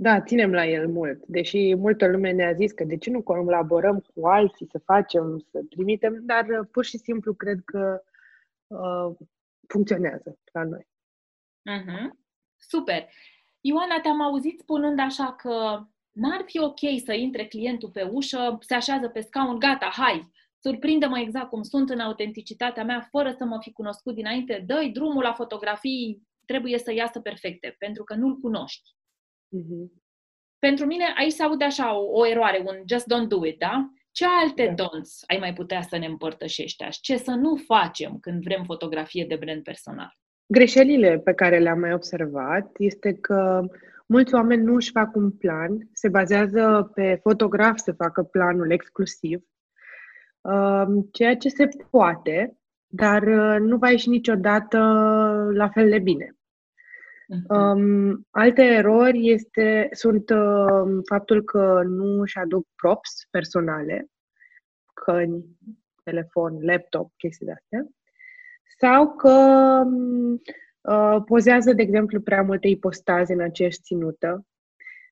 Da, 0.00 0.20
ținem 0.20 0.52
la 0.52 0.66
el 0.66 0.88
mult, 0.88 1.26
deși 1.26 1.74
multă 1.74 2.06
lume 2.06 2.30
ne-a 2.30 2.52
zis 2.52 2.72
că 2.72 2.84
de 2.84 2.96
ce 2.96 3.10
nu 3.10 3.22
colaborăm 3.22 4.04
cu 4.14 4.26
alții 4.26 4.68
să 4.70 4.78
facem, 4.78 5.46
să 5.50 5.60
trimitem, 5.68 6.18
dar 6.24 6.46
uh, 6.48 6.68
pur 6.70 6.84
și 6.84 6.98
simplu 6.98 7.34
cred 7.34 7.60
că 7.64 8.02
uh, 8.66 9.16
funcționează 9.68 10.38
la 10.52 10.64
noi. 10.64 10.86
Uh-huh. 11.70 12.10
Super. 12.56 13.08
Ioana, 13.60 14.00
te-am 14.02 14.20
auzit 14.20 14.58
spunând 14.58 14.98
așa 14.98 15.32
că 15.32 15.86
n-ar 16.12 16.42
fi 16.44 16.58
ok 16.58 16.80
să 17.04 17.12
intre 17.12 17.46
clientul 17.46 17.90
pe 17.90 18.02
ușă, 18.02 18.58
se 18.60 18.74
așează 18.74 19.08
pe 19.08 19.20
scaun, 19.20 19.58
gata, 19.58 19.90
hai, 19.92 20.32
surprinde-mă 20.58 21.18
exact 21.18 21.48
cum 21.48 21.62
sunt 21.62 21.90
în 21.90 22.00
autenticitatea 22.00 22.84
mea, 22.84 23.08
fără 23.10 23.34
să 23.38 23.44
mă 23.44 23.58
fi 23.60 23.72
cunoscut 23.72 24.14
dinainte, 24.14 24.64
dă 24.66 24.90
drumul 24.92 25.22
la 25.22 25.32
fotografii, 25.32 26.22
trebuie 26.44 26.78
să 26.78 26.92
iasă 26.92 27.20
perfecte, 27.20 27.74
pentru 27.78 28.04
că 28.04 28.14
nu-l 28.14 28.36
cunoști. 28.36 28.96
Mm-hmm. 29.56 29.98
Pentru 30.58 30.86
mine 30.86 31.04
aici 31.16 31.32
se 31.32 31.42
aude 31.42 31.64
așa 31.64 31.98
o, 31.98 32.18
o 32.18 32.26
eroare, 32.26 32.62
un 32.66 32.82
just 32.86 33.06
don't 33.06 33.28
do 33.28 33.46
it, 33.46 33.58
da? 33.58 33.90
Ce 34.10 34.24
alte 34.42 34.74
da. 34.76 34.84
don'ts 34.84 35.24
ai 35.26 35.38
mai 35.38 35.52
putea 35.52 35.82
să 35.82 35.96
ne 35.96 36.06
împărtășești? 36.06 36.84
Ce 37.00 37.16
să 37.16 37.30
nu 37.30 37.56
facem 37.56 38.18
când 38.20 38.42
vrem 38.42 38.64
fotografie 38.64 39.24
de 39.28 39.36
brand 39.36 39.62
personal? 39.62 40.16
Greșelile 40.46 41.18
pe 41.18 41.34
care 41.34 41.58
le-am 41.58 41.78
mai 41.78 41.92
observat 41.92 42.70
este 42.78 43.14
că 43.14 43.60
mulți 44.06 44.34
oameni 44.34 44.62
nu 44.62 44.74
își 44.74 44.90
fac 44.90 45.16
un 45.16 45.30
plan, 45.30 45.88
se 45.92 46.08
bazează 46.08 46.90
pe 46.94 47.18
fotograf 47.22 47.76
să 47.76 47.92
facă 47.92 48.22
planul 48.22 48.70
exclusiv, 48.70 49.42
um, 50.40 51.08
ceea 51.12 51.36
ce 51.36 51.48
se 51.48 51.68
poate, 51.90 52.58
dar 52.86 53.22
uh, 53.22 53.60
nu 53.60 53.76
va 53.76 53.90
ieși 53.90 54.08
niciodată 54.08 54.78
la 55.52 55.68
fel 55.68 55.90
de 55.90 55.98
bine. 55.98 56.37
Mhm. 57.30 57.54
Um, 57.54 58.26
alte 58.30 58.62
erori 58.62 59.30
este, 59.30 59.88
sunt 59.92 60.30
uh, 60.30 61.02
faptul 61.08 61.44
că 61.44 61.82
nu 61.86 62.20
își 62.20 62.38
aduc 62.38 62.66
props 62.74 63.10
personale, 63.30 64.06
căni, 64.94 65.44
telefon, 66.02 66.58
laptop, 66.60 67.12
chestii 67.16 67.46
de 67.46 67.52
astea 67.52 67.86
sau 68.78 69.14
că 69.16 69.34
uh, 70.80 71.22
pozează, 71.24 71.72
de 71.72 71.82
exemplu, 71.82 72.20
prea 72.20 72.42
multe 72.42 72.68
ipostaze 72.68 73.32
în 73.32 73.40
aceeași 73.40 73.80
ținută. 73.80 74.46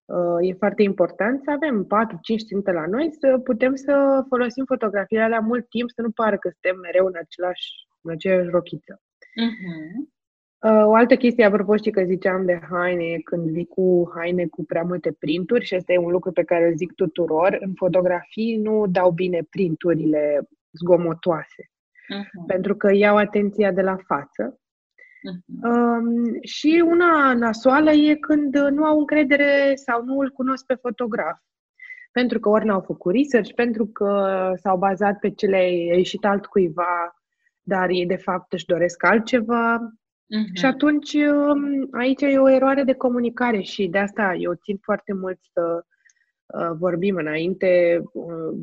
Uh, 0.04 0.48
e 0.48 0.52
foarte 0.52 0.82
important 0.82 1.42
să 1.42 1.50
avem 1.50 1.86
4-5 1.86 2.46
ținute 2.46 2.72
la 2.72 2.86
noi, 2.86 3.12
să 3.20 3.38
putem 3.38 3.74
să 3.74 4.24
folosim 4.28 4.64
fotografiile 4.64 5.22
alea 5.22 5.40
mult 5.40 5.68
timp, 5.68 5.90
să 5.90 6.02
nu 6.02 6.10
pară 6.10 6.36
că 6.38 6.48
suntem 6.48 6.80
mereu 6.80 7.06
în, 7.06 7.14
același, 7.16 7.70
în 8.00 8.10
aceeași 8.10 8.48
rochiță. 8.48 9.00
Uh-huh. 9.44 10.15
Uh, 10.60 10.84
o 10.84 10.94
altă 10.94 11.16
chestie, 11.16 11.44
apropo, 11.44 11.76
știi 11.76 11.92
că 11.92 12.02
ziceam 12.04 12.44
de 12.44 12.60
haine, 12.70 13.18
când 13.24 13.50
vii 13.50 13.66
cu 13.66 14.12
haine 14.14 14.46
cu 14.46 14.64
prea 14.64 14.82
multe 14.82 15.12
printuri, 15.12 15.64
și 15.64 15.74
asta 15.74 15.92
e 15.92 15.98
un 15.98 16.10
lucru 16.10 16.32
pe 16.32 16.44
care 16.44 16.68
îl 16.68 16.76
zic 16.76 16.92
tuturor, 16.92 17.56
în 17.60 17.72
fotografii 17.74 18.56
nu 18.56 18.86
dau 18.86 19.10
bine 19.10 19.46
printurile 19.50 20.48
zgomotoase. 20.72 21.70
uh-huh. 22.14 22.46
pentru 22.46 22.76
că 22.76 22.92
iau 22.92 23.16
atenția 23.16 23.72
de 23.72 23.82
la 23.82 23.96
față. 24.06 24.60
Uh-huh. 25.26 25.70
Um, 25.70 26.38
și 26.42 26.84
una 26.86 27.34
nasoală 27.34 27.90
e 27.90 28.14
când 28.14 28.56
nu 28.56 28.84
au 28.84 28.98
încredere 28.98 29.72
sau 29.74 30.04
nu 30.04 30.18
îl 30.18 30.30
cunosc 30.30 30.66
pe 30.66 30.74
fotograf. 30.74 31.38
Pentru 32.12 32.40
că 32.40 32.48
ori 32.48 32.64
n-au 32.64 32.80
făcut 32.80 33.14
research, 33.14 33.52
pentru 33.54 33.86
că 33.86 34.52
s-au 34.56 34.78
bazat 34.78 35.18
pe 35.18 35.30
ce 35.30 35.46
le-a 35.46 35.68
ieșit 35.68 36.24
altcuiva, 36.24 37.22
dar 37.62 37.88
ei 37.88 38.06
de 38.06 38.16
fapt 38.16 38.52
își 38.52 38.66
doresc 38.66 39.04
altceva. 39.04 39.92
Uh-huh. 40.26 40.52
Și 40.54 40.64
atunci 40.64 41.12
um, 41.12 41.88
aici 41.92 42.20
e 42.20 42.38
o 42.38 42.48
eroare 42.48 42.82
de 42.82 42.94
comunicare 42.94 43.60
și 43.60 43.86
de 43.86 43.98
asta 43.98 44.34
eu 44.38 44.54
țin 44.54 44.78
foarte 44.82 45.12
mult 45.12 45.38
să 45.52 45.84
uh, 46.46 46.76
vorbim 46.78 47.16
înainte 47.16 48.02
uh, 48.12 48.58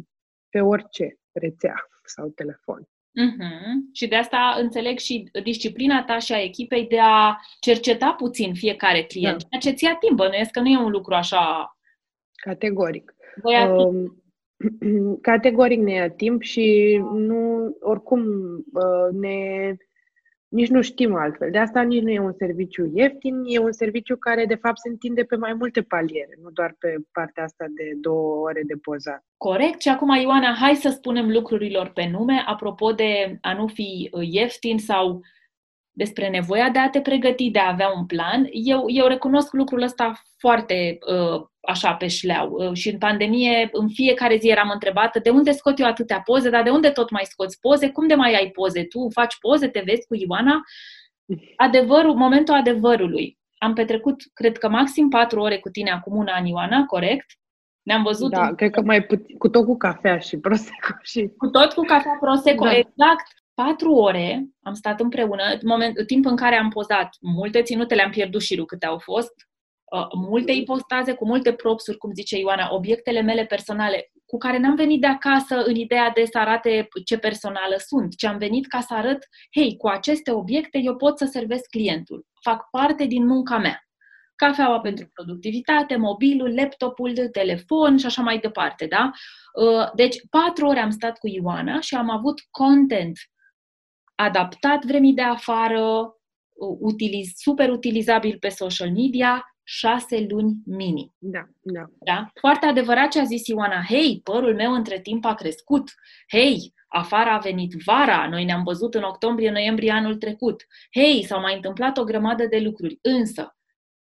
pe 0.49 0.61
orice 0.61 1.17
rețea 1.31 1.75
sau 2.03 2.29
telefon. 2.29 2.81
Uh-huh. 2.81 3.91
Și 3.93 4.07
de 4.07 4.15
asta 4.15 4.55
înțeleg 4.59 4.97
și 4.97 5.29
disciplina 5.43 6.03
ta 6.03 6.17
și 6.17 6.33
a 6.33 6.43
echipei 6.43 6.87
de 6.87 6.99
a 6.99 7.37
cerceta 7.59 8.13
puțin 8.17 8.53
fiecare 8.53 9.03
client, 9.03 9.41
da. 9.49 9.57
ceea 9.57 9.73
ce 9.73 9.77
ți-a 9.77 9.95
timp, 9.95 10.17
bănuiesc 10.17 10.51
că 10.51 10.59
nu 10.59 10.67
e 10.67 10.77
un 10.77 10.91
lucru 10.91 11.13
așa... 11.13 11.77
Categoric. 12.35 13.15
Um, 13.43 14.23
categoric 15.21 15.79
ne 15.79 15.93
ia 15.93 16.09
timp 16.09 16.41
și 16.41 16.97
nu, 17.13 17.75
oricum 17.79 18.23
uh, 18.55 19.11
ne 19.11 19.75
nici 20.53 20.69
nu 20.69 20.81
știm 20.81 21.15
altfel. 21.15 21.51
De 21.51 21.57
asta 21.57 21.81
nici 21.81 22.01
nu 22.01 22.09
e 22.09 22.19
un 22.19 22.33
serviciu 22.37 22.91
ieftin, 22.93 23.43
e 23.45 23.59
un 23.59 23.71
serviciu 23.71 24.15
care 24.15 24.45
de 24.45 24.55
fapt 24.55 24.79
se 24.79 24.89
întinde 24.89 25.23
pe 25.23 25.35
mai 25.35 25.53
multe 25.53 25.81
paliere, 25.81 26.37
nu 26.43 26.49
doar 26.49 26.75
pe 26.79 26.95
partea 27.11 27.43
asta 27.43 27.65
de 27.69 27.91
două 28.01 28.35
ore 28.47 28.61
de 28.65 28.75
pozat. 28.81 29.23
Corect. 29.37 29.81
Și 29.81 29.89
acum, 29.89 30.15
Ioana, 30.15 30.53
hai 30.53 30.75
să 30.75 30.89
spunem 30.89 31.29
lucrurilor 31.29 31.89
pe 31.89 32.09
nume, 32.11 32.43
apropo 32.45 32.91
de 32.91 33.37
a 33.41 33.53
nu 33.53 33.67
fi 33.67 34.09
uh, 34.11 34.27
ieftin 34.31 34.77
sau 34.77 35.21
despre 35.93 36.29
nevoia 36.29 36.69
de 36.69 36.79
a 36.79 36.89
te 36.89 37.01
pregăti, 37.01 37.51
de 37.51 37.59
a 37.59 37.71
avea 37.71 37.91
un 37.97 38.05
plan. 38.05 38.47
Eu, 38.51 38.85
eu 38.87 39.07
recunosc 39.07 39.53
lucrul 39.53 39.81
ăsta 39.81 40.21
foarte 40.37 40.97
uh, 41.07 41.45
așa 41.61 41.93
pe 41.93 42.07
șleau. 42.07 42.49
Uh, 42.49 42.73
și 42.73 42.89
în 42.89 42.97
pandemie, 42.97 43.69
în 43.71 43.89
fiecare 43.89 44.37
zi 44.37 44.49
eram 44.49 44.69
întrebată 44.73 45.19
de 45.19 45.29
unde 45.29 45.51
scot 45.51 45.79
eu 45.79 45.87
atâtea 45.87 46.21
poze, 46.21 46.49
dar 46.49 46.63
de 46.63 46.69
unde 46.69 46.89
tot 46.89 47.09
mai 47.09 47.23
scoți 47.25 47.59
poze? 47.59 47.89
Cum 47.89 48.07
de 48.07 48.15
mai 48.15 48.35
ai 48.35 48.49
poze? 48.49 48.83
Tu 48.83 49.07
faci 49.11 49.37
poze, 49.39 49.67
te 49.67 49.81
vezi 49.85 50.07
cu 50.07 50.15
Ioana? 50.15 50.61
Adevărul, 51.55 52.15
momentul 52.15 52.53
adevărului. 52.53 53.37
Am 53.57 53.73
petrecut, 53.73 54.21
cred 54.33 54.57
că 54.57 54.69
maxim 54.69 55.09
patru 55.09 55.39
ore 55.39 55.57
cu 55.57 55.69
tine 55.69 55.91
acum 55.91 56.15
un 56.15 56.27
an, 56.27 56.45
Ioana, 56.45 56.85
corect? 56.85 57.25
Ne-am 57.81 58.03
văzut. 58.03 58.31
Da, 58.31 58.47
în... 58.47 58.55
cred 58.55 58.71
că 58.71 58.81
mai 58.81 59.03
puțin, 59.03 59.37
cu 59.37 59.49
tot 59.49 59.65
cu 59.65 59.77
cafea 59.77 60.17
și 60.17 60.37
prosecco. 60.37 60.93
Și... 61.01 61.31
Cu 61.37 61.47
tot 61.47 61.73
cu 61.73 61.81
cafea 61.81 62.17
prosecco, 62.19 62.63
da. 62.63 62.75
exact. 62.75 63.42
Patru 63.53 63.93
ore 63.93 64.45
am 64.61 64.73
stat 64.73 64.99
împreună, 64.99 65.43
în 65.43 65.59
moment, 65.63 66.05
timp 66.07 66.25
în 66.25 66.35
care 66.35 66.55
am 66.55 66.69
pozat 66.69 67.09
multe 67.21 67.61
ținute, 67.61 67.95
le-am 67.95 68.11
pierdut 68.11 68.41
și 68.41 68.55
câte 68.55 68.85
au 68.85 68.97
fost, 68.97 69.33
Uh, 69.93 70.07
multe 70.15 70.51
ipostaze 70.51 71.13
cu 71.13 71.25
multe 71.25 71.53
propsuri, 71.53 71.97
cum 71.97 72.11
zice 72.13 72.37
Ioana, 72.37 72.73
obiectele 72.73 73.21
mele 73.21 73.45
personale, 73.45 74.11
cu 74.25 74.37
care 74.37 74.57
n-am 74.57 74.75
venit 74.75 75.01
de 75.01 75.07
acasă 75.07 75.63
în 75.63 75.75
ideea 75.75 76.11
de 76.13 76.25
să 76.31 76.37
arate 76.37 76.87
ce 77.05 77.17
personală 77.17 77.75
sunt, 77.77 78.15
ci 78.15 78.23
am 78.25 78.37
venit 78.37 78.67
ca 78.67 78.79
să 78.79 78.93
arăt, 78.93 79.27
hei, 79.55 79.77
cu 79.77 79.87
aceste 79.87 80.31
obiecte 80.31 80.77
eu 80.77 80.95
pot 80.95 81.17
să 81.17 81.25
servesc 81.25 81.69
clientul. 81.69 82.25
Fac 82.41 82.69
parte 82.69 83.05
din 83.05 83.25
munca 83.25 83.57
mea. 83.57 83.87
Cafeaua 84.35 84.79
pentru 84.79 85.07
productivitate, 85.13 85.95
mobilul, 85.95 86.55
laptopul, 86.55 87.13
telefon 87.31 87.97
și 87.97 88.05
așa 88.05 88.21
mai 88.21 88.37
departe, 88.37 88.85
da? 88.85 89.11
Uh, 89.53 89.91
deci, 89.95 90.15
patru 90.29 90.65
ore 90.65 90.79
am 90.79 90.89
stat 90.89 91.17
cu 91.17 91.27
Ioana 91.27 91.79
și 91.79 91.95
am 91.95 92.09
avut 92.09 92.41
content 92.49 93.17
adaptat 94.15 94.85
vremii 94.85 95.13
de 95.13 95.21
afară, 95.21 95.81
uh, 95.81 96.77
utiliz, 96.79 97.31
super 97.35 97.69
utilizabil 97.69 98.37
pe 98.39 98.49
social 98.49 98.91
media, 98.91 99.53
șase 99.63 100.25
luni 100.29 100.55
mini. 100.65 101.11
Da, 101.17 101.43
da. 101.61 101.83
da? 101.99 102.29
Foarte 102.39 102.65
adevărat 102.65 103.11
ce 103.11 103.19
a 103.19 103.23
zis 103.23 103.47
Ioana. 103.47 103.83
Hei, 103.87 104.21
părul 104.23 104.55
meu 104.55 104.73
între 104.73 104.99
timp 104.99 105.25
a 105.25 105.33
crescut. 105.33 105.91
Hei, 106.31 106.73
afară 106.87 107.29
a 107.29 107.37
venit 107.37 107.73
vara, 107.85 108.27
noi 108.29 108.43
ne-am 108.43 108.63
văzut 108.63 108.95
în 108.95 109.03
octombrie-noiembrie 109.03 109.91
anul 109.91 110.15
trecut. 110.15 110.65
Hei, 110.91 111.23
s-au 111.23 111.39
mai 111.39 111.55
întâmplat 111.55 111.97
o 111.97 112.03
grămadă 112.03 112.45
de 112.45 112.59
lucruri. 112.59 112.99
Însă, 113.01 113.55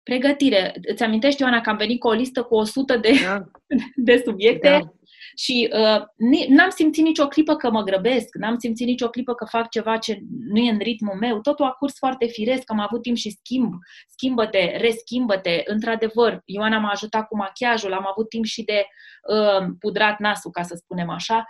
pregătire. 0.03 0.75
Îți 0.88 1.03
amintești, 1.03 1.43
Ioana, 1.43 1.61
că 1.61 1.71
am 1.71 1.77
venit 1.77 2.01
cu 2.01 2.09
o 2.09 2.12
listă 2.12 2.43
cu 2.43 2.55
100 2.55 2.97
de, 2.97 3.11
da. 3.25 3.45
de 3.97 4.23
subiecte? 4.25 4.69
Da. 4.69 4.79
Și 5.37 5.70
uh, 5.73 6.03
n-am 6.49 6.70
simțit 6.70 7.05
nicio 7.05 7.27
clipă 7.27 7.57
că 7.57 7.70
mă 7.70 7.83
grăbesc, 7.83 8.35
n-am 8.35 8.59
simțit 8.59 8.87
nicio 8.87 9.09
clipă 9.09 9.35
că 9.35 9.44
fac 9.44 9.68
ceva 9.68 9.97
ce 9.97 10.18
nu 10.49 10.59
e 10.59 10.70
în 10.70 10.79
ritmul 10.79 11.16
meu. 11.20 11.40
Totul 11.40 11.64
a 11.64 11.70
curs 11.70 11.99
foarte 11.99 12.27
firesc, 12.27 12.70
am 12.70 12.79
avut 12.81 13.03
timp 13.03 13.16
și 13.16 13.31
schimb, 13.31 13.73
schimbă-te, 14.09 14.77
reschimbă-te. 14.77 15.62
Într-adevăr, 15.64 16.42
Ioana 16.44 16.79
m-a 16.79 16.90
ajutat 16.90 17.27
cu 17.29 17.37
machiajul, 17.37 17.92
am 17.92 18.07
avut 18.11 18.29
timp 18.29 18.44
și 18.44 18.62
de 18.62 18.87
uh, 19.33 19.66
pudrat 19.79 20.18
nasul, 20.18 20.51
ca 20.51 20.62
să 20.62 20.75
spunem 20.77 21.11
așa. 21.11 21.44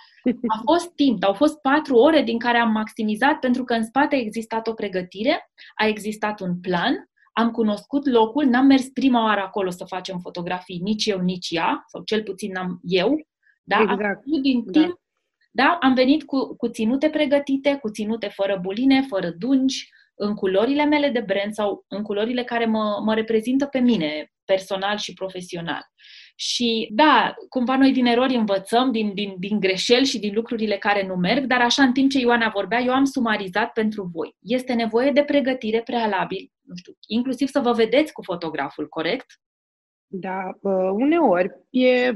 A 0.46 0.60
fost 0.64 0.94
timp, 0.94 1.24
au 1.24 1.32
fost 1.32 1.60
patru 1.60 1.96
ore 1.96 2.22
din 2.22 2.38
care 2.38 2.58
am 2.58 2.70
maximizat 2.70 3.38
pentru 3.38 3.64
că 3.64 3.74
în 3.74 3.84
spate 3.84 4.14
a 4.14 4.18
existat 4.18 4.66
o 4.66 4.72
pregătire, 4.72 5.50
a 5.74 5.86
existat 5.86 6.40
un 6.40 6.60
plan, 6.60 7.08
am 7.32 7.50
cunoscut 7.50 8.06
locul, 8.06 8.44
n-am 8.44 8.66
mers 8.66 8.88
prima 8.88 9.24
oară 9.24 9.40
acolo 9.40 9.70
să 9.70 9.84
facem 9.84 10.18
fotografii, 10.18 10.80
nici 10.82 11.06
eu, 11.06 11.20
nici 11.20 11.50
ea, 11.50 11.84
sau 11.86 12.02
cel 12.02 12.22
puțin 12.22 12.52
n-am 12.52 12.80
eu, 12.82 13.16
da? 13.64 13.78
Exact. 13.80 14.22
Am 14.34 14.42
din 14.42 14.64
da. 14.64 14.80
timp, 14.80 15.00
da. 15.50 15.64
da? 15.64 15.78
Am 15.80 15.94
venit 15.94 16.24
cu, 16.24 16.56
cu 16.56 16.68
ținute 16.68 17.10
pregătite, 17.10 17.78
cu 17.82 17.90
ținute 17.90 18.28
fără 18.28 18.58
buline, 18.62 19.02
fără 19.08 19.30
dungi, 19.38 19.88
în 20.14 20.34
culorile 20.34 20.84
mele 20.84 21.08
de 21.08 21.20
brand 21.20 21.52
sau 21.52 21.84
în 21.88 22.02
culorile 22.02 22.44
care 22.44 22.66
mă, 22.66 23.00
mă 23.04 23.14
reprezintă 23.14 23.66
pe 23.66 23.78
mine, 23.78 24.32
personal 24.44 24.96
și 24.96 25.12
profesional. 25.12 25.82
Și 26.36 26.88
da, 26.92 27.34
cumva 27.48 27.76
noi 27.76 27.92
din 27.92 28.06
erori 28.06 28.34
învățăm, 28.34 28.90
din, 28.92 29.14
din, 29.14 29.34
din 29.38 29.60
greșeli 29.60 30.06
și 30.06 30.18
din 30.18 30.34
lucrurile 30.34 30.76
care 30.76 31.06
nu 31.06 31.14
merg, 31.14 31.44
dar 31.44 31.60
așa 31.60 31.82
în 31.82 31.92
timp 31.92 32.10
ce 32.10 32.18
Ioana 32.18 32.48
vorbea, 32.48 32.80
eu 32.80 32.92
am 32.92 33.04
sumarizat 33.04 33.72
pentru 33.72 34.10
voi. 34.12 34.36
Este 34.40 34.72
nevoie 34.72 35.10
de 35.10 35.22
pregătire 35.22 35.82
prealabil, 35.82 36.50
nu 36.60 36.74
știu, 36.76 36.92
inclusiv 37.06 37.48
să 37.48 37.60
vă 37.60 37.72
vedeți 37.72 38.12
cu 38.12 38.22
fotograful, 38.22 38.88
corect? 38.88 39.26
Da, 40.06 40.50
uneori 40.92 41.50
e 41.70 42.12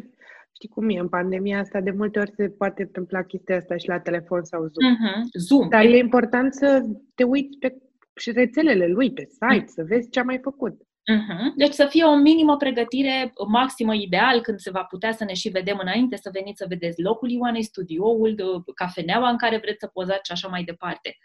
Știi 0.59 0.69
cum 0.69 0.89
e, 0.89 0.99
în 0.99 1.09
pandemia 1.09 1.59
asta 1.59 1.81
de 1.81 1.91
multe 1.91 2.19
ori 2.19 2.33
se 2.37 2.49
poate 2.49 2.83
întâmpla 2.83 3.23
chestia 3.23 3.57
asta 3.57 3.77
și 3.77 3.89
la 3.89 4.01
telefon 4.01 4.45
sau 4.45 4.61
Zoom. 4.61 4.95
Uh-huh. 4.95 5.23
Zoom. 5.33 5.69
Dar 5.69 5.85
e 5.85 5.99
important 5.99 6.55
să 6.55 6.85
te 7.15 7.25
uiți 7.25 7.59
pe 7.59 7.77
și 8.15 8.31
rețelele 8.31 8.87
lui, 8.87 9.13
pe 9.13 9.29
site, 9.31 9.65
uh-huh. 9.65 9.75
să 9.75 9.85
vezi 9.89 10.11
ce 10.11 10.21
a 10.21 10.23
mai 10.23 10.39
făcut. 10.43 10.73
Uh-huh. 10.73 11.55
Deci 11.57 11.73
să 11.73 11.87
fie 11.89 12.05
o 12.05 12.17
minimă 12.17 12.57
pregătire, 12.57 13.33
maximă 13.49 13.95
ideal, 13.95 14.41
când 14.41 14.59
se 14.59 14.71
va 14.71 14.83
putea 14.83 15.13
să 15.13 15.25
ne 15.25 15.35
și 15.35 15.49
vedem 15.49 15.79
înainte, 15.81 16.17
să 16.17 16.31
veniți 16.33 16.59
să 16.59 16.67
vedeți 16.69 17.03
locul 17.03 17.31
Ioanei, 17.31 17.63
studioul, 17.63 18.65
cafeneaua 18.75 19.29
în 19.29 19.37
care 19.37 19.59
vreți 19.59 19.81
să 19.81 19.87
pozați 19.87 20.27
și 20.27 20.33
așa 20.33 20.49
mai 20.49 20.63
departe. 20.63 21.17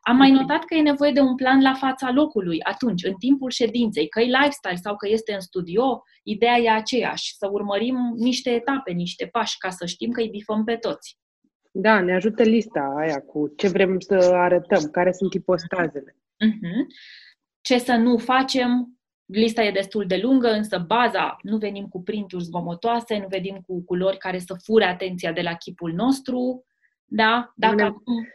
Am 0.00 0.16
mai 0.16 0.30
notat 0.30 0.64
că 0.64 0.74
e 0.74 0.80
nevoie 0.80 1.12
de 1.12 1.20
un 1.20 1.34
plan 1.34 1.62
la 1.62 1.74
fața 1.74 2.10
locului 2.10 2.62
atunci, 2.62 3.04
în 3.04 3.14
timpul 3.14 3.50
ședinței, 3.50 4.08
că 4.08 4.20
e 4.20 4.24
lifestyle 4.24 4.74
sau 4.74 4.96
că 4.96 5.08
este 5.08 5.32
în 5.32 5.40
studio, 5.40 6.02
ideea 6.22 6.56
e 6.56 6.70
aceeași, 6.70 7.36
să 7.36 7.48
urmărim 7.50 7.96
niște 8.16 8.50
etape, 8.50 8.92
niște 8.92 9.26
pași, 9.26 9.58
ca 9.58 9.70
să 9.70 9.86
știm 9.86 10.10
că 10.10 10.20
îi 10.20 10.28
bifăm 10.28 10.64
pe 10.64 10.76
toți. 10.76 11.18
Da, 11.70 12.00
ne 12.00 12.14
ajută 12.14 12.42
lista 12.42 12.94
aia 12.96 13.20
cu 13.20 13.52
ce 13.56 13.68
vrem 13.68 14.00
să 14.00 14.14
arătăm, 14.14 14.90
care 14.90 15.12
sunt 15.12 15.34
ipostazele. 15.34 16.16
Uh-huh. 16.16 16.86
Ce 17.60 17.78
să 17.78 17.94
nu 17.94 18.16
facem, 18.16 18.98
lista 19.24 19.62
e 19.62 19.70
destul 19.70 20.04
de 20.06 20.16
lungă, 20.22 20.48
însă 20.48 20.84
baza, 20.86 21.36
nu 21.42 21.56
venim 21.56 21.86
cu 21.86 22.02
printuri 22.02 22.44
zgomotoase, 22.44 23.18
nu 23.18 23.26
venim 23.28 23.60
cu 23.66 23.84
culori 23.84 24.16
care 24.16 24.38
să 24.38 24.54
fure 24.64 24.84
atenția 24.84 25.32
de 25.32 25.40
la 25.40 25.54
chipul 25.54 25.92
nostru, 25.92 26.64
da? 27.04 27.52
Dacă 27.56 27.74
ne, 27.74 27.82
acum 27.82 28.26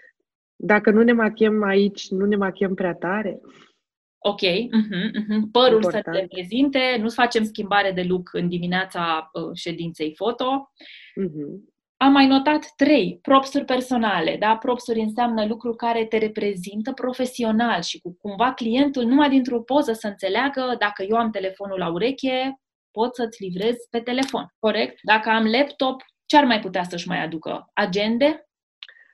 dacă 0.65 0.91
nu 0.91 1.03
ne 1.03 1.11
machiem 1.11 1.63
aici, 1.63 2.09
nu 2.09 2.25
ne 2.25 2.35
machiem 2.35 2.73
prea 2.73 2.93
tare. 2.93 3.39
Ok, 4.17 4.41
uh-huh, 4.41 5.09
uh-huh. 5.19 5.41
părul 5.51 5.73
Important. 5.73 6.03
să 6.03 6.11
te 6.11 6.27
prezinte, 6.27 6.97
nu 6.99 7.09
facem 7.09 7.43
schimbare 7.43 7.91
de 7.91 8.03
look 8.03 8.29
în 8.33 8.47
dimineața 8.47 9.29
uh, 9.33 9.49
ședinței 9.53 10.13
foto. 10.15 10.71
Uh-huh. 11.21 11.71
Am 11.97 12.11
mai 12.11 12.27
notat 12.27 12.65
trei, 12.75 13.19
propsuri 13.21 13.65
personale. 13.65 14.37
Da? 14.39 14.57
Propsuri 14.57 14.99
înseamnă 14.99 15.45
lucruri 15.45 15.77
care 15.77 16.05
te 16.05 16.17
reprezintă 16.17 16.91
profesional 16.91 17.81
și 17.81 17.99
cu 17.99 18.17
cumva 18.21 18.53
clientul 18.53 19.03
numai 19.03 19.29
dintr-o 19.29 19.61
poză 19.61 19.93
să 19.93 20.07
înțeleagă 20.07 20.75
dacă 20.79 21.03
eu 21.03 21.17
am 21.17 21.31
telefonul 21.31 21.77
la 21.77 21.91
ureche, 21.91 22.59
pot 22.91 23.15
să-ți 23.15 23.43
livrez 23.43 23.75
pe 23.89 23.99
telefon. 23.99 24.45
Corect? 24.59 24.99
Dacă 25.01 25.29
am 25.29 25.45
laptop, 25.45 26.01
ce 26.25 26.37
ar 26.37 26.45
mai 26.45 26.59
putea 26.59 26.83
să-și 26.83 27.07
mai 27.07 27.23
aducă? 27.23 27.69
Agende? 27.73 28.47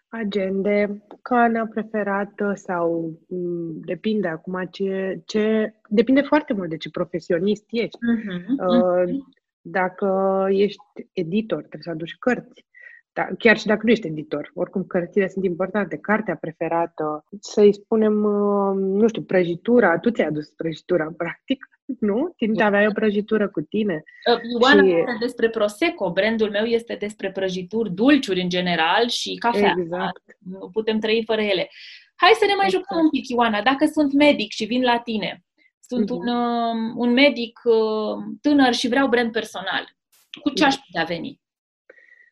Agende, 0.09 1.03
cana 1.21 1.65
preferată 1.65 2.53
sau 2.55 3.11
m- 3.13 3.25
mm, 3.27 3.79
depinde 3.85 4.27
acum 4.27 4.67
ce, 4.71 5.21
ce... 5.25 5.73
Depinde 5.89 6.21
foarte 6.21 6.53
mult 6.53 6.69
de 6.69 6.77
ce 6.77 6.89
profesionist 6.89 7.65
ești. 7.69 7.97
Uh-huh, 7.97 8.67
uh, 8.67 9.19
Dacă 9.61 10.45
ești 10.49 10.81
editor, 11.13 11.59
trebuie 11.59 11.81
să 11.81 11.89
aduci 11.89 12.15
cărți. 12.15 12.65
da, 13.13 13.27
chiar 13.37 13.57
și 13.57 13.65
dacă 13.65 13.81
nu 13.83 13.91
ești 13.91 14.07
editor, 14.07 14.51
oricum 14.53 14.83
cărțile 14.83 15.27
sunt 15.27 15.45
importante, 15.45 15.97
cartea 15.97 16.35
preferată, 16.35 17.23
să-i 17.39 17.73
spunem, 17.73 18.23
uh, 18.23 18.75
nu 18.75 19.07
știu, 19.07 19.21
prăjitura, 19.21 19.99
tu 19.99 20.09
ți-ai 20.11 20.27
adus 20.27 20.49
prăjitura, 20.49 21.13
practic, 21.17 21.65
nu? 21.99 22.33
Timp 22.37 22.61
aveai 22.61 22.87
o 22.87 22.91
prăjitură 22.91 23.49
cu 23.49 23.61
tine. 23.61 24.03
Uh, 24.33 24.61
Ioana 24.61 24.83
și... 24.83 24.89
este 24.89 25.17
despre 25.19 25.49
Prosecco, 25.49 26.11
brandul 26.11 26.49
meu 26.49 26.65
este 26.65 26.95
despre 26.95 27.31
prăjituri, 27.31 27.93
dulciuri 27.93 28.41
în 28.41 28.49
general 28.49 29.07
și 29.07 29.35
cafea. 29.35 29.75
Exact. 29.77 30.21
Nu 30.39 30.69
putem 30.73 30.99
trăi 30.99 31.23
fără 31.25 31.41
ele. 31.41 31.69
Hai 32.15 32.31
să 32.33 32.45
ne 32.45 32.53
mai 32.55 32.65
exact. 32.65 32.83
jucăm 32.83 33.03
un 33.03 33.09
pic, 33.09 33.27
Ioana. 33.27 33.61
Dacă 33.61 33.85
sunt 33.85 34.13
medic 34.13 34.51
și 34.51 34.65
vin 34.65 34.83
la 34.83 34.99
tine, 34.99 35.43
sunt 35.79 36.09
uh-huh. 36.09 36.15
un, 36.15 36.27
uh, 36.27 36.93
un 36.95 37.13
medic 37.13 37.59
uh, 37.63 38.23
tânăr 38.41 38.73
și 38.73 38.87
vreau 38.87 39.07
brand 39.07 39.31
personal, 39.31 39.97
cu 40.41 40.49
ce 40.49 40.63
aș 40.63 40.75
putea 40.75 41.03
veni? 41.03 41.39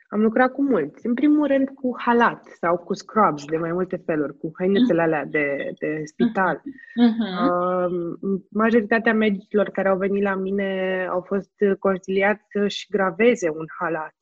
Am 0.09 0.21
lucrat 0.21 0.51
cu 0.51 0.63
mulți. 0.63 1.05
În 1.05 1.13
primul 1.13 1.47
rând 1.47 1.69
cu 1.69 1.95
halat 1.97 2.43
sau 2.59 2.77
cu 2.77 2.93
scrubs 2.93 3.45
de 3.45 3.57
mai 3.57 3.71
multe 3.71 4.01
feluri, 4.05 4.37
cu 4.37 4.51
hainețele 4.57 5.01
alea 5.01 5.25
de, 5.25 5.71
de 5.79 6.01
spital. 6.05 6.57
Uh-huh. 6.57 7.49
Uh, 7.49 8.39
majoritatea 8.51 9.13
medicilor 9.13 9.69
care 9.69 9.87
au 9.87 9.97
venit 9.97 10.23
la 10.23 10.35
mine 10.35 11.05
au 11.09 11.21
fost 11.21 11.51
consiliați 11.79 12.43
să-și 12.49 12.87
graveze 12.89 13.49
un 13.49 13.65
halat, 13.79 14.15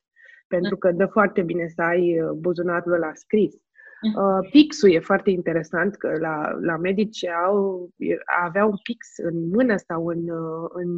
pentru 0.47 0.77
că 0.77 0.91
dă 0.91 1.05
foarte 1.05 1.41
bine 1.41 1.67
să 1.67 1.81
ai 1.81 2.19
buzunarul 2.35 2.97
la 2.99 3.11
scris. 3.13 3.53
Uh, 4.13 4.47
pixul 4.51 4.91
e 4.91 4.99
foarte 4.99 5.29
interesant, 5.29 5.95
că 5.95 6.17
la, 6.19 6.57
la 6.61 6.77
medici 6.77 7.25
au, 7.25 7.89
avea 8.45 8.65
un 8.65 8.77
pix 8.83 9.07
în 9.17 9.49
mână 9.49 9.75
sau 9.87 10.05
în, 10.05 10.29
uh, 10.29 10.69
în 10.73 10.89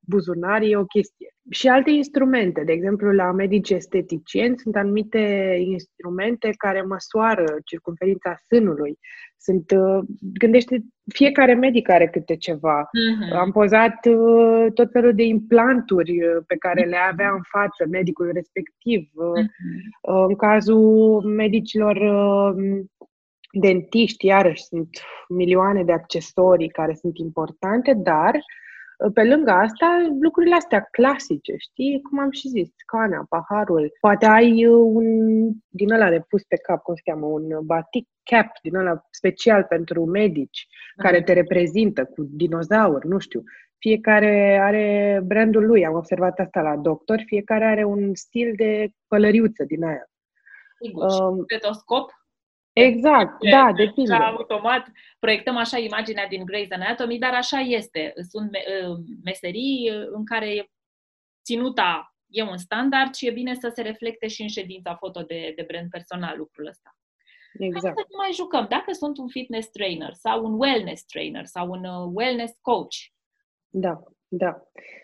buzunar 0.00 0.62
e 0.62 0.76
o 0.76 0.84
chestie. 0.84 1.28
Și 1.50 1.68
alte 1.68 1.90
instrumente, 1.90 2.62
de 2.64 2.72
exemplu, 2.72 3.12
la 3.12 3.32
medici 3.32 3.70
esteticieni 3.70 4.58
sunt 4.58 4.76
anumite 4.76 5.56
instrumente 5.60 6.50
care 6.56 6.82
măsoară 6.82 7.44
circunferința 7.64 8.34
sânului 8.46 8.98
sunt, 9.38 9.70
uh, 9.70 10.04
gândește, 10.38 10.84
fiecare 11.14 11.54
medic 11.54 11.88
are 11.88 12.08
câte 12.08 12.36
ceva. 12.36 12.82
Uh-huh. 12.84 13.36
Am 13.36 13.50
pozat 13.50 14.06
uh, 14.06 14.72
tot 14.74 14.90
felul 14.92 15.14
de 15.14 15.22
implanturi 15.22 16.24
uh, 16.24 16.42
pe 16.46 16.56
care 16.56 16.84
le 16.84 16.96
avea 16.96 17.30
în 17.30 17.42
față 17.42 17.84
medicul 17.90 18.30
respectiv. 18.32 19.00
Uh-huh. 19.00 20.26
În 20.28 20.36
cazul 20.36 21.22
medicilor 21.22 21.96
uh, 21.96 22.84
dentiști, 23.52 24.26
iarăși, 24.26 24.62
sunt 24.62 24.88
milioane 25.28 25.84
de 25.84 25.92
accesorii 25.92 26.68
care 26.68 26.94
sunt 26.94 27.18
importante, 27.18 27.94
dar 27.94 28.40
pe 29.14 29.24
lângă 29.24 29.50
asta, 29.50 30.16
lucrurile 30.20 30.54
astea 30.54 30.88
clasice, 30.90 31.54
știi? 31.56 32.02
Cum 32.02 32.18
am 32.18 32.30
și 32.30 32.48
zis, 32.48 32.68
cana, 32.86 33.26
paharul. 33.28 33.92
Poate 34.00 34.26
ai 34.26 34.66
un 34.66 35.06
din 35.68 35.92
ăla 35.92 36.10
de 36.10 36.20
pus 36.28 36.42
pe 36.42 36.56
cap, 36.56 36.82
cum 36.82 36.94
se 36.94 37.00
cheamă, 37.04 37.26
un 37.26 37.66
batic 37.66 38.08
cap 38.22 38.46
din 38.62 38.74
ăla 38.74 39.06
special 39.10 39.64
pentru 39.64 40.04
medici, 40.04 40.66
Aha. 40.96 41.08
care 41.08 41.22
te 41.22 41.32
reprezintă 41.32 42.04
cu 42.04 42.22
dinozauri, 42.30 43.08
nu 43.08 43.18
știu. 43.18 43.42
Fiecare 43.78 44.58
are 44.62 45.20
brandul 45.24 45.66
lui, 45.66 45.86
am 45.86 45.94
observat 45.94 46.38
asta 46.38 46.60
la 46.60 46.76
doctor, 46.76 47.22
fiecare 47.26 47.64
are 47.64 47.84
un 47.84 48.14
stil 48.14 48.52
de 48.56 48.88
pălăriuță 49.06 49.64
din 49.64 49.84
aia. 49.84 50.10
Sigur, 50.80 51.04
um, 51.04 51.42
stetoscop? 51.42 52.10
Exact, 52.80 53.40
de, 53.40 53.50
da, 53.50 53.72
depinde. 53.72 54.14
automat 54.14 54.86
proiectăm 55.18 55.56
așa 55.56 55.78
imaginea 55.78 56.26
din 56.26 56.44
Grey's 56.44 56.68
Anatomy, 56.70 57.18
dar 57.18 57.34
așa 57.34 57.58
este. 57.58 58.12
Sunt 58.28 58.50
uh, 58.50 58.96
meserii 59.24 59.90
uh, 59.90 60.06
în 60.10 60.24
care 60.24 60.70
ținuta 61.44 62.14
e 62.28 62.42
un 62.42 62.56
standard 62.56 63.14
și 63.14 63.26
e 63.26 63.30
bine 63.30 63.54
să 63.54 63.70
se 63.74 63.82
reflecte 63.82 64.26
și 64.26 64.42
în 64.42 64.48
ședința 64.48 64.94
foto 64.94 65.22
de, 65.22 65.52
de 65.56 65.64
brand 65.66 65.90
personal 65.90 66.36
lucrul 66.36 66.66
ăsta. 66.66 66.96
Exact. 67.58 67.84
Hai 67.84 68.04
să 68.08 68.16
mai 68.16 68.32
jucăm. 68.32 68.66
Dacă 68.68 68.92
sunt 68.92 69.18
un 69.18 69.28
fitness 69.28 69.70
trainer 69.70 70.12
sau 70.12 70.44
un 70.44 70.60
wellness 70.60 71.04
trainer 71.04 71.44
sau 71.44 71.70
un 71.70 71.84
uh, 71.84 72.10
wellness 72.14 72.52
coach. 72.60 72.96
Da, 73.68 74.02
da. 74.28 74.62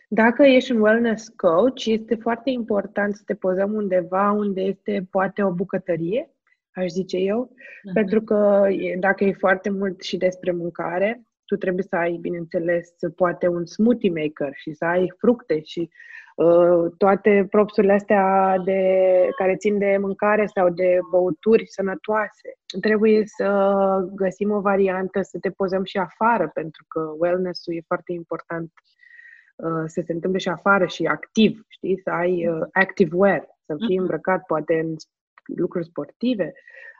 Dacă 0.08 0.42
ești 0.42 0.72
un 0.72 0.80
wellness 0.80 1.28
coach, 1.28 1.84
este 1.84 2.14
foarte 2.14 2.50
important 2.50 3.14
să 3.14 3.22
te 3.26 3.34
pozăm 3.34 3.72
undeva 3.72 4.30
unde 4.30 4.60
este 4.60 5.06
poate 5.10 5.42
o 5.42 5.50
bucătărie, 5.50 6.30
aș 6.72 6.86
zice 6.86 7.16
eu, 7.16 7.50
uh-huh. 7.52 7.92
pentru 7.92 8.22
că 8.22 8.68
dacă 8.98 9.24
e 9.24 9.32
foarte 9.32 9.70
mult 9.70 10.02
și 10.02 10.16
despre 10.16 10.52
mâncare, 10.52 11.22
tu 11.44 11.58
trebuie 11.58 11.84
să 11.88 11.96
ai, 11.96 12.18
bineînțeles, 12.20 12.94
poate 13.16 13.48
un 13.48 13.66
smoothie 13.66 14.10
maker 14.10 14.50
și 14.54 14.72
să 14.72 14.84
ai 14.84 15.12
fructe 15.18 15.60
și 15.62 15.90
uh, 16.36 16.92
toate 16.98 17.46
propsurile 17.50 17.92
astea 17.92 18.54
de, 18.64 18.80
care 19.36 19.56
țin 19.56 19.78
de 19.78 19.96
mâncare 20.00 20.46
sau 20.46 20.70
de 20.70 20.98
băuturi 21.10 21.66
sănătoase. 21.66 22.48
Trebuie 22.80 23.22
să 23.24 23.48
găsim 24.14 24.50
o 24.50 24.60
variantă 24.60 25.22
să 25.22 25.38
te 25.40 25.50
pozăm 25.50 25.84
și 25.84 25.98
afară, 25.98 26.50
pentru 26.54 26.84
că 26.88 27.00
wellness-ul 27.18 27.74
e 27.74 27.80
foarte 27.86 28.12
important 28.12 28.72
uh, 29.56 29.84
să 29.86 30.02
se 30.06 30.12
întâmple 30.12 30.38
și 30.38 30.48
afară 30.48 30.86
și 30.86 31.04
activ, 31.04 31.64
știi? 31.68 32.00
Să 32.04 32.10
ai 32.10 32.48
uh, 32.48 32.60
active 32.72 33.16
wear, 33.16 33.46
să 33.64 33.74
fii 33.86 33.94
mhm. 33.94 34.00
îmbrăcat 34.00 34.42
poate 34.46 34.74
în 34.74 34.94
lucruri 35.56 35.86
sportive. 35.86 36.52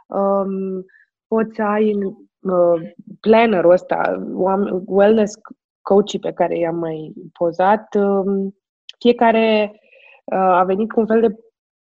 Um, 0.07 0.85
poți 1.27 1.55
să 1.55 1.63
ai 1.63 1.93
în 1.93 2.03
uh, 2.53 2.91
plannerul 3.21 3.71
ăsta, 3.71 4.27
wellness 4.87 5.35
coachii 5.83 6.19
pe 6.19 6.33
care 6.33 6.59
i-am 6.59 6.77
mai 6.77 7.13
pozat, 7.33 7.95
um, 7.95 8.57
fiecare 8.99 9.73
uh, 10.25 10.39
a 10.39 10.65
venit 10.65 10.93
cu 10.93 11.01
un 11.01 11.07
fel 11.07 11.21
de 11.21 11.37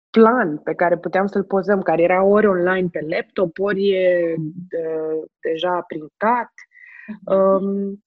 plan 0.10 0.58
pe 0.58 0.74
care 0.74 0.98
puteam 0.98 1.28
să-l 1.28 1.44
pozăm, 1.44 1.82
care 1.82 2.02
era 2.02 2.24
ori 2.24 2.48
online 2.48 2.88
pe 2.92 3.06
laptop, 3.10 3.60
ori 3.60 3.90
e 3.90 4.36
de, 4.70 4.88
deja 5.40 5.82
printat. 5.88 6.52
Um, 7.26 8.03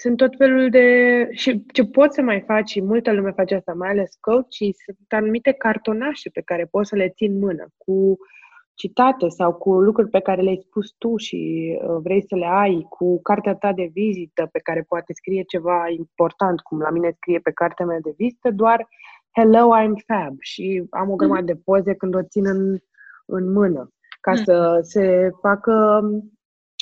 sunt 0.00 0.16
tot 0.16 0.36
felul 0.36 0.70
de... 0.70 1.28
Și 1.30 1.64
ce 1.72 1.84
poți 1.84 2.14
să 2.14 2.22
mai 2.22 2.40
faci, 2.46 2.68
și 2.68 2.82
multă 2.82 3.12
lume 3.12 3.30
face 3.30 3.54
asta, 3.54 3.72
mai 3.72 3.88
ales 3.88 4.16
coachii, 4.20 4.74
sunt 4.84 5.06
anumite 5.08 5.52
cartonașe 5.52 6.30
pe 6.30 6.40
care 6.40 6.64
poți 6.64 6.88
să 6.88 6.96
le 6.96 7.08
ții 7.08 7.26
în 7.26 7.38
mână, 7.38 7.68
cu 7.76 8.16
citate 8.74 9.28
sau 9.28 9.54
cu 9.54 9.80
lucruri 9.80 10.08
pe 10.08 10.20
care 10.20 10.42
le-ai 10.42 10.64
spus 10.66 10.94
tu 10.98 11.16
și 11.16 11.38
uh, 11.82 11.96
vrei 12.02 12.22
să 12.22 12.36
le 12.36 12.46
ai, 12.46 12.86
cu 12.88 13.22
cartea 13.22 13.54
ta 13.54 13.72
de 13.72 13.90
vizită 13.92 14.48
pe 14.52 14.58
care 14.58 14.84
poate 14.88 15.12
scrie 15.12 15.42
ceva 15.42 15.88
important, 15.88 16.60
cum 16.60 16.78
la 16.78 16.90
mine 16.90 17.10
scrie 17.10 17.38
pe 17.38 17.52
cartea 17.52 17.86
mea 17.86 17.98
de 18.02 18.14
vizită, 18.16 18.50
doar 18.50 18.88
Hello, 19.30 19.70
I'm 19.82 19.92
Fab 20.06 20.36
și 20.38 20.86
am 20.90 21.10
o 21.10 21.14
grămadă 21.14 21.44
de 21.44 21.60
poze 21.64 21.94
când 21.94 22.14
o 22.14 22.22
țin 22.22 22.46
în, 22.46 22.78
în 23.26 23.52
mână, 23.52 23.90
ca 24.20 24.34
să 24.34 24.72
mm. 24.76 24.82
se 24.82 25.30
facă 25.40 26.02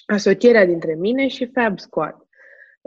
asocierea 0.07 0.67
dintre 0.67 0.95
mine 0.95 1.27
și 1.27 1.51
Fab 1.55 1.79
Squad. 1.79 2.28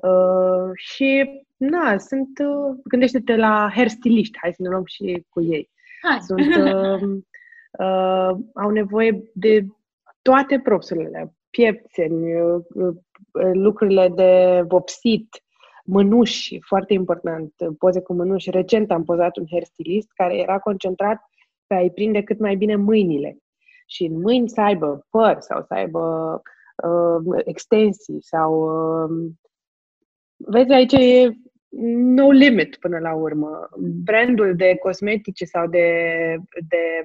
Uh, 0.02 0.70
și, 0.74 1.42
na, 1.58 1.98
sunt, 1.98 2.40
uh, 2.40 2.78
gândește-te 2.84 3.36
la 3.36 3.70
hair 3.74 3.88
stylist, 3.88 4.34
hai 4.42 4.54
să 4.54 4.62
ne 4.62 4.70
luăm 4.70 4.86
și 4.86 5.26
cu 5.30 5.42
ei. 5.42 5.70
Hai. 6.02 6.20
Sunt, 6.22 6.56
uh, 6.56 7.02
uh, 7.80 8.38
au 8.54 8.70
nevoie 8.70 9.24
de 9.34 9.66
toate 10.22 10.60
propsurile, 10.60 11.36
piepțeni, 11.50 12.42
uh, 12.42 12.62
uh, 12.74 12.96
lucrurile 13.54 14.10
de 14.16 14.64
vopsit, 14.68 15.44
mânuși, 15.84 16.60
foarte 16.62 16.94
important, 16.94 17.54
poze 17.78 18.02
cu 18.02 18.14
mânuși. 18.14 18.50
Recent 18.50 18.92
am 18.92 19.04
pozat 19.04 19.38
un 19.38 19.46
hairstylist 19.50 20.12
care 20.14 20.38
era 20.38 20.60
concentrat 20.60 21.22
pe 21.68 21.74
a-i 21.76 21.92
prinde 21.92 22.24
cât 22.24 22.40
mai 22.40 22.56
bine 22.56 22.76
mâinile. 22.76 23.38
Și 23.86 24.06
în 24.06 24.22
mâini 24.22 24.50
să 24.50 24.62
aibă 24.62 25.06
păr 25.10 25.38
sau 25.40 25.62
să 25.62 25.74
aibă 25.74 26.42
uh, 26.84 27.42
extensii 27.44 28.24
sau... 28.24 28.62
Uh, 29.04 29.32
vezi, 30.46 30.72
aici 30.72 30.94
e 30.94 31.30
no 32.16 32.32
limit 32.32 32.76
până 32.76 33.00
la 33.00 33.14
urmă. 33.14 33.70
Brandul 34.04 34.56
de 34.56 34.76
cosmetice 34.76 35.46
sau 35.46 35.68
de, 35.68 35.88
de 36.68 37.02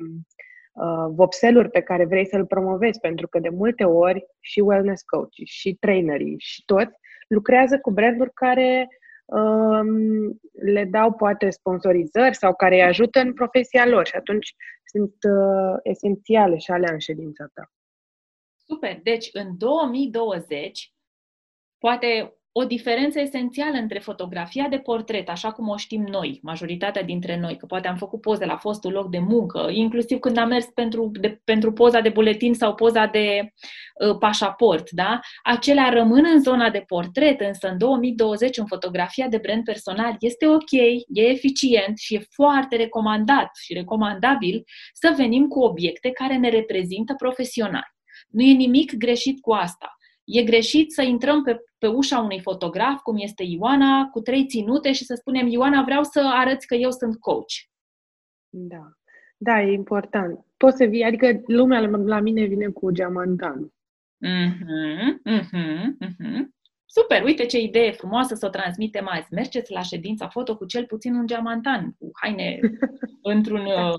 uh, 0.72 1.06
vopseluri 1.10 1.70
pe 1.70 1.80
care 1.80 2.04
vrei 2.04 2.26
să-l 2.26 2.46
promovezi, 2.46 3.00
pentru 3.00 3.28
că 3.28 3.38
de 3.38 3.48
multe 3.48 3.84
ori 3.84 4.26
și 4.40 4.60
wellness 4.60 5.02
coach 5.02 5.34
și 5.44 5.74
trainerii 5.74 6.34
și 6.38 6.64
toți 6.64 6.96
lucrează 7.28 7.78
cu 7.78 7.90
branduri 7.90 8.32
care 8.32 8.88
um, 9.24 10.40
le 10.52 10.84
dau 10.84 11.12
poate 11.12 11.50
sponsorizări 11.50 12.34
sau 12.34 12.54
care 12.54 12.74
îi 12.74 12.82
ajută 12.82 13.20
în 13.20 13.32
profesia 13.32 13.86
lor 13.86 14.06
și 14.06 14.16
atunci 14.16 14.54
sunt 14.84 15.14
uh, 15.22 15.78
esențiale 15.82 16.56
și 16.56 16.70
alea 16.70 16.92
în 16.92 16.98
ședința 16.98 17.46
ta. 17.54 17.70
Super! 18.66 19.00
Deci, 19.02 19.28
în 19.32 19.58
2020, 19.58 20.92
poate 21.78 22.35
o 22.58 22.64
diferență 22.64 23.20
esențială 23.20 23.76
între 23.76 23.98
fotografia 23.98 24.68
de 24.68 24.78
portret, 24.78 25.28
așa 25.28 25.52
cum 25.52 25.68
o 25.68 25.76
știm 25.76 26.06
noi, 26.10 26.38
majoritatea 26.42 27.02
dintre 27.02 27.38
noi, 27.38 27.56
că 27.56 27.66
poate 27.66 27.88
am 27.88 27.96
făcut 27.96 28.20
poze 28.20 28.44
la 28.44 28.56
fostul 28.56 28.92
loc 28.92 29.10
de 29.10 29.18
muncă, 29.18 29.68
inclusiv 29.70 30.18
când 30.18 30.36
am 30.36 30.48
mers 30.48 30.64
pentru, 30.64 31.10
de, 31.20 31.40
pentru 31.44 31.72
poza 31.72 32.00
de 32.00 32.08
buletin 32.08 32.54
sau 32.54 32.74
poza 32.74 33.06
de 33.06 33.52
uh, 34.06 34.16
pașaport, 34.18 34.90
da? 34.90 35.20
Acelea 35.42 35.88
rămân 35.88 36.24
în 36.34 36.42
zona 36.42 36.70
de 36.70 36.84
portret, 36.86 37.40
însă 37.40 37.68
în 37.68 37.78
2020 37.78 38.58
în 38.58 38.66
fotografia 38.66 39.28
de 39.28 39.38
brand 39.38 39.64
personal 39.64 40.16
este 40.20 40.46
ok, 40.46 40.72
e 41.06 41.20
eficient 41.20 41.98
și 41.98 42.14
e 42.14 42.26
foarte 42.30 42.76
recomandat 42.76 43.50
și 43.62 43.72
recomandabil 43.72 44.64
să 44.92 45.14
venim 45.16 45.46
cu 45.46 45.60
obiecte 45.60 46.10
care 46.10 46.36
ne 46.36 46.48
reprezintă 46.48 47.14
profesional. 47.14 47.94
Nu 48.28 48.42
e 48.42 48.52
nimic 48.52 48.96
greșit 48.96 49.40
cu 49.40 49.52
asta. 49.52 49.95
E 50.26 50.42
greșit 50.42 50.92
să 50.92 51.02
intrăm 51.02 51.42
pe, 51.42 51.60
pe 51.78 51.86
ușa 51.86 52.18
unui 52.18 52.40
fotograf, 52.40 53.00
cum 53.02 53.16
este 53.18 53.42
Ioana, 53.42 54.08
cu 54.08 54.20
trei 54.20 54.46
ținute 54.46 54.92
și 54.92 55.04
să 55.04 55.14
spunem, 55.14 55.46
Ioana, 55.46 55.82
vreau 55.82 56.02
să 56.02 56.30
arăți 56.34 56.66
că 56.66 56.74
eu 56.74 56.90
sunt 56.90 57.20
coach. 57.20 57.52
Da. 58.48 58.90
Da, 59.36 59.62
e 59.62 59.72
important. 59.72 60.44
Poți 60.56 60.76
să 60.76 60.84
vii, 60.84 61.04
adică 61.04 61.40
lumea 61.46 61.80
la 61.80 62.20
mine 62.20 62.44
vine 62.44 62.66
cu 62.66 62.90
geamantan. 62.90 63.72
Mm-hmm, 64.26 65.20
mm-hmm, 65.24 65.96
mm-hmm. 66.00 66.56
Super, 66.86 67.22
uite 67.22 67.46
ce 67.46 67.58
idee 67.58 67.90
frumoasă 67.90 68.34
să 68.34 68.46
o 68.46 68.48
transmitem 68.48 69.08
azi. 69.08 69.34
Mergeți 69.34 69.72
la 69.72 69.82
ședința 69.82 70.28
foto 70.28 70.56
cu 70.56 70.64
cel 70.64 70.86
puțin 70.86 71.14
un 71.14 71.26
geamantan, 71.26 71.94
cu 71.98 72.10
haine 72.12 72.60
într-un 73.32 73.64
uh, 73.64 73.94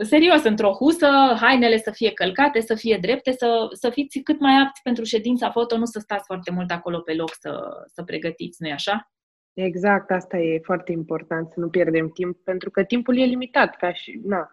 serios, 0.00 0.44
într-o 0.44 0.72
husă, 0.72 1.06
hainele 1.40 1.76
să 1.76 1.90
fie 1.90 2.12
călcate, 2.12 2.60
să 2.60 2.74
fie 2.74 2.98
drepte, 3.00 3.32
să, 3.32 3.68
să 3.72 3.90
fiți 3.90 4.18
cât 4.18 4.40
mai 4.40 4.62
apți 4.66 4.82
pentru 4.82 5.04
ședința 5.04 5.50
foto, 5.50 5.78
nu 5.78 5.84
să 5.84 5.98
stați 5.98 6.24
foarte 6.26 6.50
mult 6.50 6.70
acolo 6.70 6.98
pe 7.00 7.14
loc 7.14 7.30
să, 7.40 7.84
să 7.86 8.02
pregătiți, 8.02 8.62
nu-i 8.62 8.72
așa? 8.72 9.10
Exact, 9.52 10.10
asta 10.10 10.38
e 10.38 10.60
foarte 10.64 10.92
important, 10.92 11.50
să 11.50 11.60
nu 11.60 11.68
pierdem 11.68 12.08
timp, 12.08 12.38
pentru 12.44 12.70
că 12.70 12.84
timpul 12.84 13.18
e 13.18 13.24
limitat, 13.24 13.76
ca 13.76 13.92
și, 13.92 14.20
na, 14.24 14.50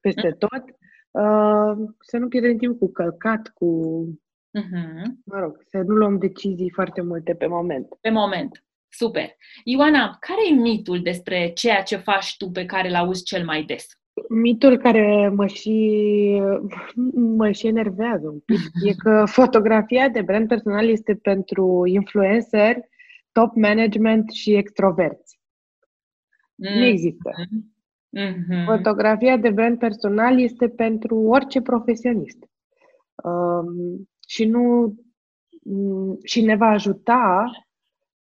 peste 0.00 0.26
mm. 0.28 0.36
tot. 0.38 0.64
Uh, 1.10 1.88
să 2.00 2.16
nu 2.16 2.28
pierdem 2.28 2.56
timp 2.56 2.78
cu 2.78 2.92
călcat, 2.92 3.48
cu, 3.54 3.68
uh-huh. 4.58 5.02
mă 5.24 5.38
rog, 5.38 5.62
să 5.66 5.78
nu 5.78 5.94
luăm 5.94 6.18
decizii 6.18 6.70
foarte 6.70 7.00
multe 7.00 7.34
pe 7.34 7.46
moment. 7.46 7.86
Pe 8.00 8.10
moment. 8.10 8.62
Super. 8.88 9.36
Ioana, 9.64 10.16
care 10.20 10.40
e 10.50 10.52
mitul 10.54 11.02
despre 11.02 11.52
ceea 11.52 11.82
ce 11.82 11.96
faci 11.96 12.36
tu 12.36 12.50
pe 12.50 12.64
care 12.64 12.90
l-auzi 12.90 13.24
cel 13.24 13.44
mai 13.44 13.62
des? 13.62 13.86
Mitul 14.28 14.78
care 14.78 15.28
mă 15.28 15.46
și, 15.46 16.42
mă 17.14 17.50
și 17.50 17.66
enervează 17.66 18.28
un 18.28 18.38
pic 18.38 18.60
e 18.84 18.94
că 18.94 19.24
fotografia 19.26 20.08
de 20.08 20.22
brand 20.22 20.48
personal 20.48 20.88
este 20.88 21.14
pentru 21.14 21.82
influencer, 21.86 22.76
top 23.32 23.54
management 23.54 24.30
și 24.30 24.54
extroverți. 24.54 25.40
Mm. 26.54 26.78
Nu 26.78 26.84
există. 26.84 27.30
Mm-hmm. 28.18 28.64
Fotografia 28.64 29.36
de 29.36 29.50
brand 29.50 29.78
personal 29.78 30.40
este 30.40 30.68
pentru 30.68 31.16
orice 31.16 31.60
profesionist. 31.60 32.38
Um, 33.24 34.08
și 34.28 34.44
nu 34.44 34.94
și 36.24 36.40
ne 36.40 36.56
va 36.56 36.66
ajuta 36.66 37.50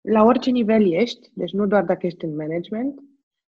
la 0.01 0.23
orice 0.23 0.49
nivel 0.49 0.91
ești, 0.91 1.29
deci 1.33 1.51
nu 1.51 1.67
doar 1.67 1.83
dacă 1.83 2.05
ești 2.05 2.25
în 2.25 2.35
management, 2.35 2.99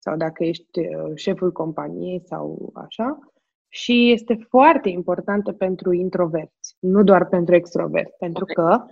sau 0.05 0.17
dacă 0.17 0.43
ești 0.43 0.79
uh, 0.79 1.11
șeful 1.15 1.51
companiei 1.51 2.21
sau 2.25 2.71
așa. 2.73 3.19
Și 3.67 4.11
este 4.11 4.45
foarte 4.49 4.89
importantă 4.89 5.51
pentru 5.51 5.93
introverți, 5.93 6.75
nu 6.79 7.03
doar 7.03 7.27
pentru 7.27 7.55
extroverți, 7.55 8.17
pentru 8.17 8.45
că 8.45 8.85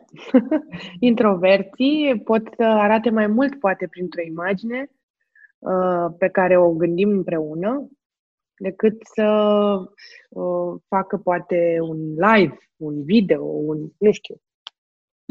introverții 1.09 2.21
pot 2.23 2.41
să 2.57 2.63
arate 2.63 3.09
mai 3.09 3.27
mult, 3.27 3.59
poate, 3.59 3.87
printr-o 3.87 4.21
imagine 4.21 4.91
uh, 5.59 6.05
pe 6.17 6.29
care 6.29 6.57
o 6.57 6.73
gândim 6.73 7.09
împreună, 7.09 7.87
decât 8.57 8.97
să 9.15 9.27
uh, 10.29 10.81
facă, 10.87 11.17
poate, 11.17 11.77
un 11.81 11.97
live, 12.13 12.57
un 12.77 13.03
video, 13.03 13.43
un, 13.43 13.77
nu 13.97 14.11
știu, 14.11 14.35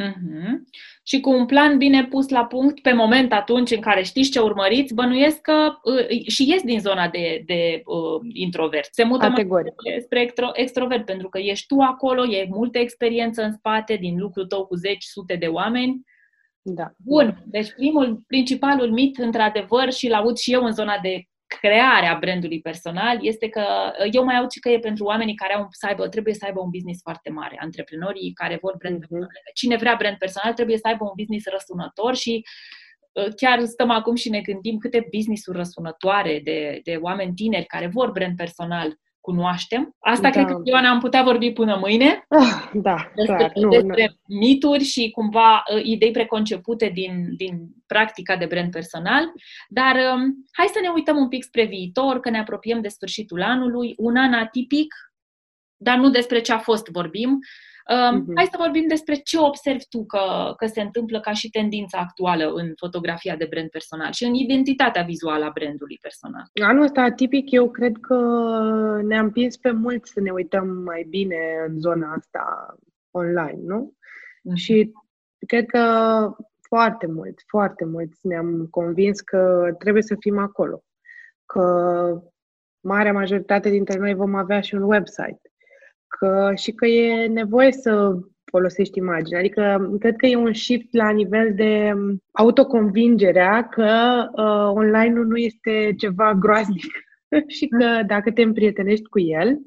Uh-huh. 0.09 0.55
Și 1.03 1.21
cu 1.21 1.31
un 1.31 1.47
plan 1.47 1.79
bine 1.79 2.05
pus 2.05 2.29
la 2.29 2.45
punct 2.45 2.81
pe 2.81 2.93
moment 2.93 3.33
atunci 3.33 3.71
în 3.71 3.81
care 3.81 4.03
știți 4.03 4.31
ce 4.31 4.41
urmăriți, 4.41 4.95
bănuiesc 4.95 5.41
că 5.41 5.73
uh, 5.83 6.27
și 6.27 6.51
ies 6.51 6.63
din 6.63 6.81
zona 6.81 7.09
de, 7.09 7.43
de 7.47 7.83
uh, 7.85 8.21
introvert. 8.33 8.89
Se 8.91 9.05
mută 9.05 9.27
Categoric. 9.27 9.75
mai 9.85 10.01
spre 10.01 10.21
extro, 10.21 10.51
extrovert 10.53 11.05
pentru 11.05 11.29
că 11.29 11.39
ești 11.39 11.67
tu 11.67 11.81
acolo, 11.81 12.27
e 12.27 12.47
multă 12.51 12.79
experiență 12.79 13.43
în 13.43 13.53
spate 13.53 13.97
din 13.97 14.19
lucrul 14.19 14.47
tău 14.47 14.67
cu 14.67 14.75
zeci, 14.75 15.05
sute 15.05 15.37
de 15.37 15.47
oameni. 15.47 16.01
Da. 16.63 16.93
Bun, 16.97 17.43
deci 17.47 17.73
primul, 17.73 18.23
principalul 18.27 18.91
mit, 18.91 19.19
într-adevăr, 19.19 19.93
și 19.93 20.09
l-aud 20.09 20.37
și 20.37 20.53
eu 20.53 20.65
în 20.65 20.73
zona 20.73 20.99
de 21.03 21.27
crearea 21.61 22.17
brandului 22.21 22.61
personal 22.61 23.19
este 23.21 23.49
că 23.49 23.61
uh, 23.61 24.09
eu 24.13 24.25
mai 24.25 24.37
aud 24.37 24.51
și 24.51 24.61
că 24.61 24.69
e 24.69 24.79
pentru 24.79 25.05
oamenii 25.05 25.35
care 25.35 25.55
au 25.55 25.67
să 25.71 25.87
aibă, 25.87 26.09
trebuie 26.09 26.35
să 26.35 26.45
aibă 26.45 26.61
un 26.61 26.71
business 26.71 27.01
foarte 27.03 27.31
mare, 27.31 27.57
antreprenorii 27.61 28.33
care 28.33 28.59
vor 28.61 28.77
brand 28.77 28.97
uh-huh. 28.97 29.01
personal. 29.01 29.29
Cine 29.55 29.77
vrea 29.77 29.95
brand 29.99 30.17
personal 30.17 30.53
trebuie 30.53 30.77
să 30.77 30.89
aibă 30.89 31.05
un 31.05 31.13
business 31.17 31.47
răsunător 31.47 32.17
și 32.17 32.45
uh, 33.13 33.29
chiar 33.37 33.65
stăm 33.65 33.91
acum 33.91 34.15
și 34.15 34.29
ne 34.29 34.41
gândim 34.41 34.79
câte 34.79 35.09
business-uri 35.15 35.57
răsunătoare 35.57 36.41
de, 36.45 36.81
de 36.85 36.97
oameni 37.01 37.35
tineri 37.35 37.67
care 37.67 37.87
vor 37.87 38.11
brand 38.11 38.37
personal 38.37 38.97
cunoaștem. 39.23 39.97
Asta 39.99 40.23
da. 40.23 40.31
cred 40.31 40.47
că, 40.47 40.61
Ioana, 40.65 40.91
am 40.91 40.99
putea 40.99 41.23
vorbi 41.23 41.53
până 41.53 41.77
mâine. 41.81 42.25
Ah, 42.29 42.71
da, 42.73 43.11
despre, 43.15 43.37
clar. 43.37 43.53
Nu, 43.55 43.69
despre 43.69 44.19
nu. 44.27 44.37
mituri 44.39 44.85
și 44.85 45.11
cumva 45.11 45.63
uh, 45.75 45.85
idei 45.85 46.11
preconcepute 46.11 46.91
din, 46.95 47.37
din 47.37 47.69
practica 47.87 48.37
de 48.37 48.47
brand 48.47 48.71
personal. 48.71 49.33
Dar 49.69 49.95
um, 49.95 50.47
hai 50.53 50.67
să 50.67 50.79
ne 50.83 50.89
uităm 50.89 51.17
un 51.17 51.29
pic 51.29 51.43
spre 51.43 51.65
viitor, 51.65 52.21
că 52.21 52.31
ne 52.31 52.39
apropiem 52.39 52.81
de 52.81 52.89
sfârșitul 52.89 53.43
anului. 53.43 53.95
Un 53.97 54.17
an 54.17 54.33
atipic, 54.33 54.95
dar 55.77 55.97
nu 55.97 56.11
despre 56.11 56.41
ce 56.41 56.53
a 56.53 56.59
fost 56.59 56.87
vorbim. 56.89 57.39
Uh-huh. 57.83 58.35
Hai 58.35 58.49
să 58.51 58.57
vorbim 58.59 58.85
despre 58.89 59.15
ce 59.15 59.39
observi 59.39 59.85
tu 59.89 60.05
că, 60.05 60.55
că 60.57 60.67
se 60.67 60.81
întâmplă 60.81 61.21
ca 61.21 61.33
și 61.33 61.51
tendința 61.51 61.99
actuală 61.99 62.53
în 62.55 62.73
fotografia 62.77 63.37
de 63.37 63.47
brand 63.51 63.69
personal 63.69 64.13
și 64.13 64.25
în 64.25 64.35
identitatea 64.35 65.03
vizuală 65.03 65.45
a 65.45 65.51
brandului 65.55 65.99
personal. 66.01 66.45
Anul 66.63 66.83
ăsta, 66.83 67.11
tipic, 67.11 67.51
eu 67.51 67.71
cred 67.71 67.97
că 68.01 68.17
ne-am 69.03 69.25
împins 69.25 69.57
pe 69.57 69.71
mult 69.71 70.07
să 70.07 70.21
ne 70.21 70.31
uităm 70.31 70.69
mai 70.69 71.07
bine 71.09 71.37
în 71.69 71.81
zona 71.81 72.13
asta 72.13 72.77
online, 73.11 73.61
nu? 73.65 73.95
Uh-huh. 73.97 74.55
Și 74.55 74.93
cred 75.47 75.67
că 75.67 75.85
foarte 76.61 77.07
mult, 77.07 77.43
foarte 77.47 77.85
mult 77.85 78.13
ne-am 78.21 78.67
convins 78.71 79.21
că 79.21 79.75
trebuie 79.79 80.03
să 80.03 80.17
fim 80.19 80.39
acolo. 80.39 80.85
Că 81.47 82.23
marea 82.81 83.13
majoritate 83.13 83.69
dintre 83.69 83.99
noi 83.99 84.15
vom 84.15 84.35
avea 84.35 84.61
și 84.61 84.75
un 84.75 84.83
website 84.83 85.52
că, 86.19 86.53
și 86.57 86.73
că 86.73 86.87
e 86.87 87.27
nevoie 87.27 87.73
să 87.73 88.17
folosești 88.45 88.99
imaginea. 88.99 89.39
Adică 89.39 89.91
cred 89.99 90.17
că 90.17 90.27
e 90.27 90.37
un 90.37 90.53
shift 90.53 90.95
la 90.95 91.11
nivel 91.11 91.55
de 91.55 91.93
autoconvingerea 92.33 93.69
că 93.69 93.91
uh, 94.33 94.83
online-ul 94.83 95.27
nu 95.27 95.37
este 95.37 95.95
ceva 95.97 96.35
groaznic 96.35 96.85
și 97.57 97.67
că 97.67 98.03
dacă 98.07 98.33
te 98.33 98.43
împrietenești 98.43 99.05
cu 99.05 99.21
el 99.21 99.59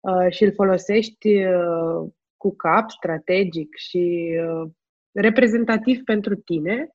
uh, 0.00 0.26
și 0.30 0.44
îl 0.44 0.52
folosești 0.52 1.44
uh, 1.44 2.10
cu 2.36 2.56
cap, 2.56 2.90
strategic 2.90 3.76
și 3.76 4.36
uh, 4.46 4.70
reprezentativ 5.12 6.02
pentru 6.04 6.34
tine, 6.34 6.88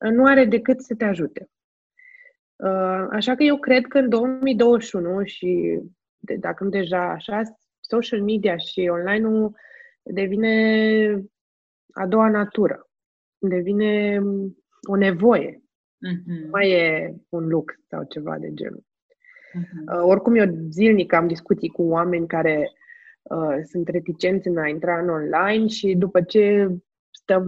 uh, 0.00 0.10
nu 0.10 0.24
are 0.24 0.44
decât 0.44 0.80
să 0.80 0.94
te 0.94 1.04
ajute. 1.04 1.48
Uh, 2.56 3.06
așa 3.10 3.34
că 3.34 3.42
eu 3.42 3.58
cred 3.58 3.86
că 3.86 3.98
în 3.98 4.08
2021 4.08 5.24
și 5.24 5.80
de, 6.18 6.34
dacă 6.34 6.64
nu 6.64 6.70
deja 6.70 7.10
așa, 7.10 7.42
social 7.88 8.22
media 8.22 8.56
și 8.56 8.88
online-ul 8.90 9.56
devine 10.02 11.24
a 11.92 12.06
doua 12.06 12.28
natură. 12.30 12.88
Devine 13.38 14.22
o 14.88 14.96
nevoie. 14.96 15.52
Mm-hmm. 15.52 16.42
Nu 16.42 16.48
mai 16.50 16.70
e 16.70 17.14
un 17.28 17.48
lux 17.48 17.74
sau 17.88 18.04
ceva 18.04 18.38
de 18.38 18.52
genul. 18.52 18.84
Mm-hmm. 18.84 19.94
Uh, 19.94 20.02
oricum, 20.02 20.34
eu 20.34 20.46
zilnic 20.70 21.12
am 21.12 21.26
discuții 21.26 21.68
cu 21.68 21.82
oameni 21.82 22.26
care 22.26 22.72
uh, 23.22 23.56
sunt 23.64 23.88
reticenți 23.88 24.48
în 24.48 24.56
a 24.56 24.68
intra 24.68 24.98
în 24.98 25.08
online 25.08 25.66
și 25.66 25.94
după 25.94 26.22
ce 26.22 26.68
stăm 27.28 27.44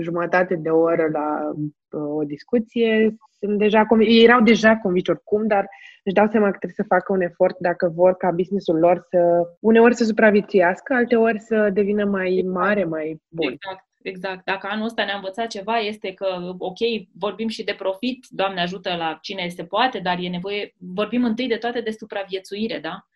jumătate 0.00 0.54
de 0.54 0.68
oră 0.68 1.08
la 1.12 1.52
uh, 1.54 2.16
o 2.18 2.24
discuție, 2.24 3.16
sunt 3.38 3.58
deja 3.58 3.86
conv- 3.86 4.06
ei 4.06 4.22
erau 4.22 4.40
deja 4.40 4.76
convinși 4.76 5.10
oricum, 5.10 5.46
dar 5.46 5.66
își 6.04 6.14
dau 6.14 6.26
seama 6.26 6.50
că 6.50 6.56
trebuie 6.58 6.84
să 6.86 6.94
facă 6.94 7.12
un 7.12 7.20
efort 7.20 7.56
dacă 7.58 7.92
vor 7.94 8.12
ca 8.16 8.30
businessul 8.30 8.78
lor 8.78 9.06
să, 9.10 9.18
uneori 9.60 9.94
să 9.94 10.04
supraviețuiască, 10.04 10.94
alteori 10.94 11.40
să 11.40 11.70
devină 11.72 12.04
mai 12.04 12.36
exact. 12.36 12.54
mare, 12.54 12.84
mai 12.84 13.22
bun. 13.28 13.52
Exact. 13.52 13.84
Exact. 14.02 14.44
Dacă 14.44 14.68
anul 14.70 14.84
ăsta 14.84 15.04
ne-a 15.04 15.14
învățat 15.14 15.46
ceva, 15.46 15.76
este 15.78 16.12
că, 16.12 16.26
ok, 16.58 16.78
vorbim 17.18 17.48
și 17.48 17.64
de 17.64 17.74
profit, 17.78 18.26
Doamne 18.28 18.60
ajută 18.60 18.94
la 18.96 19.18
cine 19.20 19.48
se 19.48 19.64
poate, 19.64 19.98
dar 19.98 20.18
e 20.20 20.28
nevoie, 20.28 20.74
vorbim 20.78 21.24
întâi 21.24 21.48
de 21.48 21.56
toate 21.56 21.80
de 21.80 21.90
supraviețuire, 21.90 22.78
da? 22.78 23.06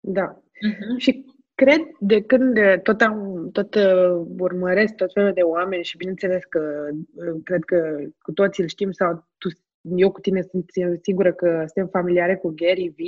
Da. 0.00 0.42
Uh-huh. 0.42 0.96
Și 0.96 1.24
Cred 1.64 1.82
de 1.98 2.22
când 2.22 2.58
tot, 2.82 3.00
am, 3.00 3.48
tot 3.52 3.74
uh, 3.74 4.26
urmăresc 4.38 4.94
tot 4.94 5.12
felul 5.12 5.32
de 5.32 5.40
oameni 5.40 5.84
și 5.84 5.96
bineînțeles 5.96 6.44
că 6.44 6.88
uh, 7.14 7.40
cred 7.44 7.64
că 7.64 7.96
cu 8.22 8.32
toții 8.32 8.62
îl 8.62 8.68
știm 8.68 8.90
sau 8.90 9.26
tu, 9.38 9.48
eu 9.96 10.10
cu 10.12 10.20
tine 10.20 10.42
sunt 10.42 10.64
sigură 11.02 11.32
că 11.32 11.64
suntem 11.66 11.86
familiare 11.86 12.36
cu 12.36 12.54
Gary 12.56 12.94
V. 12.96 12.98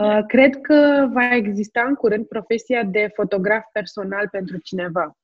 Uh, 0.00 0.18
cred 0.26 0.60
că 0.60 1.08
va 1.12 1.34
exista 1.34 1.84
în 1.88 1.94
curând 1.94 2.26
profesia 2.26 2.84
de 2.84 3.10
fotograf 3.14 3.64
personal 3.72 4.28
pentru 4.30 4.56
cineva. 4.58 5.16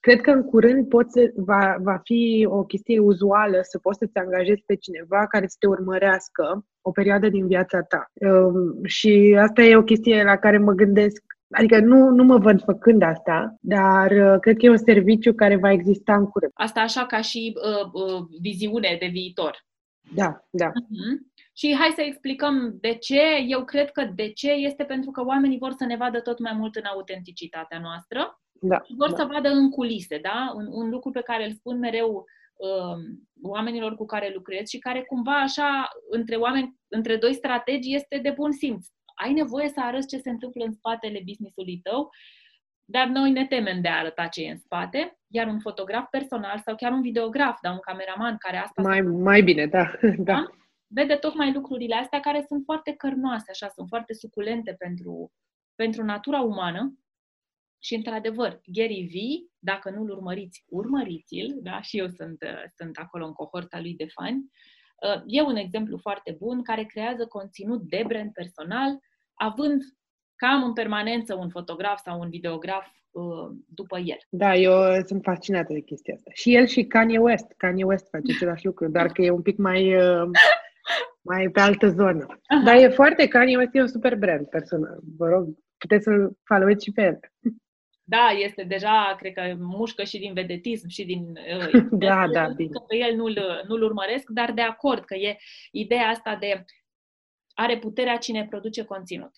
Cred 0.00 0.20
că 0.20 0.30
în 0.30 0.42
curând 0.42 0.88
poți, 0.88 1.20
va, 1.34 1.76
va 1.80 2.00
fi 2.02 2.46
o 2.50 2.64
chestie 2.64 2.98
uzuală 2.98 3.58
să 3.62 3.78
poți 3.78 3.98
să-ți 3.98 4.16
angajezi 4.16 4.62
pe 4.66 4.74
cineva 4.74 5.26
care 5.26 5.46
să 5.46 5.56
te 5.58 5.66
urmărească 5.66 6.66
o 6.82 6.90
perioadă 6.90 7.28
din 7.28 7.46
viața 7.46 7.82
ta. 7.82 8.10
Um, 8.14 8.84
și 8.84 9.36
asta 9.40 9.62
e 9.62 9.76
o 9.76 9.82
chestie 9.82 10.22
la 10.22 10.36
care 10.36 10.58
mă 10.58 10.72
gândesc 10.72 11.33
Adică 11.54 11.78
nu, 11.80 12.08
nu 12.08 12.24
mă 12.24 12.38
văd 12.38 12.62
făcând 12.62 13.02
asta, 13.02 13.56
dar 13.60 14.10
uh, 14.10 14.40
cred 14.40 14.56
că 14.56 14.66
e 14.66 14.70
un 14.70 14.76
serviciu 14.76 15.34
care 15.34 15.56
va 15.56 15.72
exista 15.72 16.14
în 16.14 16.26
curând. 16.26 16.52
Asta 16.54 16.80
așa 16.80 17.06
ca 17.06 17.20
și 17.20 17.54
uh, 17.56 17.90
uh, 17.92 18.26
viziune 18.40 18.96
de 19.00 19.06
viitor. 19.06 19.64
Da, 20.14 20.44
da. 20.50 20.70
Uh-huh. 20.70 21.32
Și 21.56 21.74
hai 21.74 21.92
să 21.94 22.00
explicăm 22.00 22.76
de 22.80 22.94
ce. 22.94 23.22
Eu 23.46 23.64
cred 23.64 23.90
că 23.90 24.10
de 24.14 24.28
ce 24.28 24.50
este 24.50 24.84
pentru 24.84 25.10
că 25.10 25.24
oamenii 25.24 25.58
vor 25.58 25.72
să 25.72 25.84
ne 25.84 25.96
vadă 25.96 26.20
tot 26.20 26.38
mai 26.38 26.52
mult 26.58 26.74
în 26.74 26.84
autenticitatea 26.84 27.78
noastră 27.80 28.40
da, 28.60 28.80
și 28.84 28.94
vor 28.96 29.10
da. 29.10 29.16
să 29.16 29.28
vadă 29.32 29.48
în 29.48 29.70
culise, 29.70 30.18
da? 30.18 30.52
Un, 30.54 30.66
un 30.70 30.90
lucru 30.90 31.10
pe 31.10 31.20
care 31.20 31.44
îl 31.44 31.52
spun 31.52 31.78
mereu 31.78 32.24
uh, 32.56 32.96
oamenilor 33.42 33.94
cu 33.94 34.04
care 34.04 34.32
lucrez 34.34 34.68
și 34.68 34.78
care 34.78 35.02
cumva 35.02 35.40
așa, 35.40 35.88
între 36.10 36.36
oameni, 36.36 36.76
între 36.88 37.16
doi 37.16 37.34
strategi, 37.34 37.94
este 37.94 38.18
de 38.22 38.30
bun 38.30 38.52
simț. 38.52 38.86
Ai 39.14 39.32
nevoie 39.32 39.68
să 39.68 39.80
arăți 39.80 40.08
ce 40.08 40.18
se 40.18 40.30
întâmplă 40.30 40.64
în 40.64 40.72
spatele 40.72 41.20
businessului 41.24 41.80
tău, 41.82 42.10
dar 42.84 43.06
noi 43.06 43.30
ne 43.30 43.46
temem 43.46 43.80
de 43.80 43.88
a 43.88 43.98
arăta 43.98 44.26
ce 44.26 44.42
e 44.42 44.50
în 44.50 44.58
spate, 44.58 45.18
iar 45.26 45.46
un 45.46 45.60
fotograf 45.60 46.08
personal 46.10 46.58
sau 46.58 46.76
chiar 46.76 46.92
un 46.92 47.02
videograf, 47.02 47.58
da, 47.62 47.70
un 47.70 47.78
cameraman 47.78 48.36
care 48.38 48.56
asta... 48.56 48.82
Mai, 48.82 49.00
mai 49.00 49.42
bine, 49.42 49.66
da. 49.66 49.92
da. 50.30 50.46
Vede 50.86 51.14
tocmai 51.14 51.52
lucrurile 51.52 51.94
astea 51.94 52.20
care 52.20 52.44
sunt 52.48 52.62
foarte 52.64 52.92
cărnoase, 52.92 53.50
așa, 53.50 53.68
sunt 53.68 53.88
foarte 53.88 54.12
suculente 54.14 54.74
pentru, 54.78 55.32
pentru 55.74 56.04
natura 56.04 56.40
umană 56.40 56.98
și, 57.78 57.94
într-adevăr, 57.94 58.60
Gary 58.66 59.06
V, 59.12 59.14
dacă 59.58 59.90
nu-l 59.90 60.10
urmăriți, 60.10 60.64
urmăriți-l, 60.66 61.58
da? 61.62 61.80
și 61.80 61.98
eu 61.98 62.08
sunt, 62.08 62.42
uh, 62.42 62.62
sunt 62.76 62.96
acolo 62.96 63.26
în 63.26 63.32
cohorta 63.32 63.80
lui 63.80 63.94
de 63.94 64.06
fani. 64.06 64.36
Uh, 64.36 64.73
e 65.26 65.42
un 65.42 65.56
exemplu 65.56 65.98
foarte 65.98 66.36
bun 66.38 66.62
care 66.62 66.82
creează 66.82 67.26
conținut 67.26 67.82
de 67.82 68.04
brand 68.06 68.32
personal, 68.32 68.98
având 69.34 69.82
cam 70.36 70.62
în 70.62 70.72
permanență 70.72 71.34
un 71.34 71.48
fotograf 71.48 72.00
sau 72.00 72.20
un 72.20 72.28
videograf 72.28 72.86
uh, 73.10 73.56
după 73.66 73.98
el. 73.98 74.18
Da, 74.28 74.54
eu 74.54 75.02
sunt 75.06 75.22
fascinată 75.22 75.72
de 75.72 75.80
chestia 75.80 76.14
asta. 76.14 76.30
Și 76.34 76.54
el 76.54 76.66
și 76.66 76.84
Kanye 76.84 77.18
West. 77.18 77.52
Kanye 77.56 77.84
West 77.84 78.08
face 78.08 78.32
același 78.34 78.66
lucru, 78.66 78.88
doar 78.88 79.06
că 79.06 79.22
e 79.22 79.30
un 79.30 79.42
pic 79.42 79.58
mai, 79.58 79.96
mai 81.30 81.48
pe 81.48 81.60
altă 81.60 81.88
zonă. 81.88 82.26
Aha. 82.46 82.62
Dar 82.64 82.76
e 82.76 82.88
foarte, 82.88 83.28
Kanye 83.28 83.56
West 83.56 83.74
e 83.74 83.80
un 83.80 83.88
super 83.88 84.16
brand 84.16 84.46
personal. 84.46 84.98
Vă 85.16 85.28
rog, 85.28 85.48
puteți 85.78 86.04
să-l 86.04 86.36
followiți 86.44 86.84
și 86.84 86.92
pe 86.92 87.02
el. 87.02 87.18
Da, 88.06 88.28
este 88.28 88.62
deja, 88.62 89.14
cred 89.18 89.32
că 89.32 89.54
mușcă 89.58 90.04
și 90.04 90.18
din 90.18 90.32
vedetism 90.32 90.88
și 90.88 91.04
din... 91.04 91.26
Uh, 91.28 91.82
da, 92.06 92.28
da, 92.28 92.48
bine. 92.48 92.70
Că 92.70 92.78
pe 92.78 92.96
el 92.96 93.16
nu-l, 93.16 93.62
nu-l 93.66 93.82
urmăresc, 93.82 94.28
dar 94.28 94.52
de 94.52 94.60
acord 94.60 95.04
că 95.04 95.14
e 95.14 95.36
ideea 95.70 96.08
asta 96.08 96.36
de 96.36 96.64
are 97.54 97.78
puterea 97.78 98.16
cine 98.16 98.46
produce 98.46 98.84
conținut. 98.84 99.32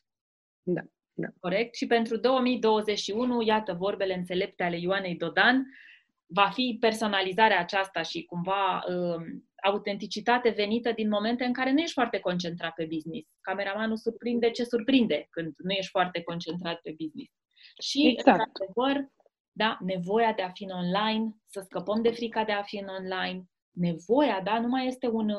Da, 0.62 0.83
da. 1.12 1.29
Corect? 1.41 1.75
Și 1.75 1.87
pentru 1.87 2.17
2021, 2.17 3.43
iată 3.43 3.73
vorbele 3.73 4.14
înțelepte 4.14 4.62
ale 4.62 4.79
Ioanei 4.79 5.17
Dodan, 5.17 5.67
va 6.27 6.51
fi 6.53 6.77
personalizarea 6.81 7.61
aceasta 7.61 8.03
și 8.03 8.25
cumva 8.25 8.85
uh, 8.89 9.25
autenticitate 9.62 10.49
venită 10.49 10.93
din 10.93 11.09
momente 11.09 11.45
în 11.45 11.53
care 11.53 11.73
nu 11.73 11.79
ești 11.79 11.93
foarte 11.93 12.19
concentrat 12.19 12.75
pe 12.75 12.85
business. 12.85 13.29
Cameramanul 13.41 13.97
surprinde 13.97 14.51
ce 14.51 14.64
surprinde 14.64 15.27
când 15.31 15.55
nu 15.57 15.71
ești 15.71 15.91
foarte 15.91 16.23
concentrat 16.23 16.81
pe 16.81 16.95
business. 16.99 17.33
Și, 17.79 18.07
exact. 18.07 18.41
într-adevăr, 18.47 19.09
da, 19.53 19.79
nevoia 19.81 20.33
de 20.33 20.43
a 20.43 20.51
fi 20.51 20.64
în 20.64 20.71
online, 20.71 21.37
să 21.47 21.61
scăpăm 21.64 22.03
de 22.03 22.11
frica 22.11 22.45
de 22.45 22.53
a 22.53 22.62
fi 22.62 22.77
în 22.77 22.89
online, 22.89 23.45
nevoia, 23.71 24.41
da, 24.45 24.61
nu 24.61 24.69
mai 24.69 24.87
este 24.87 25.09
un, 25.09 25.31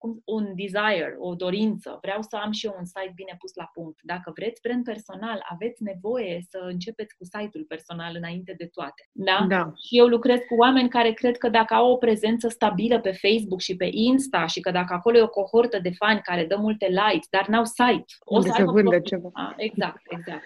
cum, 0.00 0.22
un 0.24 0.54
desire, 0.54 1.16
o 1.18 1.34
dorință. 1.34 1.98
Vreau 2.00 2.22
să 2.22 2.36
am 2.36 2.52
și 2.52 2.66
eu 2.66 2.74
un 2.78 2.84
site 2.84 3.12
bine 3.14 3.34
pus 3.38 3.54
la 3.54 3.70
punct. 3.72 3.98
Dacă 4.02 4.32
vreți 4.34 4.60
brand 4.60 4.84
personal, 4.84 5.44
aveți 5.48 5.82
nevoie 5.82 6.40
să 6.48 6.58
începeți 6.62 7.16
cu 7.16 7.24
site-ul 7.24 7.64
personal 7.68 8.12
înainte 8.16 8.54
de 8.58 8.66
toate. 8.66 9.08
Da? 9.12 9.44
da. 9.48 9.72
Și 9.86 9.98
eu 9.98 10.06
lucrez 10.06 10.38
cu 10.48 10.54
oameni 10.54 10.88
care 10.88 11.12
cred 11.12 11.36
că 11.36 11.48
dacă 11.48 11.74
au 11.74 11.90
o 11.90 11.96
prezență 11.96 12.48
stabilă 12.48 13.00
pe 13.00 13.12
Facebook 13.12 13.60
și 13.60 13.76
pe 13.76 13.88
Insta 13.90 14.46
și 14.46 14.60
că 14.60 14.70
dacă 14.70 14.92
acolo 14.94 15.18
e 15.18 15.22
o 15.22 15.28
cohortă 15.28 15.78
de 15.78 15.90
fani 15.90 16.20
care 16.20 16.44
dă 16.46 16.56
multe 16.56 16.86
likes, 16.86 17.28
dar 17.30 17.46
n-au 17.48 17.64
site, 17.64 18.04
o 18.24 18.40
să, 18.40 18.52
să 18.56 18.64
vândă 18.64 19.00
ceva. 19.00 19.54
Exact, 19.56 20.02
exact. 20.08 20.44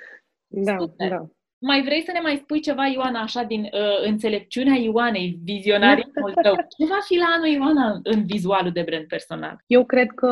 Da, 0.62 0.76
Super. 0.78 1.09
da. 1.09 1.26
Mai 1.59 1.82
vrei 1.82 2.02
să 2.02 2.11
ne 2.12 2.20
mai 2.20 2.36
spui 2.36 2.61
ceva, 2.61 2.86
Ioana, 2.86 3.20
așa 3.20 3.42
din 3.42 3.61
uh, 3.61 4.07
înțelepciunea 4.07 4.74
Ioanei, 4.74 5.38
vizionarismul 5.44 6.32
tău? 6.42 6.55
Ce 6.55 6.84
va 6.88 6.98
fi 7.07 7.16
la 7.16 7.24
anul, 7.36 7.46
Ioana, 7.46 8.00
în 8.02 8.24
vizualul 8.24 8.72
de 8.72 8.82
brand 8.82 9.07
personal? 9.07 9.57
Eu 9.66 9.84
cred 9.84 10.11
că 10.11 10.30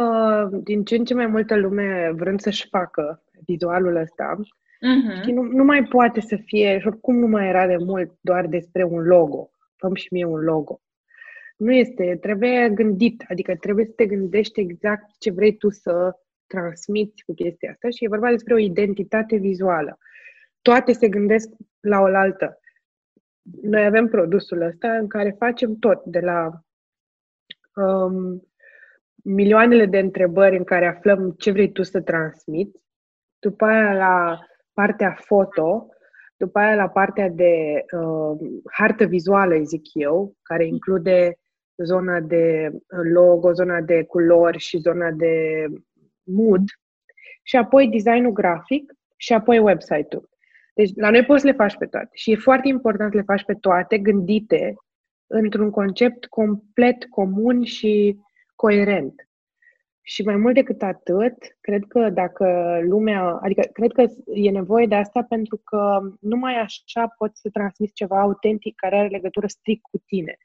din 0.62 0.84
ce 0.84 0.96
în 0.96 1.04
ce 1.04 1.14
mai 1.14 1.26
multă 1.26 1.56
lume 1.56 2.12
vrând 2.14 2.40
să-și 2.40 2.68
facă 2.68 3.22
vizualul 3.46 3.96
ăsta, 3.96 4.36
uh-huh. 4.36 5.22
și 5.24 5.32
nu, 5.32 5.42
nu 5.42 5.64
mai 5.64 5.84
poate 5.84 6.20
să 6.20 6.36
fie, 6.44 6.78
și 6.78 6.86
oricum 6.86 7.18
nu 7.18 7.26
mai 7.26 7.48
era 7.48 7.66
de 7.66 7.76
mult, 7.76 8.12
doar 8.20 8.46
despre 8.46 8.84
un 8.84 9.02
logo. 9.02 9.50
Făm 9.76 9.94
și 9.94 10.08
mie 10.10 10.24
un 10.24 10.40
logo. 10.40 10.80
Nu 11.56 11.72
este, 11.72 12.18
trebuie 12.20 12.68
gândit, 12.74 13.24
adică 13.28 13.56
trebuie 13.56 13.84
să 13.84 13.92
te 13.96 14.06
gândești 14.06 14.60
exact 14.60 15.04
ce 15.18 15.30
vrei 15.30 15.56
tu 15.56 15.70
să 15.70 16.12
transmiți 16.46 17.24
cu 17.24 17.34
chestia 17.34 17.70
asta 17.70 17.88
și 17.90 18.04
e 18.04 18.08
vorba 18.08 18.30
despre 18.30 18.54
o 18.54 18.58
identitate 18.58 19.36
vizuală 19.36 19.98
toate 20.62 20.92
se 20.92 21.08
gândesc 21.08 21.48
la 21.80 22.00
oaltă. 22.00 22.58
Noi 23.62 23.84
avem 23.84 24.06
produsul 24.08 24.60
ăsta 24.60 24.96
în 24.96 25.08
care 25.08 25.34
facem 25.38 25.76
tot, 25.76 26.04
de 26.04 26.20
la 26.20 26.50
um, 27.74 28.42
milioanele 29.24 29.86
de 29.86 29.98
întrebări 29.98 30.56
în 30.56 30.64
care 30.64 30.86
aflăm 30.86 31.30
ce 31.30 31.50
vrei 31.50 31.72
tu 31.72 31.82
să 31.82 32.00
transmiți, 32.00 32.80
după 33.38 33.64
aia 33.64 33.94
la 33.94 34.38
partea 34.72 35.16
foto, 35.20 35.86
după 36.36 36.58
aia 36.58 36.74
la 36.74 36.88
partea 36.88 37.28
de 37.28 37.84
uh, 37.96 38.38
hartă 38.72 39.04
vizuală, 39.04 39.62
zic 39.62 39.82
eu, 39.92 40.36
care 40.42 40.66
include 40.66 41.36
zona 41.84 42.20
de 42.20 42.70
logo, 43.12 43.52
zona 43.52 43.80
de 43.80 44.04
culori 44.04 44.58
și 44.58 44.78
zona 44.78 45.10
de 45.10 45.66
mood, 46.22 46.62
și 47.42 47.56
apoi 47.56 47.88
designul 47.88 48.32
grafic 48.32 48.92
și 49.16 49.32
apoi 49.32 49.58
website-ul. 49.58 50.30
Deci 50.72 50.90
la 50.94 51.10
noi 51.10 51.24
poți 51.24 51.40
să 51.40 51.46
le 51.46 51.52
faci 51.52 51.76
pe 51.76 51.86
toate 51.86 52.10
și 52.12 52.30
e 52.30 52.36
foarte 52.36 52.68
important 52.68 53.10
să 53.10 53.16
le 53.16 53.22
faci 53.22 53.44
pe 53.44 53.54
toate 53.54 53.98
gândite 53.98 54.74
într-un 55.26 55.70
concept 55.70 56.26
complet 56.26 57.04
comun 57.04 57.64
și 57.64 58.18
coerent. 58.54 59.26
Și 60.04 60.22
mai 60.22 60.36
mult 60.36 60.54
decât 60.54 60.82
atât, 60.82 61.34
cred 61.60 61.82
că 61.88 62.10
dacă 62.10 62.78
lumea, 62.82 63.22
adică 63.22 63.68
cred 63.72 63.92
că 63.92 64.04
e 64.32 64.50
nevoie 64.50 64.86
de 64.86 64.94
asta 64.94 65.22
pentru 65.22 65.60
că 65.64 66.00
numai 66.20 66.60
așa 66.60 67.14
poți 67.18 67.40
să 67.40 67.48
transmiți 67.50 67.92
ceva 67.92 68.20
autentic 68.20 68.74
care 68.74 68.96
are 68.96 69.08
legătură 69.08 69.46
strict 69.46 69.82
cu 69.82 69.98
tine. 70.06 70.36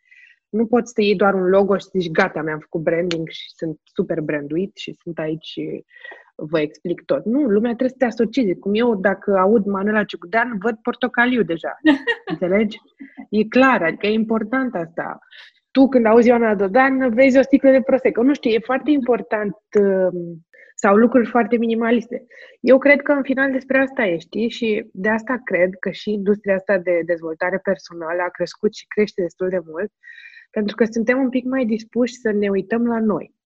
Nu 0.50 0.66
poți 0.66 0.92
să 0.94 1.02
iei 1.02 1.16
doar 1.16 1.34
un 1.34 1.48
logo 1.48 1.78
și 1.78 1.84
să 1.84 1.92
zici, 2.00 2.12
gata, 2.12 2.42
mi-am 2.42 2.60
făcut 2.60 2.82
branding 2.82 3.30
și 3.30 3.50
sunt 3.56 3.80
super 3.84 4.22
branduit 4.22 4.76
și 4.76 4.94
sunt 5.02 5.20
aici 5.20 5.60
vă 6.38 6.60
explic 6.60 7.06
tot. 7.06 7.26
Nu, 7.26 7.42
lumea 7.42 7.76
trebuie 7.76 7.90
să 7.90 7.96
te 7.98 8.06
asocieze. 8.06 8.56
Cum 8.56 8.76
eu, 8.76 8.96
dacă 8.96 9.38
aud 9.38 9.66
Manuela 9.66 10.04
Ciucudean, 10.04 10.58
văd 10.60 10.76
portocaliu 10.82 11.44
deja. 11.44 11.78
Înțelegi? 12.32 12.78
E 13.30 13.44
clar, 13.44 13.84
adică 13.84 14.08
e 14.08 14.12
important 14.12 14.76
asta. 14.76 15.20
Tu, 15.72 15.88
când 15.88 16.06
auzi 16.06 16.28
Ioana 16.28 16.56
Dodan, 16.56 17.14
vezi 17.14 17.38
o 17.38 17.42
sticlă 17.42 17.72
de 17.72 17.82
Prosecco. 17.82 18.24
Nu 18.24 18.34
știu, 18.34 18.52
e 18.52 18.60
foarte 18.60 18.92
important 18.92 19.56
um, 19.80 20.46
sau 20.76 20.96
lucruri 20.96 21.28
foarte 21.28 21.58
minimaliste. 21.58 22.26
Eu 22.60 22.78
cred 22.78 23.02
că 23.02 23.12
în 23.12 23.24
final 23.24 23.52
despre 23.52 23.78
asta 23.78 24.06
e, 24.06 24.18
știi? 24.18 24.50
Și 24.50 24.90
de 24.94 25.10
asta 25.10 25.42
cred 25.44 25.70
că 25.80 25.90
și 25.90 26.12
industria 26.12 26.56
asta 26.56 26.78
de 26.78 27.02
dezvoltare 27.06 27.60
personală 27.64 28.22
a 28.22 28.30
crescut 28.30 28.74
și 28.74 28.88
crește 28.88 29.22
destul 29.22 29.50
de 29.50 29.60
mult, 29.66 29.92
pentru 30.52 30.76
că 30.76 30.86
suntem 30.86 31.20
un 31.20 31.30
pic 31.30 31.46
mai 31.46 31.66
dispuși 31.66 32.14
să 32.14 32.32
ne 32.32 32.50
uităm 32.50 32.88
la 32.88 33.00
noi 33.00 33.37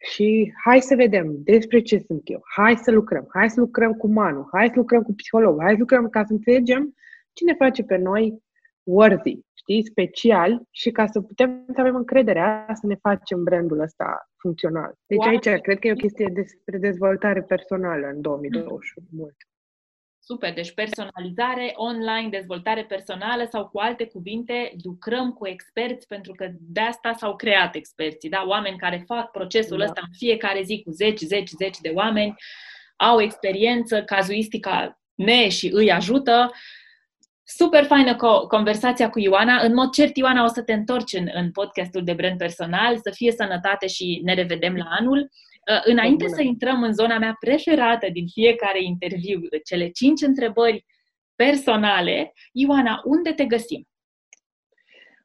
și 0.00 0.52
hai 0.64 0.80
să 0.80 0.94
vedem 0.94 1.34
despre 1.42 1.80
ce 1.80 1.98
sunt 1.98 2.22
eu, 2.24 2.40
hai 2.56 2.76
să 2.76 2.90
lucrăm, 2.90 3.28
hai 3.32 3.50
să 3.50 3.60
lucrăm 3.60 3.92
cu 3.92 4.08
Manu, 4.08 4.48
hai 4.52 4.66
să 4.66 4.72
lucrăm 4.76 5.02
cu 5.02 5.12
psiholog, 5.14 5.60
hai 5.60 5.72
să 5.72 5.78
lucrăm 5.78 6.08
ca 6.08 6.24
să 6.24 6.32
înțelegem 6.32 6.94
cine 7.32 7.54
face 7.54 7.82
pe 7.82 7.96
noi 7.96 8.42
worthy, 8.82 9.38
știi, 9.54 9.86
special 9.86 10.62
și 10.70 10.90
ca 10.90 11.06
să 11.06 11.20
putem 11.20 11.64
să 11.74 11.80
avem 11.80 11.94
încrederea 11.94 12.66
să 12.72 12.86
ne 12.86 12.94
facem 12.94 13.42
brandul 13.42 13.80
ăsta 13.80 14.30
funcțional. 14.36 14.94
Deci 15.06 15.26
aici 15.26 15.60
cred 15.60 15.78
că 15.78 15.86
e 15.86 15.92
o 15.92 15.94
chestie 15.94 16.30
despre 16.32 16.78
dezvoltare 16.78 17.42
personală 17.42 18.06
în 18.06 18.20
2021 18.20 19.06
mm. 19.10 19.18
mult. 19.20 19.36
Super, 20.30 20.52
deci 20.52 20.72
personalizare 20.74 21.72
online, 21.74 22.28
dezvoltare 22.30 22.84
personală 22.84 23.48
sau 23.50 23.68
cu 23.68 23.78
alte 23.78 24.06
cuvinte, 24.06 24.72
lucrăm 24.82 25.32
cu 25.32 25.48
experți 25.48 26.06
pentru 26.06 26.32
că 26.32 26.48
de 26.60 26.80
asta 26.80 27.12
s-au 27.18 27.36
creat 27.36 27.74
experții, 27.74 28.28
da? 28.28 28.44
Oameni 28.46 28.78
care 28.78 29.04
fac 29.06 29.30
procesul 29.30 29.78
da. 29.78 29.84
ăsta 29.84 30.00
în 30.04 30.12
fiecare 30.16 30.62
zi 30.62 30.82
cu 30.84 30.90
zeci, 30.90 31.18
zeci, 31.18 31.48
zeci 31.48 31.78
de 31.78 31.90
oameni, 31.94 32.34
au 32.96 33.20
experiență, 33.20 34.02
cazuistica 34.02 35.00
ne 35.14 35.48
și 35.48 35.70
îi 35.72 35.92
ajută. 35.92 36.50
Super 37.42 37.84
faină 37.84 38.14
co- 38.14 38.46
conversația 38.48 39.10
cu 39.10 39.18
Ioana. 39.18 39.60
În 39.62 39.74
mod 39.74 39.90
cert, 39.92 40.16
Ioana, 40.16 40.44
o 40.44 40.48
să 40.48 40.62
te 40.62 40.72
întorci 40.72 41.12
în, 41.12 41.28
în 41.32 41.50
podcastul 41.50 42.04
de 42.04 42.12
brand 42.12 42.38
personal, 42.38 42.96
să 42.96 43.10
fie 43.14 43.32
sănătate 43.32 43.86
și 43.86 44.20
ne 44.24 44.34
revedem 44.34 44.76
la 44.76 44.86
anul. 44.88 45.30
Uh, 45.68 45.80
înainte 45.84 46.28
să 46.28 46.42
intrăm 46.42 46.82
în 46.82 46.92
zona 46.92 47.18
mea 47.18 47.36
preferată 47.40 48.08
din 48.12 48.26
fiecare 48.26 48.82
interviu, 48.82 49.40
cele 49.64 49.88
cinci 49.88 50.22
întrebări 50.22 50.84
personale, 51.34 52.32
Ioana, 52.52 53.00
unde 53.04 53.32
te 53.32 53.44
găsim? 53.44 53.88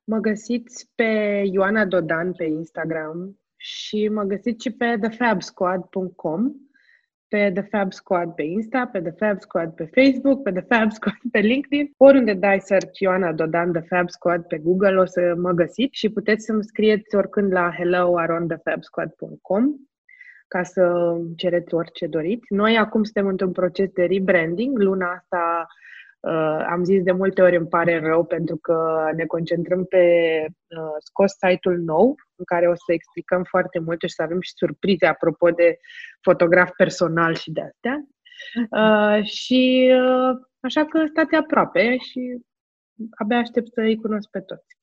Mă 0.03 0.17
găsiți 0.17 0.91
pe 0.95 1.43
Ioana 1.51 1.85
Dodan 1.85 2.33
pe 2.33 2.43
Instagram 2.43 3.39
și 3.55 4.07
mă 4.07 4.23
găsiți 4.23 4.63
și 4.63 4.71
pe 4.71 4.97
thefabsquad.com, 5.01 6.51
pe 7.27 7.51
The 7.53 7.61
Fab 7.61 7.93
Squad 7.93 8.33
pe 8.33 8.43
Insta, 8.43 8.87
pe 8.87 9.01
The 9.01 9.11
Fab 9.11 9.39
Squad 9.39 9.73
pe 9.73 9.89
Facebook, 9.93 10.41
pe 10.41 10.51
The 10.51 10.61
Fab 10.61 10.91
Squad 10.91 11.17
pe 11.31 11.39
LinkedIn. 11.39 11.91
Oriunde 11.97 12.33
dai 12.33 12.59
search 12.59 12.99
Ioana 12.99 13.33
Dodan 13.33 13.71
The 13.71 13.81
Fab 13.81 14.09
Squad 14.09 14.43
pe 14.43 14.57
Google 14.57 14.95
o 14.95 15.05
să 15.05 15.33
mă 15.37 15.51
găsiți 15.51 15.97
și 15.97 16.09
puteți 16.09 16.45
să-mi 16.45 16.63
scrieți 16.63 17.15
oricând 17.15 17.51
la 17.51 17.71
hello.arondthefabsquad.com 17.77 19.75
ca 20.47 20.63
să 20.63 21.15
cereți 21.35 21.73
orice 21.73 22.07
doriți. 22.07 22.53
Noi 22.53 22.77
acum 22.77 23.03
suntem 23.03 23.27
într-un 23.27 23.51
proces 23.51 23.89
de 23.89 24.05
rebranding. 24.05 24.79
Luna 24.79 25.11
asta 25.11 25.65
uh, 26.19 26.65
am 26.69 26.83
zis 26.83 27.03
de 27.03 27.11
multe 27.11 27.41
ori 27.41 27.55
îmi 27.55 27.67
pare 27.67 27.99
rău 27.99 28.25
pentru 28.25 28.57
că 28.57 29.09
ne 29.15 29.25
concentrăm 29.25 29.85
pe 29.85 30.05
uh, 30.47 30.95
scos 30.99 31.31
site-ul 31.31 31.77
nou 31.77 32.15
în 32.35 32.45
care 32.45 32.67
o 32.67 32.73
să 32.75 32.93
explicăm 32.93 33.43
foarte 33.43 33.79
multe 33.79 34.07
și 34.07 34.13
să 34.13 34.21
avem 34.21 34.41
și 34.41 34.53
surprize 34.55 35.05
apropo 35.05 35.49
de 35.49 35.77
fotograf 36.21 36.69
personal 36.77 37.35
și 37.35 37.51
de 37.51 37.61
astea. 37.61 38.05
Uh, 38.69 39.25
și 39.25 39.93
uh, 39.93 40.35
așa 40.59 40.85
că 40.85 41.05
stați 41.05 41.35
aproape 41.35 41.97
și 41.97 42.41
abia 43.09 43.37
aștept 43.37 43.67
să 43.73 43.81
îi 43.81 43.95
cunosc 44.01 44.29
pe 44.29 44.39
toți. 44.39 44.75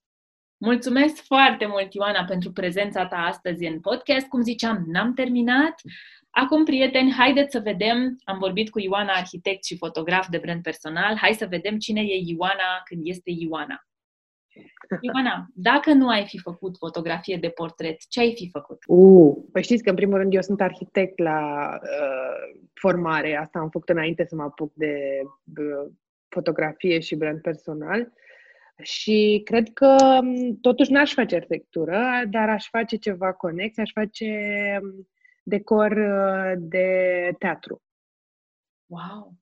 Mulțumesc 0.64 1.22
foarte 1.22 1.66
mult, 1.66 1.94
Ioana, 1.94 2.24
pentru 2.24 2.52
prezența 2.52 3.06
ta 3.06 3.16
astăzi 3.16 3.64
în 3.64 3.80
podcast. 3.80 4.26
Cum 4.26 4.42
ziceam, 4.42 4.84
n-am 4.86 5.14
terminat. 5.14 5.74
Acum, 6.30 6.64
prieteni, 6.64 7.12
haideți 7.12 7.52
să 7.52 7.60
vedem, 7.60 8.18
am 8.24 8.38
vorbit 8.38 8.70
cu 8.70 8.80
Ioana, 8.80 9.12
arhitect 9.12 9.64
și 9.64 9.76
fotograf 9.76 10.28
de 10.28 10.38
brand 10.38 10.62
personal, 10.62 11.16
hai 11.16 11.32
să 11.32 11.46
vedem 11.46 11.78
cine 11.78 12.00
e 12.00 12.22
Ioana 12.24 12.82
când 12.84 13.00
este 13.04 13.30
Ioana. 13.30 13.86
Ioana, 15.00 15.46
dacă 15.54 15.92
nu 15.92 16.08
ai 16.08 16.24
fi 16.26 16.38
făcut 16.38 16.76
fotografie 16.76 17.36
de 17.36 17.48
portret, 17.48 17.96
ce 18.08 18.20
ai 18.20 18.34
fi 18.36 18.48
făcut? 18.50 18.78
Uh, 18.86 19.36
păi 19.52 19.62
știți 19.62 19.82
că, 19.82 19.90
în 19.90 19.96
primul 19.96 20.18
rând, 20.18 20.34
eu 20.34 20.42
sunt 20.42 20.60
arhitect 20.60 21.18
la 21.18 21.68
uh, 21.82 22.60
formare. 22.72 23.36
Asta 23.36 23.58
am 23.58 23.70
făcut 23.70 23.88
înainte 23.88 24.24
să 24.24 24.34
mă 24.34 24.42
apuc 24.42 24.72
de 24.74 25.20
uh, 25.44 25.92
fotografie 26.28 27.00
și 27.00 27.16
brand 27.16 27.40
personal. 27.40 28.12
Și 28.82 29.40
cred 29.44 29.72
că 29.72 29.96
totuși 30.60 30.92
n-aș 30.92 31.12
face 31.12 31.34
arhitectură, 31.34 32.22
dar 32.30 32.48
aș 32.48 32.68
face 32.68 32.96
ceva 32.96 33.32
conex, 33.32 33.78
aș 33.78 33.90
face 33.92 34.80
decor 35.42 35.90
uh, 35.90 36.52
de 36.58 37.34
teatru. 37.38 37.82
Wow! 38.86 39.34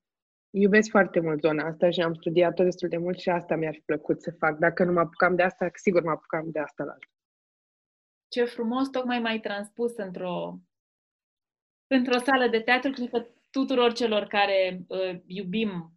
Iubesc 0.49 0.89
foarte 0.89 1.19
mult 1.19 1.39
zona 1.39 1.65
asta 1.67 1.89
și 1.89 2.01
am 2.01 2.13
studiat-o 2.13 2.63
destul 2.63 2.89
de 2.89 2.97
mult 2.97 3.19
și 3.19 3.29
asta 3.29 3.55
mi-ar 3.55 3.73
fi 3.73 3.81
plăcut 3.81 4.21
să 4.21 4.31
fac. 4.31 4.57
Dacă 4.57 4.83
nu 4.83 4.91
mă 4.91 4.99
apucam 4.99 5.35
de 5.35 5.43
asta, 5.43 5.69
sigur 5.73 6.03
mă 6.03 6.09
apucam 6.09 6.49
de 6.51 6.59
asta 6.59 6.83
la 6.83 6.91
altă. 6.91 7.05
Ce 8.27 8.43
frumos, 8.43 8.89
tocmai 8.89 9.19
mai 9.19 9.39
transpus 9.39 9.97
într-o, 9.97 10.59
într-o 11.87 12.17
sală 12.17 12.47
de 12.47 12.59
teatru. 12.59 12.91
Cred 12.91 13.09
că 13.09 13.27
tuturor 13.49 13.93
celor 13.93 14.23
care 14.23 14.85
uh, 14.87 15.19
iubim 15.25 15.91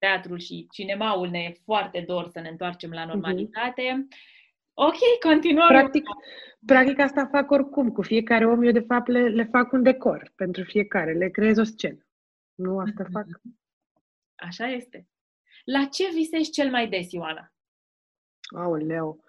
teatrul 0.00 0.38
și 0.38 0.66
cinemaul 0.70 1.28
ne 1.28 1.38
e 1.38 1.60
foarte 1.64 2.04
dor 2.06 2.28
să 2.28 2.40
ne 2.40 2.48
întoarcem 2.48 2.90
la 2.90 3.00
mhm. 3.04 3.08
normalitate. 3.08 3.82
Mm-hmm. 3.82 4.38
Ok, 4.74 4.98
continuăm. 5.24 5.68
Practic, 5.68 6.04
practic 6.66 6.98
asta 6.98 7.28
fac 7.32 7.50
oricum. 7.50 7.90
Cu 7.90 8.02
fiecare 8.02 8.46
om 8.46 8.62
eu 8.62 8.72
de 8.72 8.80
fapt 8.80 9.08
le, 9.08 9.28
le 9.28 9.44
fac 9.44 9.72
un 9.72 9.82
decor 9.82 10.32
pentru 10.36 10.64
fiecare. 10.64 11.12
Le 11.12 11.28
creez 11.28 11.58
o 11.58 11.64
scenă. 11.64 12.06
Nu 12.54 12.78
asta 12.78 13.04
mm-hmm. 13.04 13.12
fac. 13.12 13.26
Așa 14.34 14.66
este. 14.66 15.08
La 15.64 15.84
ce 15.84 16.08
visești 16.14 16.52
cel 16.52 16.70
mai 16.70 16.88
des, 16.88 17.12
Ioana? 17.12 17.52
Aoleu. 18.56 19.24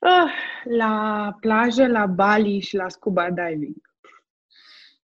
Ah, 0.00 0.32
la 0.64 1.36
plajă, 1.40 1.86
la 1.86 2.06
Bali 2.06 2.60
și 2.60 2.76
la 2.76 2.88
scuba 2.88 3.30
diving. 3.30 3.76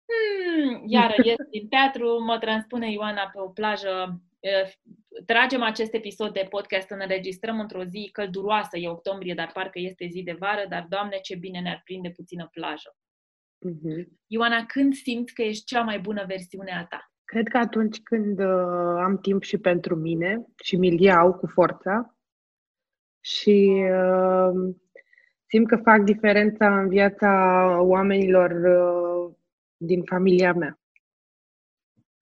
Hmm, 0.05 0.83
iară, 0.85 1.13
ies 1.23 1.35
din 1.49 1.67
teatru, 1.67 2.23
mă 2.23 2.37
transpune 2.37 2.91
Ioana 2.91 3.29
pe 3.33 3.39
o 3.39 3.47
plajă 3.47 4.21
tragem 5.25 5.61
acest 5.61 5.93
episod 5.93 6.33
de 6.33 6.47
podcast, 6.49 6.89
îl 6.89 6.97
înregistrăm 7.01 7.59
într-o 7.59 7.83
zi 7.83 8.09
călduroasă, 8.11 8.77
e 8.77 8.89
octombrie, 8.89 9.33
dar 9.33 9.51
parcă 9.53 9.79
este 9.79 10.07
zi 10.11 10.23
de 10.23 10.35
vară, 10.39 10.65
dar, 10.69 10.85
Doamne, 10.89 11.17
ce 11.17 11.35
bine 11.35 11.59
ne-ar 11.59 11.81
prinde 11.83 12.09
puțină 12.09 12.47
plajă. 12.51 12.95
Uh-huh. 13.69 14.05
Ioana, 14.27 14.65
când 14.65 14.93
simți 14.93 15.33
că 15.33 15.41
ești 15.41 15.65
cea 15.65 15.81
mai 15.81 15.99
bună 15.99 16.25
versiune 16.27 16.71
a 16.71 16.85
ta? 16.85 17.11
Cred 17.23 17.47
că 17.47 17.57
atunci 17.57 18.01
când 18.03 18.39
uh, 18.39 19.01
am 19.03 19.17
timp 19.21 19.43
și 19.43 19.57
pentru 19.57 19.95
mine 19.95 20.45
și 20.63 20.75
mi-l 20.75 20.99
iau 20.99 21.33
cu 21.33 21.47
forța 21.47 22.15
și 23.19 23.85
uh, 23.91 24.73
simt 25.45 25.67
că 25.67 25.77
fac 25.83 26.01
diferența 26.01 26.79
în 26.79 26.87
viața 26.87 27.29
oamenilor 27.81 28.51
uh, 28.51 29.35
din 29.77 30.03
familia 30.03 30.53
mea. 30.53 30.79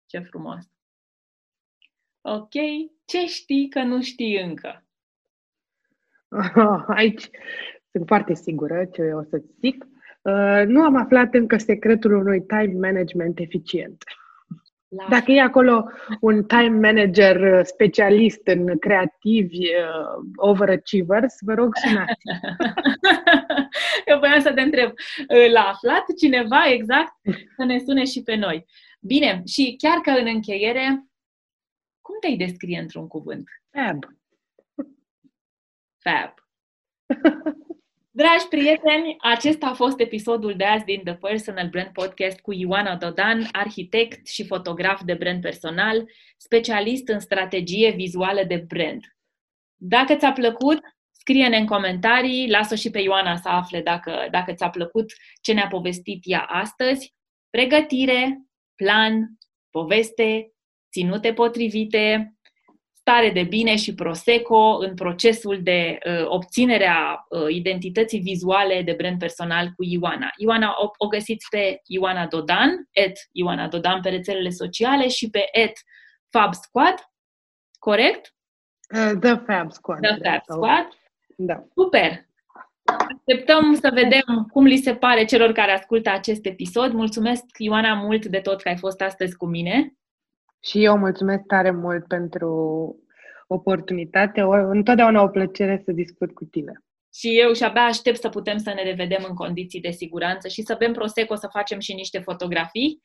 Ce 0.06 0.18
frumos! 0.18 0.75
Ok, 2.28 2.52
ce 3.04 3.26
știi 3.26 3.68
că 3.68 3.82
nu 3.82 4.02
știi 4.02 4.40
încă? 4.40 4.84
Aici 6.86 7.30
sunt 7.90 8.06
foarte 8.06 8.34
sigură 8.34 8.84
ce 8.92 9.02
o 9.02 9.22
să-ți 9.22 9.52
zic. 9.60 9.86
Uh, 10.22 10.62
nu 10.66 10.82
am 10.82 10.96
aflat 10.96 11.34
încă 11.34 11.56
secretul 11.56 12.12
unui 12.12 12.42
time 12.42 12.88
management 12.88 13.38
eficient. 13.38 14.02
La... 14.88 15.06
Dacă 15.08 15.32
e 15.32 15.40
acolo 15.40 15.84
un 16.20 16.44
time 16.44 16.88
manager 16.88 17.64
specialist 17.64 18.46
în 18.46 18.78
creativi, 18.78 19.58
uh, 19.58 20.24
overachievers, 20.36 21.36
vă 21.40 21.54
rog 21.54 21.76
sunați. 21.76 22.22
Eu 24.10 24.18
voiam 24.18 24.40
să 24.40 24.52
te 24.52 24.60
întreb, 24.60 24.90
uh, 24.90 25.50
l-a 25.52 25.70
aflat 25.72 26.04
cineva 26.18 26.66
exact 26.68 27.14
să 27.56 27.64
ne 27.64 27.78
sune 27.78 28.04
și 28.04 28.22
pe 28.22 28.34
noi? 28.34 28.64
Bine, 29.00 29.42
și 29.44 29.74
chiar 29.78 29.98
că 29.98 30.10
în 30.10 30.26
încheiere, 30.26 31.06
cum 32.06 32.16
te-ai 32.20 32.36
descrie 32.36 32.78
într-un 32.78 33.08
cuvânt? 33.08 33.48
Fab. 33.70 34.04
Fab. 35.98 36.34
Dragi 38.20 38.48
prieteni, 38.48 39.16
acesta 39.18 39.66
a 39.66 39.74
fost 39.74 40.00
episodul 40.00 40.56
de 40.56 40.64
azi 40.64 40.84
din 40.84 41.02
The 41.04 41.14
Personal 41.14 41.68
Brand 41.68 41.88
Podcast 41.92 42.40
cu 42.40 42.52
Ioana 42.52 42.96
Dodan, 42.96 43.48
arhitect 43.52 44.26
și 44.26 44.46
fotograf 44.46 45.02
de 45.04 45.14
brand 45.14 45.40
personal, 45.40 46.08
specialist 46.36 47.08
în 47.08 47.20
strategie 47.20 47.90
vizuală 47.90 48.44
de 48.44 48.56
brand. 48.56 49.16
Dacă 49.74 50.14
ți-a 50.14 50.32
plăcut, 50.32 50.80
scrie-ne 51.10 51.56
în 51.56 51.66
comentarii, 51.66 52.50
lasă 52.50 52.74
și 52.74 52.90
pe 52.90 52.98
Ioana 52.98 53.36
să 53.36 53.48
afle 53.48 53.80
dacă, 53.80 54.28
dacă 54.30 54.52
ți-a 54.52 54.70
plăcut 54.70 55.12
ce 55.40 55.52
ne-a 55.52 55.68
povestit 55.68 56.22
ea 56.22 56.42
astăzi. 56.42 57.14
Pregătire, 57.50 58.46
plan, 58.74 59.38
poveste, 59.70 60.55
ținute 60.96 61.32
potrivite, 61.32 62.34
stare 62.92 63.30
de 63.30 63.42
bine 63.42 63.76
și 63.76 63.94
Prosecco 63.94 64.76
în 64.80 64.94
procesul 64.94 65.62
de 65.62 65.98
uh, 66.06 66.24
obținere 66.26 66.86
a 66.86 67.26
uh, 67.28 67.46
identității 67.48 68.20
vizuale 68.20 68.82
de 68.82 68.92
brand 68.92 69.18
personal 69.18 69.66
cu 69.76 69.84
Ioana. 69.84 70.30
Ioana 70.36 70.74
o, 70.78 70.90
o 70.96 71.06
găsiți 71.06 71.46
pe 71.50 71.80
Ioana 71.86 72.26
Dodan, 72.26 72.70
et 72.90 73.12
Ioana 73.32 73.68
Dodan 73.68 74.00
pe 74.00 74.08
rețelele 74.08 74.50
sociale 74.50 75.08
și 75.08 75.30
pe 75.30 75.48
et 75.52 75.72
Fab 76.30 76.54
Squad, 76.54 76.94
corect? 77.78 78.34
Uh, 78.94 79.18
the 79.20 79.34
Fab 79.46 79.72
Squad. 79.72 80.00
The 80.00 80.30
Fab 80.30 80.42
Squad. 80.42 80.88
Da. 81.36 81.64
Super! 81.74 82.24
Așteptăm 83.18 83.74
să 83.74 83.90
vedem 83.94 84.48
cum 84.52 84.64
li 84.64 84.76
se 84.76 84.94
pare 84.94 85.24
celor 85.24 85.52
care 85.52 85.72
ascultă 85.72 86.10
acest 86.10 86.46
episod. 86.46 86.92
Mulțumesc, 86.92 87.44
Ioana, 87.58 87.94
mult 87.94 88.26
de 88.26 88.38
tot 88.38 88.62
că 88.62 88.68
ai 88.68 88.76
fost 88.76 89.00
astăzi 89.00 89.36
cu 89.36 89.46
mine. 89.46 89.96
Și 90.68 90.84
eu 90.84 90.98
mulțumesc 90.98 91.42
tare 91.42 91.70
mult 91.70 92.06
pentru 92.06 92.50
oportunitate. 93.46 94.42
O, 94.42 94.52
întotdeauna 94.52 95.22
o 95.22 95.28
plăcere 95.28 95.82
să 95.84 95.92
discut 95.92 96.34
cu 96.34 96.44
tine. 96.44 96.72
Și 97.14 97.38
eu 97.40 97.52
și-abia 97.52 97.82
aștept 97.82 98.20
să 98.20 98.28
putem 98.28 98.58
să 98.58 98.72
ne 98.74 98.82
revedem 98.82 99.24
în 99.28 99.34
condiții 99.34 99.80
de 99.80 99.90
siguranță 99.90 100.48
și 100.48 100.62
să 100.62 100.74
bem 100.78 100.92
Prosecco, 100.92 101.34
să 101.34 101.48
facem 101.52 101.78
și 101.78 101.92
niște 101.92 102.18
fotografii. 102.18 103.00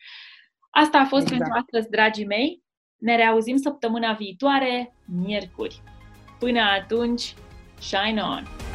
Asta 0.70 0.98
a 0.98 1.06
fost 1.06 1.22
exact. 1.22 1.42
pentru 1.42 1.60
astăzi, 1.60 1.90
dragii 1.90 2.26
mei. 2.26 2.64
Ne 2.98 3.16
reauzim 3.16 3.58
săptămâna 3.58 4.14
viitoare, 4.14 4.96
miercuri. 5.06 5.82
Până 6.40 6.62
atunci, 6.80 7.34
shine 7.80 8.22
on! 8.22 8.71